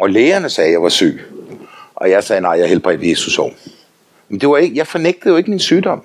[0.00, 1.20] og lægerne sagde, at jeg var syg.
[1.94, 3.52] Og jeg sagde, nej, jeg er helbredt ved Jesus år.
[4.28, 6.02] Men det var ikke, jeg fornægtede jo ikke min sygdom.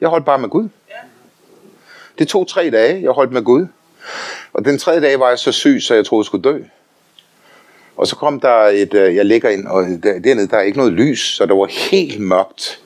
[0.00, 0.68] Jeg holdt bare med Gud.
[2.18, 3.66] Det tog tre dage, jeg holdt med Gud.
[4.52, 6.58] Og den tredje dag var jeg så syg, så jeg troede, jeg skulle dø.
[7.96, 10.92] Og så kom der et, øh, jeg ligger ind, og dernede, der er ikke noget
[10.92, 12.80] lys, så der var helt mørkt.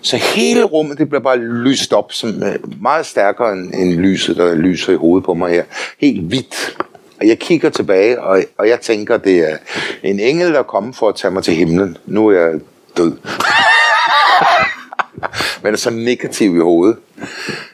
[0.00, 4.36] Så hele rummet, det blev bare lyst op, som øh, meget stærkere end, end lyset,
[4.36, 5.64] der lyser i hovedet på mig her.
[5.98, 6.76] Helt hvidt.
[7.20, 9.56] Og jeg kigger tilbage, og, og jeg tænker, det er
[10.02, 11.96] en engel, der er kommet for at tage mig til himlen.
[12.06, 12.60] Nu er jeg
[12.96, 13.12] død.
[15.62, 16.96] Men er så negativ i hovedet.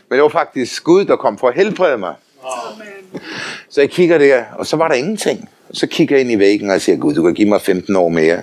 [0.08, 2.14] Men det var faktisk Gud, der kom for at helbrede mig.
[3.68, 5.48] Så jeg kigger der, og så var der ingenting.
[5.72, 7.96] Så kigger jeg ind i væggen, og jeg siger, Gud, du kan give mig 15
[7.96, 8.42] år mere.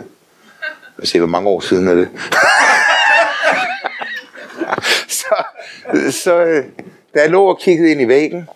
[0.99, 2.09] Jeg siger, hvor mange år siden er det?
[5.19, 5.43] så,
[6.11, 6.63] så øh,
[7.15, 8.49] da jeg lå og kiggede ind i væggen,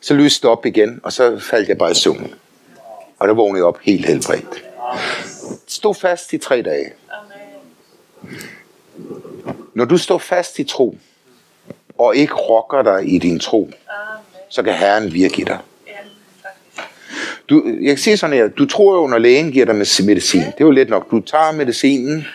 [0.00, 2.34] så lyste det op igen, og så faldt jeg bare i søvn.
[3.18, 4.64] Og der vågnede jeg op helt helbredt.
[5.66, 6.92] Stod fast i tre dage.
[9.74, 10.96] Når du står fast i tro,
[11.98, 13.70] og ikke rokker dig i din tro,
[14.48, 15.58] så kan Herren virke i dig.
[17.48, 19.74] Du, jeg kan sige sådan her, du tror jo, når lægen giver dig
[20.06, 22.26] medicin, det er jo lidt nok, du tager medicinen,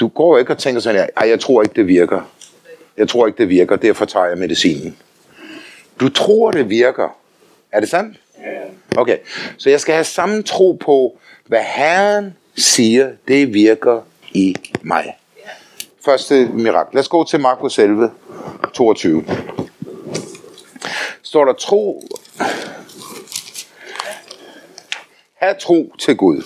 [0.00, 2.20] du går ikke og tænker sådan her, jeg tror ikke, det virker.
[2.96, 4.96] Jeg tror ikke, det virker, derfor tager jeg medicinen.
[6.00, 7.16] Du tror, det virker.
[7.72, 8.20] Er det sandt?
[8.96, 9.18] Okay,
[9.56, 14.00] så jeg skal have samme tro på, hvad Herren siger, det virker
[14.32, 15.16] i mig.
[16.04, 16.94] Første mirakel.
[16.94, 18.10] Lad os gå til Markus 11,
[18.74, 19.24] 22.
[21.22, 22.02] Står der tro,
[25.34, 26.42] have tro til Gud.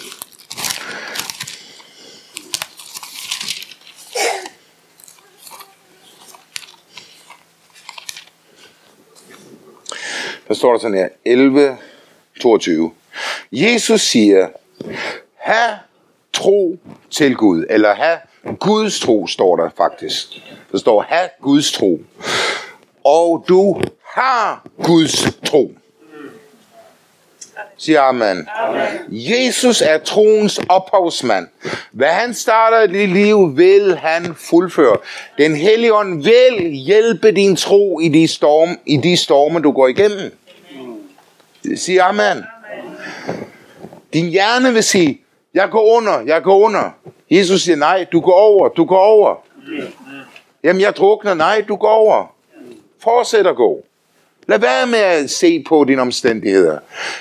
[10.50, 11.78] Der står der sådan her, 11,
[12.40, 12.92] 22.
[13.52, 14.48] Jesus siger,
[15.34, 15.78] have
[16.32, 16.76] tro
[17.10, 18.18] til Gud, eller have
[18.60, 20.26] Guds tro, står der faktisk.
[20.72, 22.00] Der står, have Guds tro.
[23.04, 25.72] Og du har Guds tro.
[27.80, 28.48] Siger amen.
[28.56, 28.88] amen.
[29.10, 31.46] Jesus er troens ophavsmand.
[31.92, 34.96] Hvad han starter i dit liv, vil han fuldføre.
[35.38, 39.88] Den hellige ånd vil hjælpe din tro i de, storm, i de storme, du går
[39.88, 40.32] igennem.
[41.76, 42.20] Sig amen.
[42.20, 42.44] amen.
[44.12, 45.20] Din hjerne vil sige,
[45.54, 46.90] jeg går under, jeg går under.
[47.30, 49.36] Jesus siger, nej, du går over, du går over.
[50.64, 52.34] Jamen, jeg drukner, nej, du går over.
[53.02, 53.84] Fortsæt at gå.
[54.50, 56.78] Lad være med at se på dine omstændigheder.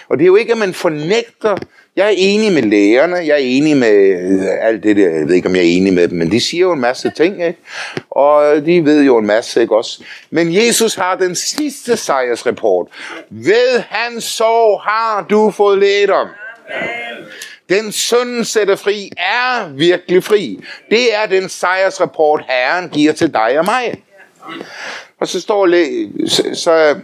[0.09, 1.57] Og det er jo ikke, at man fornægter.
[1.95, 5.09] Jeg er enig med lægerne, jeg er enig med øh, alt det der.
[5.09, 7.11] Jeg ved ikke, om jeg er enig med dem, men de siger jo en masse
[7.17, 7.59] ting, ikke?
[8.09, 10.03] Og de ved jo en masse, ikke også?
[10.29, 12.87] Men Jesus har den sidste sejrsreport.
[13.29, 16.27] Ved hans sorg har du fået lægedom.
[17.69, 20.63] Den søn sætter fri er virkelig fri.
[20.89, 24.03] Det er den sejrsrapport, Herren giver til dig og mig.
[25.19, 25.67] Og så står,
[26.27, 26.95] så, så,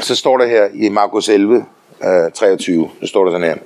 [0.00, 1.64] så står der her i Markus 11,
[2.04, 3.56] øh, 23, så står der sådan her.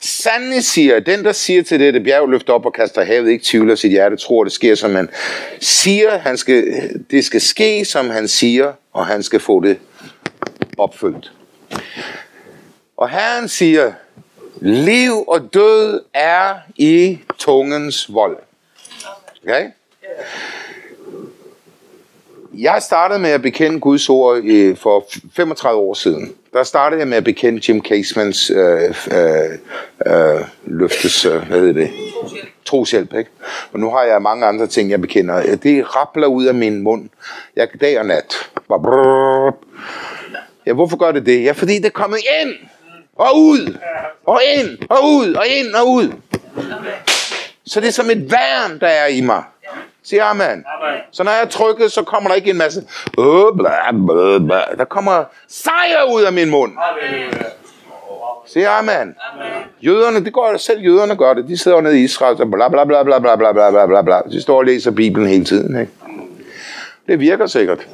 [0.00, 3.74] Sandelig siger, den der siger til dette bjerg, løfter op og kaster havet, ikke tvivler
[3.74, 5.08] sit hjerte, tror det sker, som han
[5.60, 9.78] siger, han skal, det skal ske, som han siger, og han skal få det
[10.78, 11.32] opfyldt.
[12.96, 13.92] Og Herren siger,
[14.60, 18.36] liv og død er i tungens vold.
[19.42, 19.70] Okay?
[22.58, 25.06] Jeg startede med at bekende Guds ord øh, for
[25.36, 26.32] 35 år siden.
[26.52, 29.58] Der startede jeg med at bekende Jim Casemans øh, øh,
[30.06, 31.90] øh, løftes, øh, hvad hedder det?
[32.64, 33.30] Troshjælp, ikke?
[33.72, 35.56] Og nu har jeg mange andre ting, jeg bekender.
[35.56, 37.08] Det rappler ud af min mund.
[37.56, 38.50] Jeg dag og nat.
[38.68, 39.52] Bare.
[40.66, 41.44] Ja, hvorfor gør det det?
[41.44, 42.54] Ja, fordi det er kommet ind
[43.16, 43.78] og ud,
[44.26, 46.12] og ind, og ud, og ind, og ud.
[47.66, 49.42] Så det er som et værn, der er i mig.
[50.04, 50.42] Sig amen.
[50.42, 51.00] amen.
[51.10, 52.80] Så når jeg er trykket, så kommer der ikke en masse...
[53.18, 54.62] Øh, bla, bla, bla.
[54.78, 56.72] Der kommer sejr ud af min mund.
[58.46, 58.90] Sig amen.
[58.90, 59.14] amen.
[59.80, 61.48] Jøderne, det går selv jøderne gør det.
[61.48, 64.02] De sidder nede i Israel, så bla bla bla bla bla bla bla bla bla
[64.02, 64.20] bla.
[64.30, 65.80] De står og læser Bibelen hele tiden.
[65.80, 65.92] Ikke?
[67.08, 67.86] Det virker sikkert.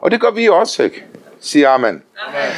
[0.00, 1.04] Og det gør vi også, ikke?
[1.40, 2.02] Sig amen.
[2.26, 2.50] amen.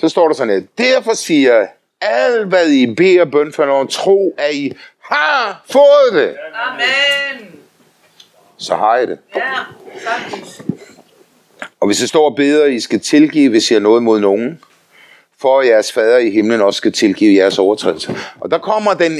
[0.00, 0.84] Så står der sådan her.
[0.84, 1.68] Derfor siger jeg,
[2.00, 4.72] alt hvad I beder bøn for nogen, tro, at I
[5.02, 6.36] har fået det.
[6.54, 7.59] Amen.
[8.60, 9.18] Så har I det.
[9.36, 9.40] Ja,
[10.04, 10.62] sagtens.
[11.80, 14.60] Og hvis I står og beder, I skal tilgive, hvis I har noget mod nogen,
[15.40, 18.14] for at jeres fader i himlen også skal tilgive jeres overtrædelser.
[18.40, 19.12] Og der kommer den,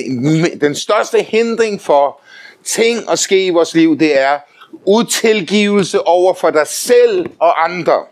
[0.61, 2.21] den største hindring for
[2.65, 4.39] ting at ske i vores liv, det er
[4.85, 8.05] utilgivelse over for dig selv og andre.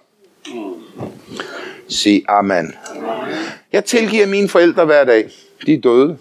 [1.88, 2.74] Sig amen.
[3.72, 5.30] Jeg tilgiver mine forældre hver dag.
[5.66, 6.18] De er døde.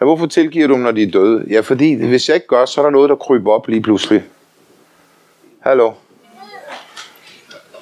[0.00, 1.44] Ja, hvorfor tilgiver du dem, når de er døde?
[1.50, 4.22] Ja, fordi hvis jeg ikke gør, så er der noget, der kryber op lige pludselig.
[5.60, 5.92] Hallo?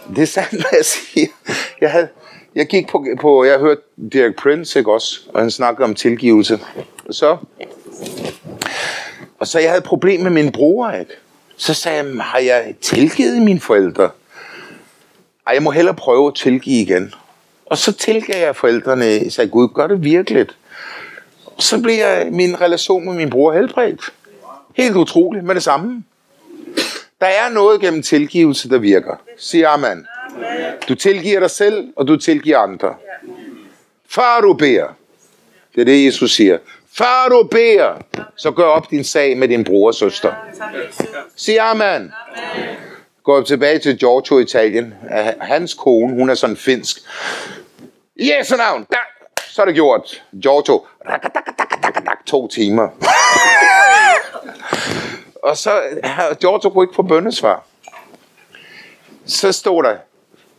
[0.09, 1.27] Det er sandt, hvad jeg siger.
[1.81, 2.09] Jeg, havde,
[2.55, 3.81] jeg gik på, på jeg hørte
[4.12, 5.20] Dirk Prince, ikke også?
[5.35, 6.61] Og han snakkede om tilgivelse.
[7.09, 7.36] Og så,
[9.39, 11.12] og så jeg havde et problem med min bror, ikke?
[11.57, 14.11] Så sagde jeg, har jeg tilgivet mine forældre?
[15.47, 17.15] Ej, jeg må hellere prøve at tilgive igen.
[17.66, 20.58] Og så tilgav jeg forældrene, jeg sagde, Gud, gør det virkeligt.
[21.59, 24.01] Så bliver min relation med min bror helbredt.
[24.77, 26.05] Helt utroligt med det samme.
[27.21, 29.21] Der er noget gennem tilgivelse, der virker.
[29.39, 30.07] Sig amen.
[30.89, 32.95] Du tilgiver dig selv, og du tilgiver andre.
[34.09, 34.87] Før du beder,
[35.75, 36.59] det er det, Jesus siger.
[36.93, 38.03] Før du beder,
[38.37, 40.35] så gør op din sag med din bror og søster.
[41.37, 42.13] Sig amen.
[43.25, 44.95] Går tilbage til Giorgio i Italien.
[45.41, 46.99] Hans kone, hun er sådan finsk.
[48.17, 48.97] Jesu navn, der
[49.49, 50.25] så er det gjort.
[50.43, 50.87] Giorgio,
[52.27, 52.89] to timer.
[55.43, 55.83] og så,
[56.41, 57.65] Giorgio kunne ikke få bøndesvar.
[59.27, 59.97] Så stod der,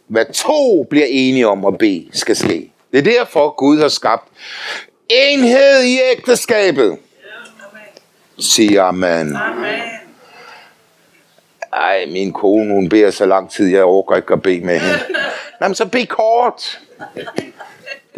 [0.08, 2.72] hvad to bliver enige om at bede, skal ske.
[2.92, 4.28] Det er derfor, Gud har skabt
[5.10, 6.98] enhed i ægteskabet.
[8.40, 9.36] Sig amen.
[9.36, 9.82] Amen.
[11.74, 15.00] Ej, min kone, hun beder så lang tid, jeg overgår ikke at bede med hende.
[15.60, 16.80] Nej, men så bed kort.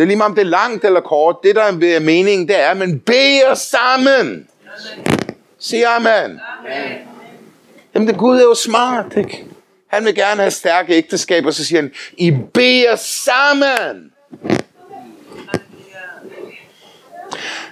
[0.02, 1.36] Det er lige meget om det er langt eller kort.
[1.44, 4.48] Det, der er meningen, det er, at man beder sammen.
[5.60, 6.40] Sig amen.
[7.96, 9.46] Jamen, det Gud er jo smart, ikke?
[9.88, 14.12] Han vil gerne have stærke ægteskaber, så siger han, I beder sammen.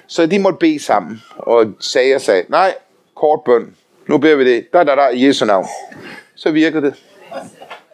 [0.07, 2.75] Så de måtte bede sammen, og sagde og sagde, nej,
[3.15, 3.75] kort bøn.
[4.07, 4.73] Nu beder vi det.
[4.73, 5.67] Da, da, da, i Jesu navn.
[6.35, 6.93] Så virker det.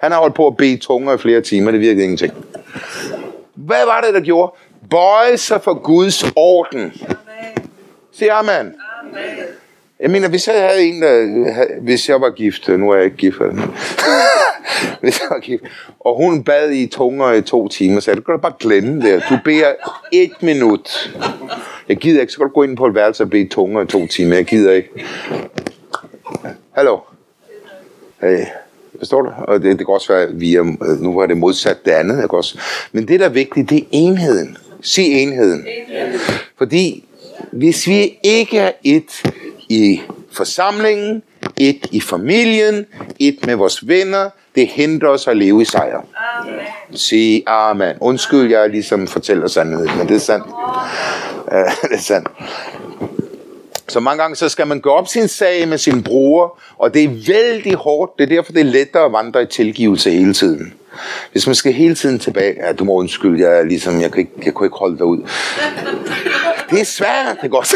[0.02, 2.44] Han har holdt på at bede tunger i flere timer, det virkede ingenting.
[3.56, 4.53] Hvad var det, der gjorde?
[4.90, 6.94] Bøje sig for Guds orden.
[8.11, 8.73] Sig amen.
[9.99, 13.18] Jeg mener, hvis jeg havde en, der, hvis jeg var gift, nu er jeg ikke
[13.18, 13.38] gift,
[15.02, 15.64] hvis jeg var gift,
[15.99, 19.23] og hun bad i tunger i to timer, så du kan du bare glemme det.
[19.30, 19.73] Du beder
[20.11, 21.15] et minut.
[21.90, 23.88] Jeg gider ikke, så kan du gå ind på et værelse og bede tunger i
[23.88, 24.36] to timer.
[24.36, 24.90] Jeg gider ikke.
[26.72, 26.99] Hallo?
[28.22, 28.45] Hey.
[28.97, 29.30] Forstår du?
[29.38, 30.63] Og det, det kan også være via,
[30.99, 32.59] nu var det modsat det andet, ikke også?
[32.91, 34.57] Men det, der er vigtigt, det er enheden.
[34.81, 35.65] Sig enheden.
[36.57, 37.05] Fordi
[37.51, 39.23] hvis vi ikke er et
[39.69, 40.01] i
[40.31, 41.23] forsamlingen,
[41.57, 42.85] et i familien,
[43.19, 46.01] et med vores venner, Det hindrer os at leve i sejr.
[46.41, 46.55] Amen.
[46.91, 47.95] Sig amen.
[47.99, 50.45] Undskyld, jeg ligesom fortæller sandheden, men det er sandt.
[51.89, 52.27] Det er sandt.
[53.88, 57.03] Så mange gange så skal man gå op sin sag med sin bror, og det
[57.03, 58.12] er vældig hårdt.
[58.18, 60.74] Det er derfor, det er lettere at vandre i tilgivelse hele tiden.
[61.32, 64.20] Hvis man skal hele tiden tilbage, ja, du må undskylde, jeg, er ligesom, jeg, kan
[64.20, 65.30] ikke, jeg kunne ikke holde dig ud.
[66.70, 67.74] Det er svært, det godt.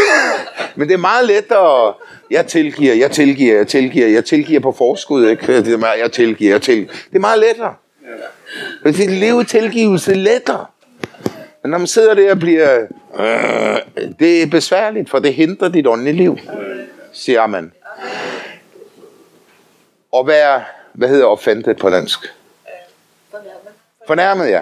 [0.75, 1.93] Men det er meget lettere.
[2.31, 5.57] Jeg tilgiver, jeg tilgiver, jeg tilgiver, jeg tilgiver på forskud, ikke?
[5.57, 6.87] Det er meget, jeg tilgiver, jeg tilgiver.
[7.09, 7.73] Det er meget lettere.
[8.83, 10.65] Hvis det leve tilgivelse er lettere.
[11.69, 12.87] Når man sidder der og bliver...
[13.19, 13.77] Øh,
[14.19, 16.37] det er besværligt, for det hindrer dit åndelige liv,
[17.13, 17.71] siger man.
[20.11, 20.63] Og være,
[20.93, 22.19] hvad hedder offentet på dansk?
[24.07, 24.61] Fornærmet, ja.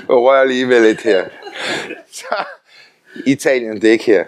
[0.08, 1.24] Jeg rører lige ved lidt her.
[2.12, 2.44] Så,
[3.26, 4.24] Italien, det er ikke her.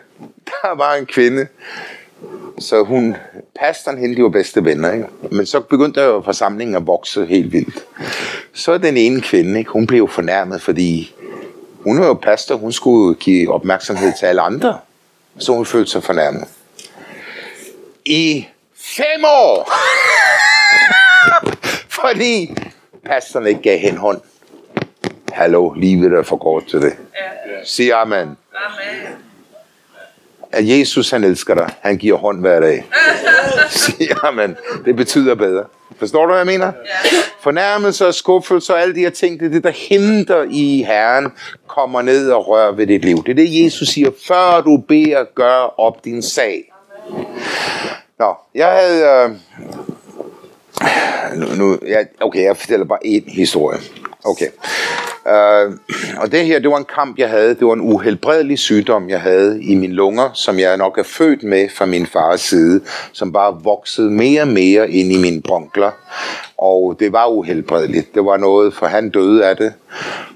[0.46, 1.48] Der var en kvinde,
[2.60, 3.16] så hun,
[3.60, 5.06] pastoren hende, de var bedste venner, ikke?
[5.30, 7.84] Men så begyndte der forsamlingen at vokse helt vildt.
[8.52, 9.70] Så den ene kvinde, ikke?
[9.70, 11.14] hun blev fornærmet, fordi
[11.84, 14.78] hun var jo pastor, hun skulle give opmærksomhed til alle andre.
[15.38, 16.48] Så hun følte sig fornærmet.
[18.04, 18.46] I
[18.76, 19.72] fem år!
[22.00, 22.54] fordi
[23.04, 24.20] pastoren ikke gav hende hånd.
[25.32, 26.92] Hallo, livet er for godt til det.
[27.64, 28.18] Sig amen.
[28.18, 29.29] Amen.
[30.52, 31.68] At Jesus han elsker dig.
[31.80, 32.84] Han giver hånd hver dag.
[33.70, 34.56] Sig amen.
[34.84, 35.64] Det betyder bedre.
[35.98, 36.72] Forstår du, hvad jeg mener?
[37.40, 41.32] Fornærmelser og skuffelser og alle de her ting, det er det, der hindrer i Herren,
[41.66, 43.16] kommer ned og rører ved dit liv.
[43.24, 46.72] Det er det, Jesus siger, før du beder, gør op din sag.
[48.18, 49.04] Nå, jeg havde...
[49.04, 49.30] Øh,
[51.38, 53.78] nu, nu, ja, okay, jeg fortæller bare én historie.
[54.24, 54.46] Okay.
[55.26, 55.74] Uh,
[56.16, 57.54] og det her, det var en kamp, jeg havde.
[57.54, 61.42] Det var en uhelbredelig sygdom, jeg havde i mine lunger, som jeg nok er født
[61.42, 62.80] med fra min fars side,
[63.12, 65.90] som bare voksede mere og mere ind i mine bronkler.
[66.58, 68.14] Og det var uhelbredeligt.
[68.14, 69.72] Det var noget, for han døde af det.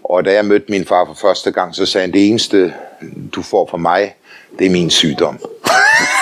[0.05, 2.75] Og da jeg mødte min far for første gang, så sagde han, det eneste,
[3.35, 4.15] du får fra mig,
[4.59, 5.39] det er min sygdom.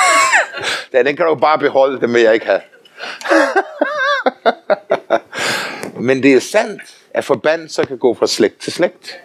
[0.93, 2.61] ja, den kan du bare beholde, det vil jeg ikke have.
[6.03, 6.83] Men det er sandt,
[7.15, 9.21] at forbandelser kan gå fra slægt til slægt.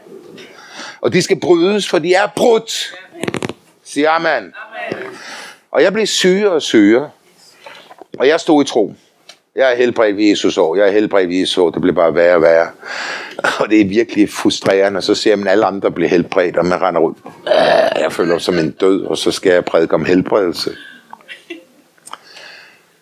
[1.01, 2.95] Og de skal brydes, for de er brudt.
[3.83, 4.27] Siger amen.
[4.27, 4.53] Amen.
[5.71, 7.01] Og jeg blev syge og syge.
[8.19, 8.93] Og jeg stod i tro.
[9.55, 10.75] Jeg er helbredt ved Jesus år.
[10.75, 11.69] Jeg er helbredt ved Jesus år.
[11.69, 12.71] Det blev bare værre og værre.
[13.59, 15.01] Og det er virkelig frustrerende.
[15.01, 17.13] Så ser man alle andre blive helbredt, og man render ud.
[17.47, 20.71] Øh, jeg føler mig som en død, og så skal jeg prædike om helbredelse.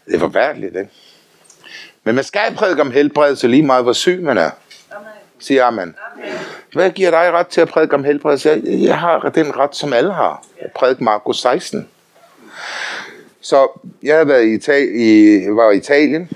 [0.05, 0.91] Det er forfærdeligt, ikke?
[2.05, 4.49] Men man skal prædike om helbredelse lige meget, hvor syg man er.
[4.91, 5.07] Amen.
[5.39, 5.95] Siger man.
[6.13, 6.31] Amen.
[6.73, 8.49] Hvad giver dig ret til at prædike om helbredelse?
[8.49, 10.43] Jeg, jeg har den ret, som alle har.
[10.61, 11.87] Jeg prædike Markus 16.
[13.41, 13.67] Så
[14.03, 16.29] jeg havde været i, Ital- i, var i Italien,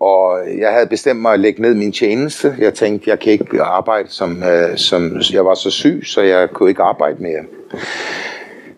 [0.00, 2.54] og jeg havde bestemt mig at lægge ned min tjeneste.
[2.58, 6.50] Jeg tænkte, jeg kan ikke arbejde, som, øh, som jeg var så syg, så jeg
[6.50, 7.44] kunne ikke arbejde mere.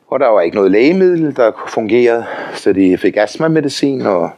[0.09, 4.31] Og der var ikke noget lægemiddel, der fungerede, så de fik astma-medicin, og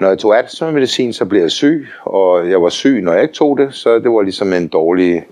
[0.00, 3.34] når jeg tog astma-medicin, så blev jeg syg, og jeg var syg, når jeg ikke
[3.34, 5.26] tog det, så det var ligesom en dårlig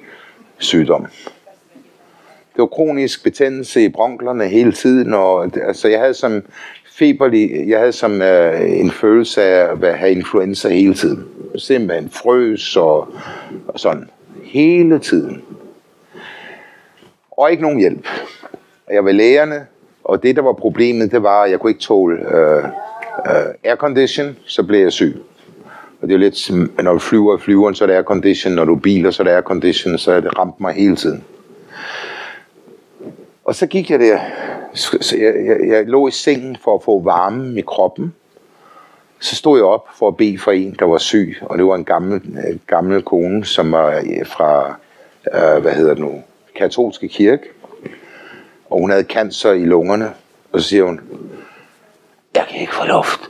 [0.58, 1.06] sygdom.
[2.52, 6.42] Det var kronisk betændelse i bronklerne hele tiden, og altså jeg havde som
[6.98, 11.24] feberlig, jeg havde som øh, en følelse af at have influenza hele tiden.
[11.56, 13.08] Simpelthen frøs og,
[13.68, 14.10] og sådan
[14.42, 15.42] hele tiden.
[17.30, 18.06] Og ikke nogen hjælp.
[18.90, 19.66] Jeg var lægerne,
[20.04, 22.64] og det der var problemet, det var, at jeg kunne ikke tåle øh,
[23.18, 25.16] uh, aircondition, så blev jeg syg.
[26.02, 28.64] Og det er lidt, som, når du flyver i flyveren, så er det aircondition, når
[28.64, 31.24] du biler, så er det aircondition, så er det ramt mig hele tiden.
[33.44, 34.18] Og så gik jeg der,
[34.74, 38.14] så jeg, jeg, jeg lå i sengen for at få varme i kroppen.
[39.20, 41.74] Så stod jeg op for at bede for en, der var syg, og det var
[41.74, 44.76] en gammel, øh, gammel kone, som var øh, fra,
[45.34, 46.22] øh, hvad hedder det nu,
[46.56, 47.42] katolske kirke.
[48.70, 50.10] Og hun havde cancer i lungerne.
[50.52, 51.00] Og så siger hun,
[52.38, 53.20] jeg kan ikke få luft.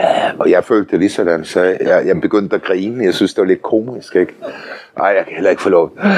[0.00, 3.04] Øh, og jeg følte det lige sådan, så jeg, jeg begyndte at grine.
[3.04, 4.34] Jeg synes, det var lidt komisk, ikke?
[4.98, 5.92] Nej, jeg kan heller ikke få luft.
[6.04, 6.10] Øh.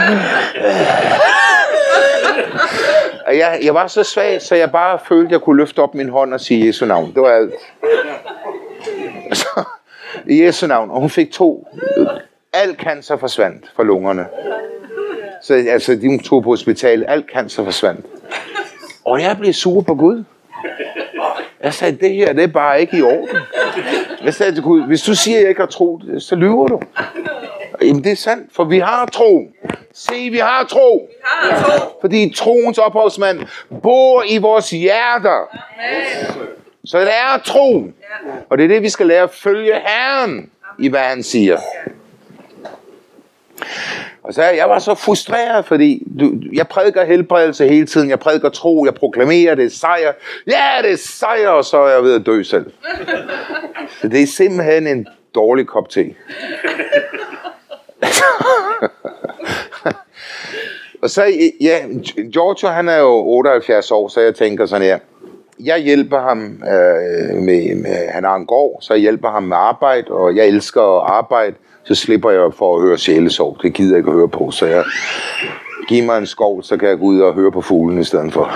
[3.27, 6.09] Og jeg, jeg var så svag, så jeg bare følte, jeg kunne løfte op min
[6.09, 7.13] hånd og sige Jesu navn.
[7.15, 7.55] Det var alt.
[9.33, 9.65] Så,
[10.27, 10.91] I Jesu navn.
[10.91, 11.69] Og hun fik to.
[12.53, 14.27] Al cancer forsvandt fra lungerne.
[15.43, 17.05] Så altså, de tog på hospitalet.
[17.09, 18.07] Al cancer forsvandt.
[19.05, 20.25] Og jeg blev sur på Gud.
[21.63, 23.37] Jeg sagde, det her det er bare ikke i orden.
[24.25, 26.81] Jeg sagde til Gud, hvis du siger, at jeg ikke har tro, så lyver du.
[27.83, 29.49] Jamen det er sandt, for vi har tro.
[29.95, 31.11] Se, vi har tro.
[31.11, 31.99] Vi Har tro.
[32.01, 33.41] Fordi troens ophavsmand
[33.83, 35.49] bor i vores hjerter.
[35.53, 36.51] Amen.
[36.85, 37.85] Så det er tro.
[38.51, 41.59] Og det er det, vi skal lære at følge Herren i, hvad han siger.
[44.27, 48.11] Og så jeg var så frustreret, fordi du, jeg prædiker helbredelse hele tiden.
[48.11, 50.13] Jeg prædiker tro, jeg proklamerer, det er sejr.
[50.47, 52.73] Ja, det er sejr, og så er jeg ved at dø selv.
[54.01, 56.01] Så det er simpelthen en dårlig kop te.
[61.03, 61.25] og så,
[61.61, 61.79] ja,
[62.33, 64.99] Giorgio han er jo 78 år, så jeg tænker sådan her.
[65.61, 69.57] Jeg hjælper ham øh, med, med, han har en gård, så jeg hjælper ham med
[69.57, 71.57] arbejde, og jeg elsker at arbejde,
[71.87, 73.59] så slipper jeg for at høre sjælesorg.
[73.63, 74.85] Det gider jeg ikke at høre på, så jeg
[75.89, 78.33] giver mig en skov, så kan jeg gå ud og høre på fuglen i stedet
[78.33, 78.45] for.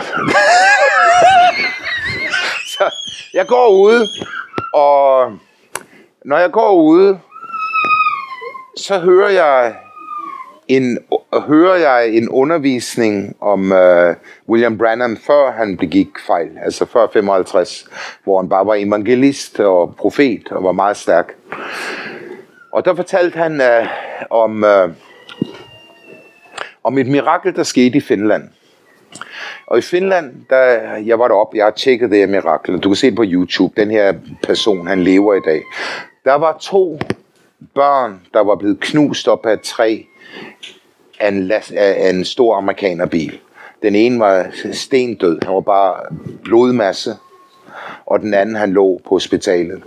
[2.78, 2.90] så
[3.34, 4.08] jeg går ud,
[4.74, 5.32] og
[6.24, 7.16] når jeg går ud,
[8.76, 9.74] så hører jeg
[10.68, 10.98] en,
[11.46, 14.14] hører jeg en undervisning om uh,
[14.48, 17.88] William Branham, før han begik fejl, altså før 55,
[18.24, 21.34] hvor han bare var evangelist og profet og var meget stærk.
[22.72, 23.86] Og der fortalte han øh,
[24.30, 24.88] om, øh,
[26.84, 28.48] om et mirakel, der skete i Finland.
[29.66, 32.96] Og i Finland, der, jeg var deroppe, jeg har tjekket det her mirakel, du kan
[32.96, 35.62] se det på YouTube, den her person, han lever i dag.
[36.24, 36.98] Der var to
[37.74, 40.02] børn, der var blevet knust op af et træ
[41.20, 43.38] af en, las, af en stor amerikanerbil.
[43.82, 47.10] Den ene var stendød, han var bare blodmasse,
[48.06, 49.82] og den anden han lå på hospitalet.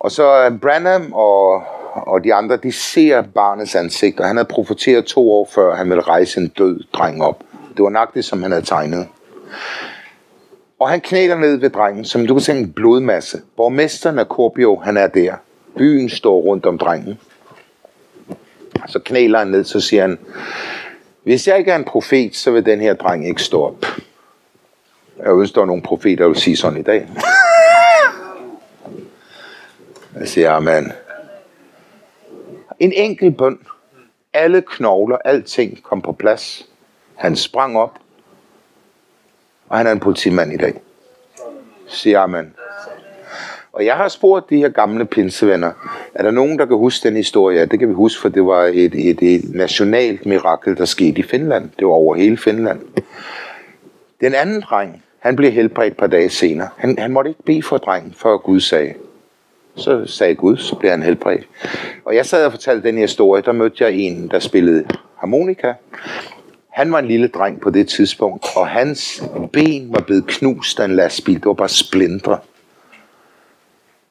[0.00, 1.62] Og så øh, Branham og,
[1.92, 5.90] og de andre, de ser barnets ansigt, og han havde profeteret to år før, han
[5.90, 7.42] ville rejse en død dreng op.
[7.76, 9.08] Det var nøjagtigt, som han havde tegnet.
[10.78, 13.40] Og han knæler ned ved drengen, som du kan se en blodmasse.
[13.56, 15.34] Borgmesteren af Corpio, han er der.
[15.76, 17.18] Byen står rundt om drengen.
[18.86, 20.18] Så knæler han ned, så siger han,
[21.22, 23.86] hvis jeg ikke er en profet, så vil den her dreng ikke stå op.
[25.18, 27.08] Jeg ønsker, der er nogle profeter, der vil sige sådan i dag.
[30.18, 30.92] Jeg siger, amen.
[32.78, 33.58] En enkelt bøn.
[34.32, 36.68] Alle knogler, alting kom på plads.
[37.14, 37.98] Han sprang op,
[39.68, 40.80] og han er en politimand i dag.
[41.86, 42.54] Siger amen.
[43.72, 45.72] Og jeg har spurgt de her gamle pinsevenner,
[46.14, 47.58] er der nogen, der kan huske den historie?
[47.58, 51.18] Ja, det kan vi huske, for det var et, et, et nationalt mirakel, der skete
[51.18, 51.70] i Finland.
[51.78, 52.80] Det var over hele Finland.
[54.20, 56.68] Den anden dreng, han blev helbredt et par dage senere.
[56.76, 58.94] Han, han måtte ikke bede for drengen, før Gud sagde.
[59.76, 61.48] Så sagde Gud, så blev han helbredt.
[62.04, 64.84] Og jeg sad og fortalte den her historie, der mødte jeg en, der spillede
[65.16, 65.72] harmonika.
[66.70, 69.22] Han var en lille dreng på det tidspunkt, og hans
[69.52, 71.34] ben var blevet knust af en lastbil.
[71.34, 72.38] Det var bare splindre.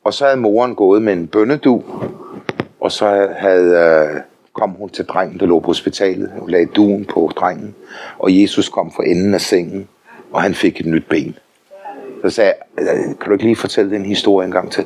[0.04, 1.84] Og så havde moren gået med en bønnedu,
[2.80, 4.22] og så havde, øh,
[4.54, 6.32] kom hun til drengen, der lå på hospitalet.
[6.40, 7.76] Hun lagde duen på drengen,
[8.20, 9.88] og Jesus kom for enden af sengen,
[10.32, 11.38] og han fik et nyt ben.
[12.24, 14.86] Så sagde jeg, "Øh, kan du ikke lige fortælle den historie en gang til?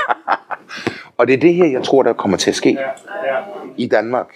[1.18, 2.78] og det er det her, jeg tror, der kommer til at ske
[3.76, 4.26] i Danmark.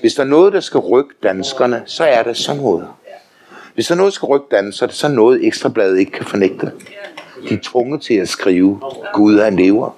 [0.00, 2.88] Hvis der er noget, der skal rykke danskerne, så er det sådan noget.
[3.74, 6.12] Hvis der er noget, der skal rykke danskerne, så er det sådan noget, Ekstrabladet ikke
[6.12, 6.72] kan fornægte.
[7.48, 8.80] De er tvunget til at skrive,
[9.12, 9.90] Gud han lever.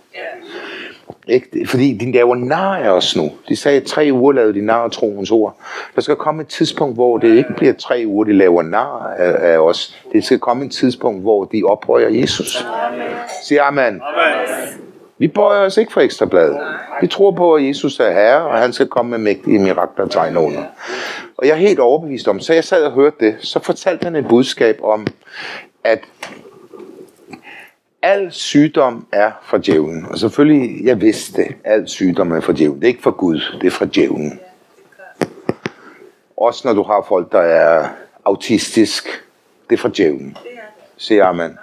[1.29, 1.67] Ikke?
[1.67, 3.31] Fordi de laver nar af os nu.
[3.49, 5.57] De sagde, at tre uger lavede de nar af troens ord.
[5.95, 9.53] Der skal komme et tidspunkt, hvor det ikke bliver tre uger, de laver nar af,
[9.53, 9.97] af os.
[10.13, 12.67] Det skal komme et tidspunkt, hvor de ophøjer Jesus.
[13.45, 13.81] Sig amen.
[13.85, 14.01] amen.
[15.19, 16.59] Vi bøjer os ikke for ekstrabladet.
[17.01, 20.11] Vi tror på, at Jesus er herre, og han skal komme med mægtige mirakler og
[20.11, 20.63] tegn under.
[21.37, 24.17] Og jeg er helt overbevist om, så jeg sad og hørte det, så fortalte han
[24.17, 25.07] et budskab om,
[25.85, 25.99] at
[28.03, 30.07] al sygdom er fra djævlen.
[30.11, 32.81] Og selvfølgelig, jeg vidste det, al sygdom er fra djævlen.
[32.81, 34.41] Det er ikke fra Gud, det er fra djævlen.
[36.37, 37.89] Også når du har folk, der er
[38.25, 39.25] autistisk,
[39.71, 40.37] det er fra djævlen.
[40.97, 41.59] Siger amen.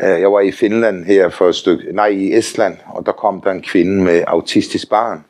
[0.00, 3.40] Øh, jeg var i Finland her for et stykke, nej i Estland, og der kom
[3.40, 5.24] der en kvinde med autistisk barn.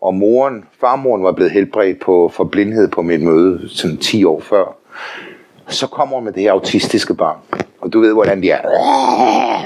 [0.00, 4.40] Og moren, farmoren var blevet helbredt på, for blindhed på mit møde, sådan 10 år
[4.40, 4.76] før.
[5.68, 7.36] Så kommer hun med det her autistiske barn.
[7.80, 8.60] Og du ved, hvordan de er.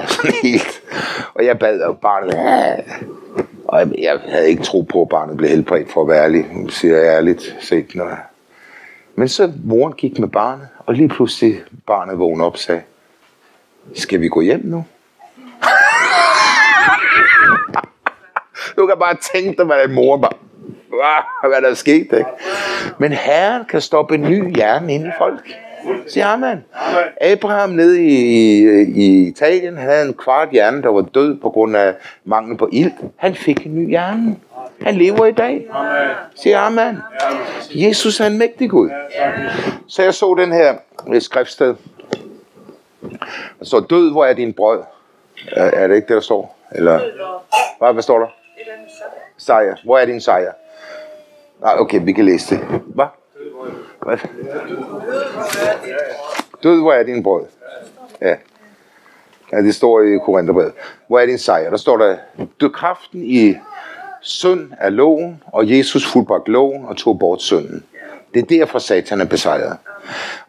[0.07, 0.81] Sådan helt.
[1.35, 2.35] Og jeg bad og barnet.
[3.69, 6.47] Og jeg, havde ikke tro på, at barnet blev helbredt, for at være ærlig.
[6.53, 7.95] Nu siger jeg ærligt set.
[7.95, 8.11] Når.
[9.15, 12.83] Men så moren gik med barnet, og lige pludselig barnet vågnede op og sagde,
[13.95, 14.85] skal vi gå hjem nu?
[18.77, 20.33] du kan bare tænke dig, hvad en mor bare,
[20.93, 22.25] "Wow, hvad der er sket, ikke?
[22.99, 25.49] Men Herren kan stoppe en ny hjerne ind i folk.
[26.07, 26.65] Sig amen.
[27.21, 31.77] Abraham nede i, i, Italien, han havde en kvart hjerne, der var død på grund
[31.77, 31.95] af
[32.25, 32.93] mangel på ild.
[33.17, 34.37] Han fik en ny hjerne.
[34.83, 35.67] Han lever i dag.
[36.35, 36.99] Sig amen.
[37.71, 38.91] Jesus er en mægtig Gud.
[39.89, 40.75] Så jeg så den her
[41.09, 41.75] øh, skriftsted.
[43.63, 44.81] Står, død, hvor er din brød?
[45.53, 46.59] Er, er det ikke det, der står?
[46.73, 47.01] Eller,
[47.79, 48.27] hvad, hvad står der?
[49.37, 49.77] Sejr.
[49.85, 50.53] Hvor er din sejr?
[51.61, 52.81] Nej, okay, vi kan læse det.
[52.87, 53.07] Hvad?
[54.03, 54.19] Hvad?
[56.63, 57.45] Død, hvor er din brød?
[58.21, 58.37] Ja.
[59.53, 60.73] Ja, det står i Korintherbrevet.
[61.07, 61.71] Hvor er din sejr?
[61.71, 62.17] Der står der,
[62.61, 63.55] du kraften i
[64.21, 67.85] synd er loven, og Jesus fuldbragt loven og tog bort synden.
[68.35, 69.79] Det er derfor satan er besejret.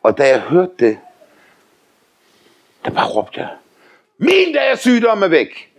[0.03, 0.97] Og da jeg hørte det,
[2.85, 3.49] der bare råbte jeg,
[4.17, 5.73] min dag er sygdom er væk.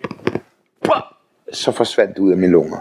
[1.53, 2.79] Så forsvandt det ud af mine lunger.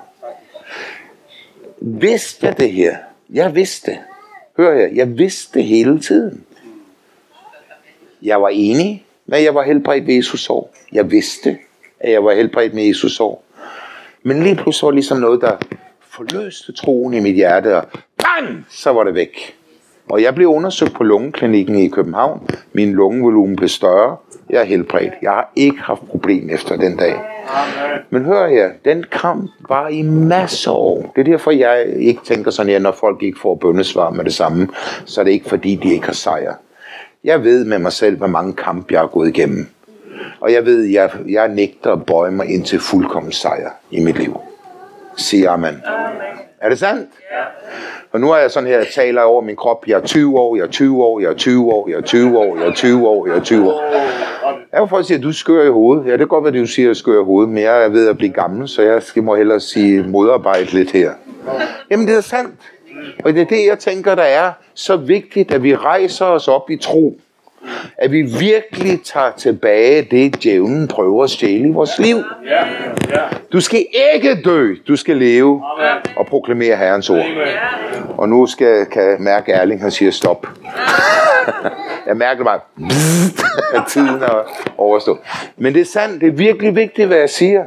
[1.81, 2.97] Vidste jeg det her?
[3.29, 3.99] Jeg vidste det.
[4.59, 6.43] Hør her, jeg vidste det hele tiden.
[8.21, 10.73] Jeg var enig men jeg var helbredt ved Jesus sår.
[10.93, 11.57] Jeg vidste,
[11.99, 13.43] at jeg var helbredt med Jesus sår.
[14.23, 15.57] Men lige pludselig var ligesom noget, der
[16.01, 17.83] forløste troen i mit hjerte, og
[18.17, 19.55] bang, så var det væk.
[20.09, 22.47] Og jeg blev undersøgt på lungeklinikken i København.
[22.73, 24.17] Min lungevolumen blev større.
[24.49, 25.13] Jeg er helbredt.
[25.21, 27.15] Jeg har ikke haft problem efter den dag.
[28.09, 31.11] Men hør her, den kamp var i masser af år.
[31.15, 34.33] Det er derfor, jeg ikke tænker sådan, at når folk ikke får bøndesvar med det
[34.33, 34.67] samme,
[35.05, 36.53] så er det ikke fordi, de ikke har sejr.
[37.23, 39.67] Jeg ved med mig selv, hvor mange kampe jeg har gået igennem.
[40.39, 44.19] Og jeg ved, jeg, jeg nægter at bøje mig ind til fuldkommen sejr i mit
[44.19, 44.39] liv.
[45.17, 45.83] Sig amen.
[46.61, 47.09] Er det sandt?
[47.31, 47.43] Ja.
[48.11, 49.87] Og nu er jeg sådan her, jeg taler over min krop.
[49.87, 52.37] Jeg er 20 år, jeg er 20 år, jeg er 20 år, jeg er 20
[52.39, 53.81] år, jeg er 20 år, jeg er 20 år.
[53.81, 54.38] Jeg
[54.73, 56.05] vil folk sige, at du skør i hovedet.
[56.05, 57.83] Ja, det kan godt være, at du siger, at jeg skør i hovedet, men jeg
[57.83, 61.11] er ved at blive gammel, så jeg skal må hellere sige modarbejde lidt her.
[61.91, 62.55] Jamen, det er sandt.
[63.23, 66.69] Og det er det, jeg tænker, der er så vigtigt, at vi rejser os op
[66.69, 67.19] i tro.
[67.97, 72.17] At vi virkelig tager tilbage det, djævlen prøver at stjæle i vores liv.
[73.51, 75.63] Du skal ikke dø, du skal leve
[76.17, 77.25] og proklamere Herrens ord.
[78.17, 80.47] Og nu skal kan jeg mærke, at Erling han siger stop.
[82.09, 82.59] Jeg mærker bare,
[83.73, 84.43] at tiden er
[84.77, 85.19] overstået.
[85.57, 87.63] Men det er sandt, det er virkelig vigtigt, hvad jeg siger.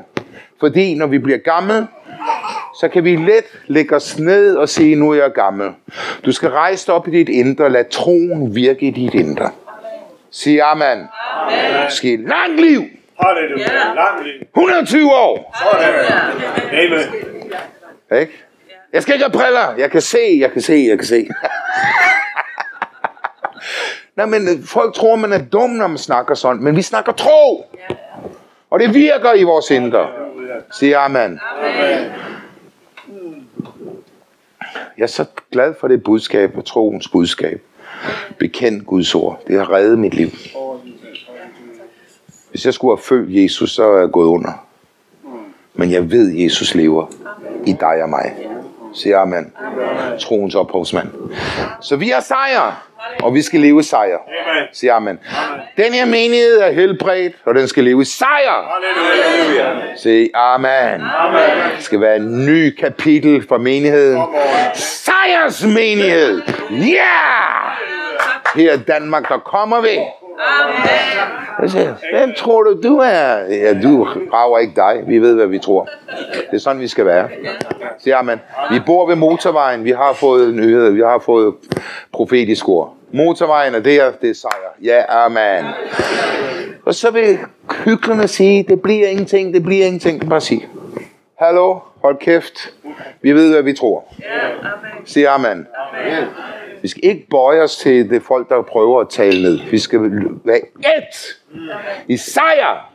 [0.60, 1.86] Fordi når vi bliver gammel,
[2.80, 5.70] så kan vi let lægge os ned og sige, nu er jeg gammel.
[6.24, 9.50] Du skal rejse dig op i dit indre, lad troen virke i dit indre.
[10.30, 10.84] Sig amen.
[10.84, 11.90] amen.
[11.90, 12.82] Skal lang liv.
[13.20, 13.94] Halleluja.
[13.94, 14.46] Lang liv.
[14.56, 15.54] 120 år.
[16.72, 18.20] Amen.
[18.20, 18.32] Ikke?
[18.92, 19.74] Jeg skal ikke have briller.
[19.78, 21.28] Jeg kan se, jeg kan se, jeg kan se.
[24.16, 26.62] Nej, men øh, folk tror, man er dum, når man snakker sådan.
[26.62, 27.66] Men vi snakker tro.
[27.90, 27.94] Ja.
[28.70, 30.08] Og det virker i vores indre.
[30.72, 31.18] Sig amen.
[31.18, 32.12] amen.
[34.98, 37.62] Jeg er så glad for det budskab og troens budskab.
[38.38, 39.42] Bekend Guds ord.
[39.46, 40.28] Det har reddet mit liv.
[42.50, 44.66] Hvis jeg skulle have født Jesus, så er jeg gået under.
[45.74, 47.06] Men jeg ved, at Jesus lever
[47.66, 48.36] i dig og mig.
[48.94, 49.52] Siger amen.
[50.20, 51.08] Troens ophovsmand.
[51.80, 52.88] Så vi har sejr,
[53.22, 54.18] og vi skal leve i sejr.
[54.18, 54.68] Amen.
[54.72, 55.18] Siger amen.
[55.76, 58.72] Den her menighed er helbredt, og den skal leve i sejr.
[58.72, 59.96] Halleluja.
[59.96, 61.00] Sig amen.
[61.76, 64.22] Det skal være en ny kapitel for menigheden.
[64.74, 66.42] Sejrsmenighed.
[66.70, 66.76] Ja!
[66.76, 67.91] Yeah!
[68.54, 69.98] Her i Danmark, der kommer vi.
[71.62, 73.36] Jeg siger, Hvem tror du, du er?
[73.54, 75.02] Ja, du rager ikke dig.
[75.06, 75.88] Vi ved, hvad vi tror.
[76.50, 77.28] Det er sådan, vi skal være.
[77.98, 78.40] Siger amen.
[78.70, 79.84] Vi bor ved motorvejen.
[79.84, 80.90] Vi har fået nyheder.
[80.90, 81.54] Vi har fået
[82.12, 82.94] profetisk ord.
[83.12, 84.10] Motorvejen er der.
[84.22, 84.74] Det er sejr.
[84.82, 85.70] Ja, amen.
[86.86, 87.38] Og så vil
[87.84, 90.28] hyklerne sige, det bliver ingenting, det bliver ingenting.
[90.28, 90.68] Bare sig,
[91.38, 92.74] hallo, hold kæft.
[93.22, 94.04] Vi ved, hvad vi tror.
[95.04, 95.66] Sig amen.
[96.82, 99.70] Vi skal ikke bøje os til det folk, der prøver at tale ned.
[99.70, 100.00] Vi skal
[100.44, 101.38] være et
[102.08, 102.92] i sejr.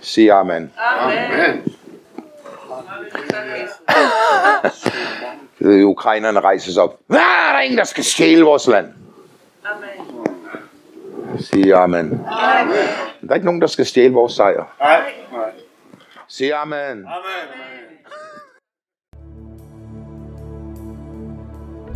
[0.00, 0.72] Sig amen.
[5.60, 6.98] Øh, Ukrainerne rejser sig op.
[7.06, 8.86] Hvad er der ingen, der skal stjæle vores land?
[11.38, 12.10] Sig amen.
[13.20, 14.76] Der er ikke nogen, der skal stjæle vores sejr.
[14.80, 15.02] Nej.
[15.32, 15.50] Nej.
[16.28, 16.76] Sig amen.
[16.78, 17.06] Amen.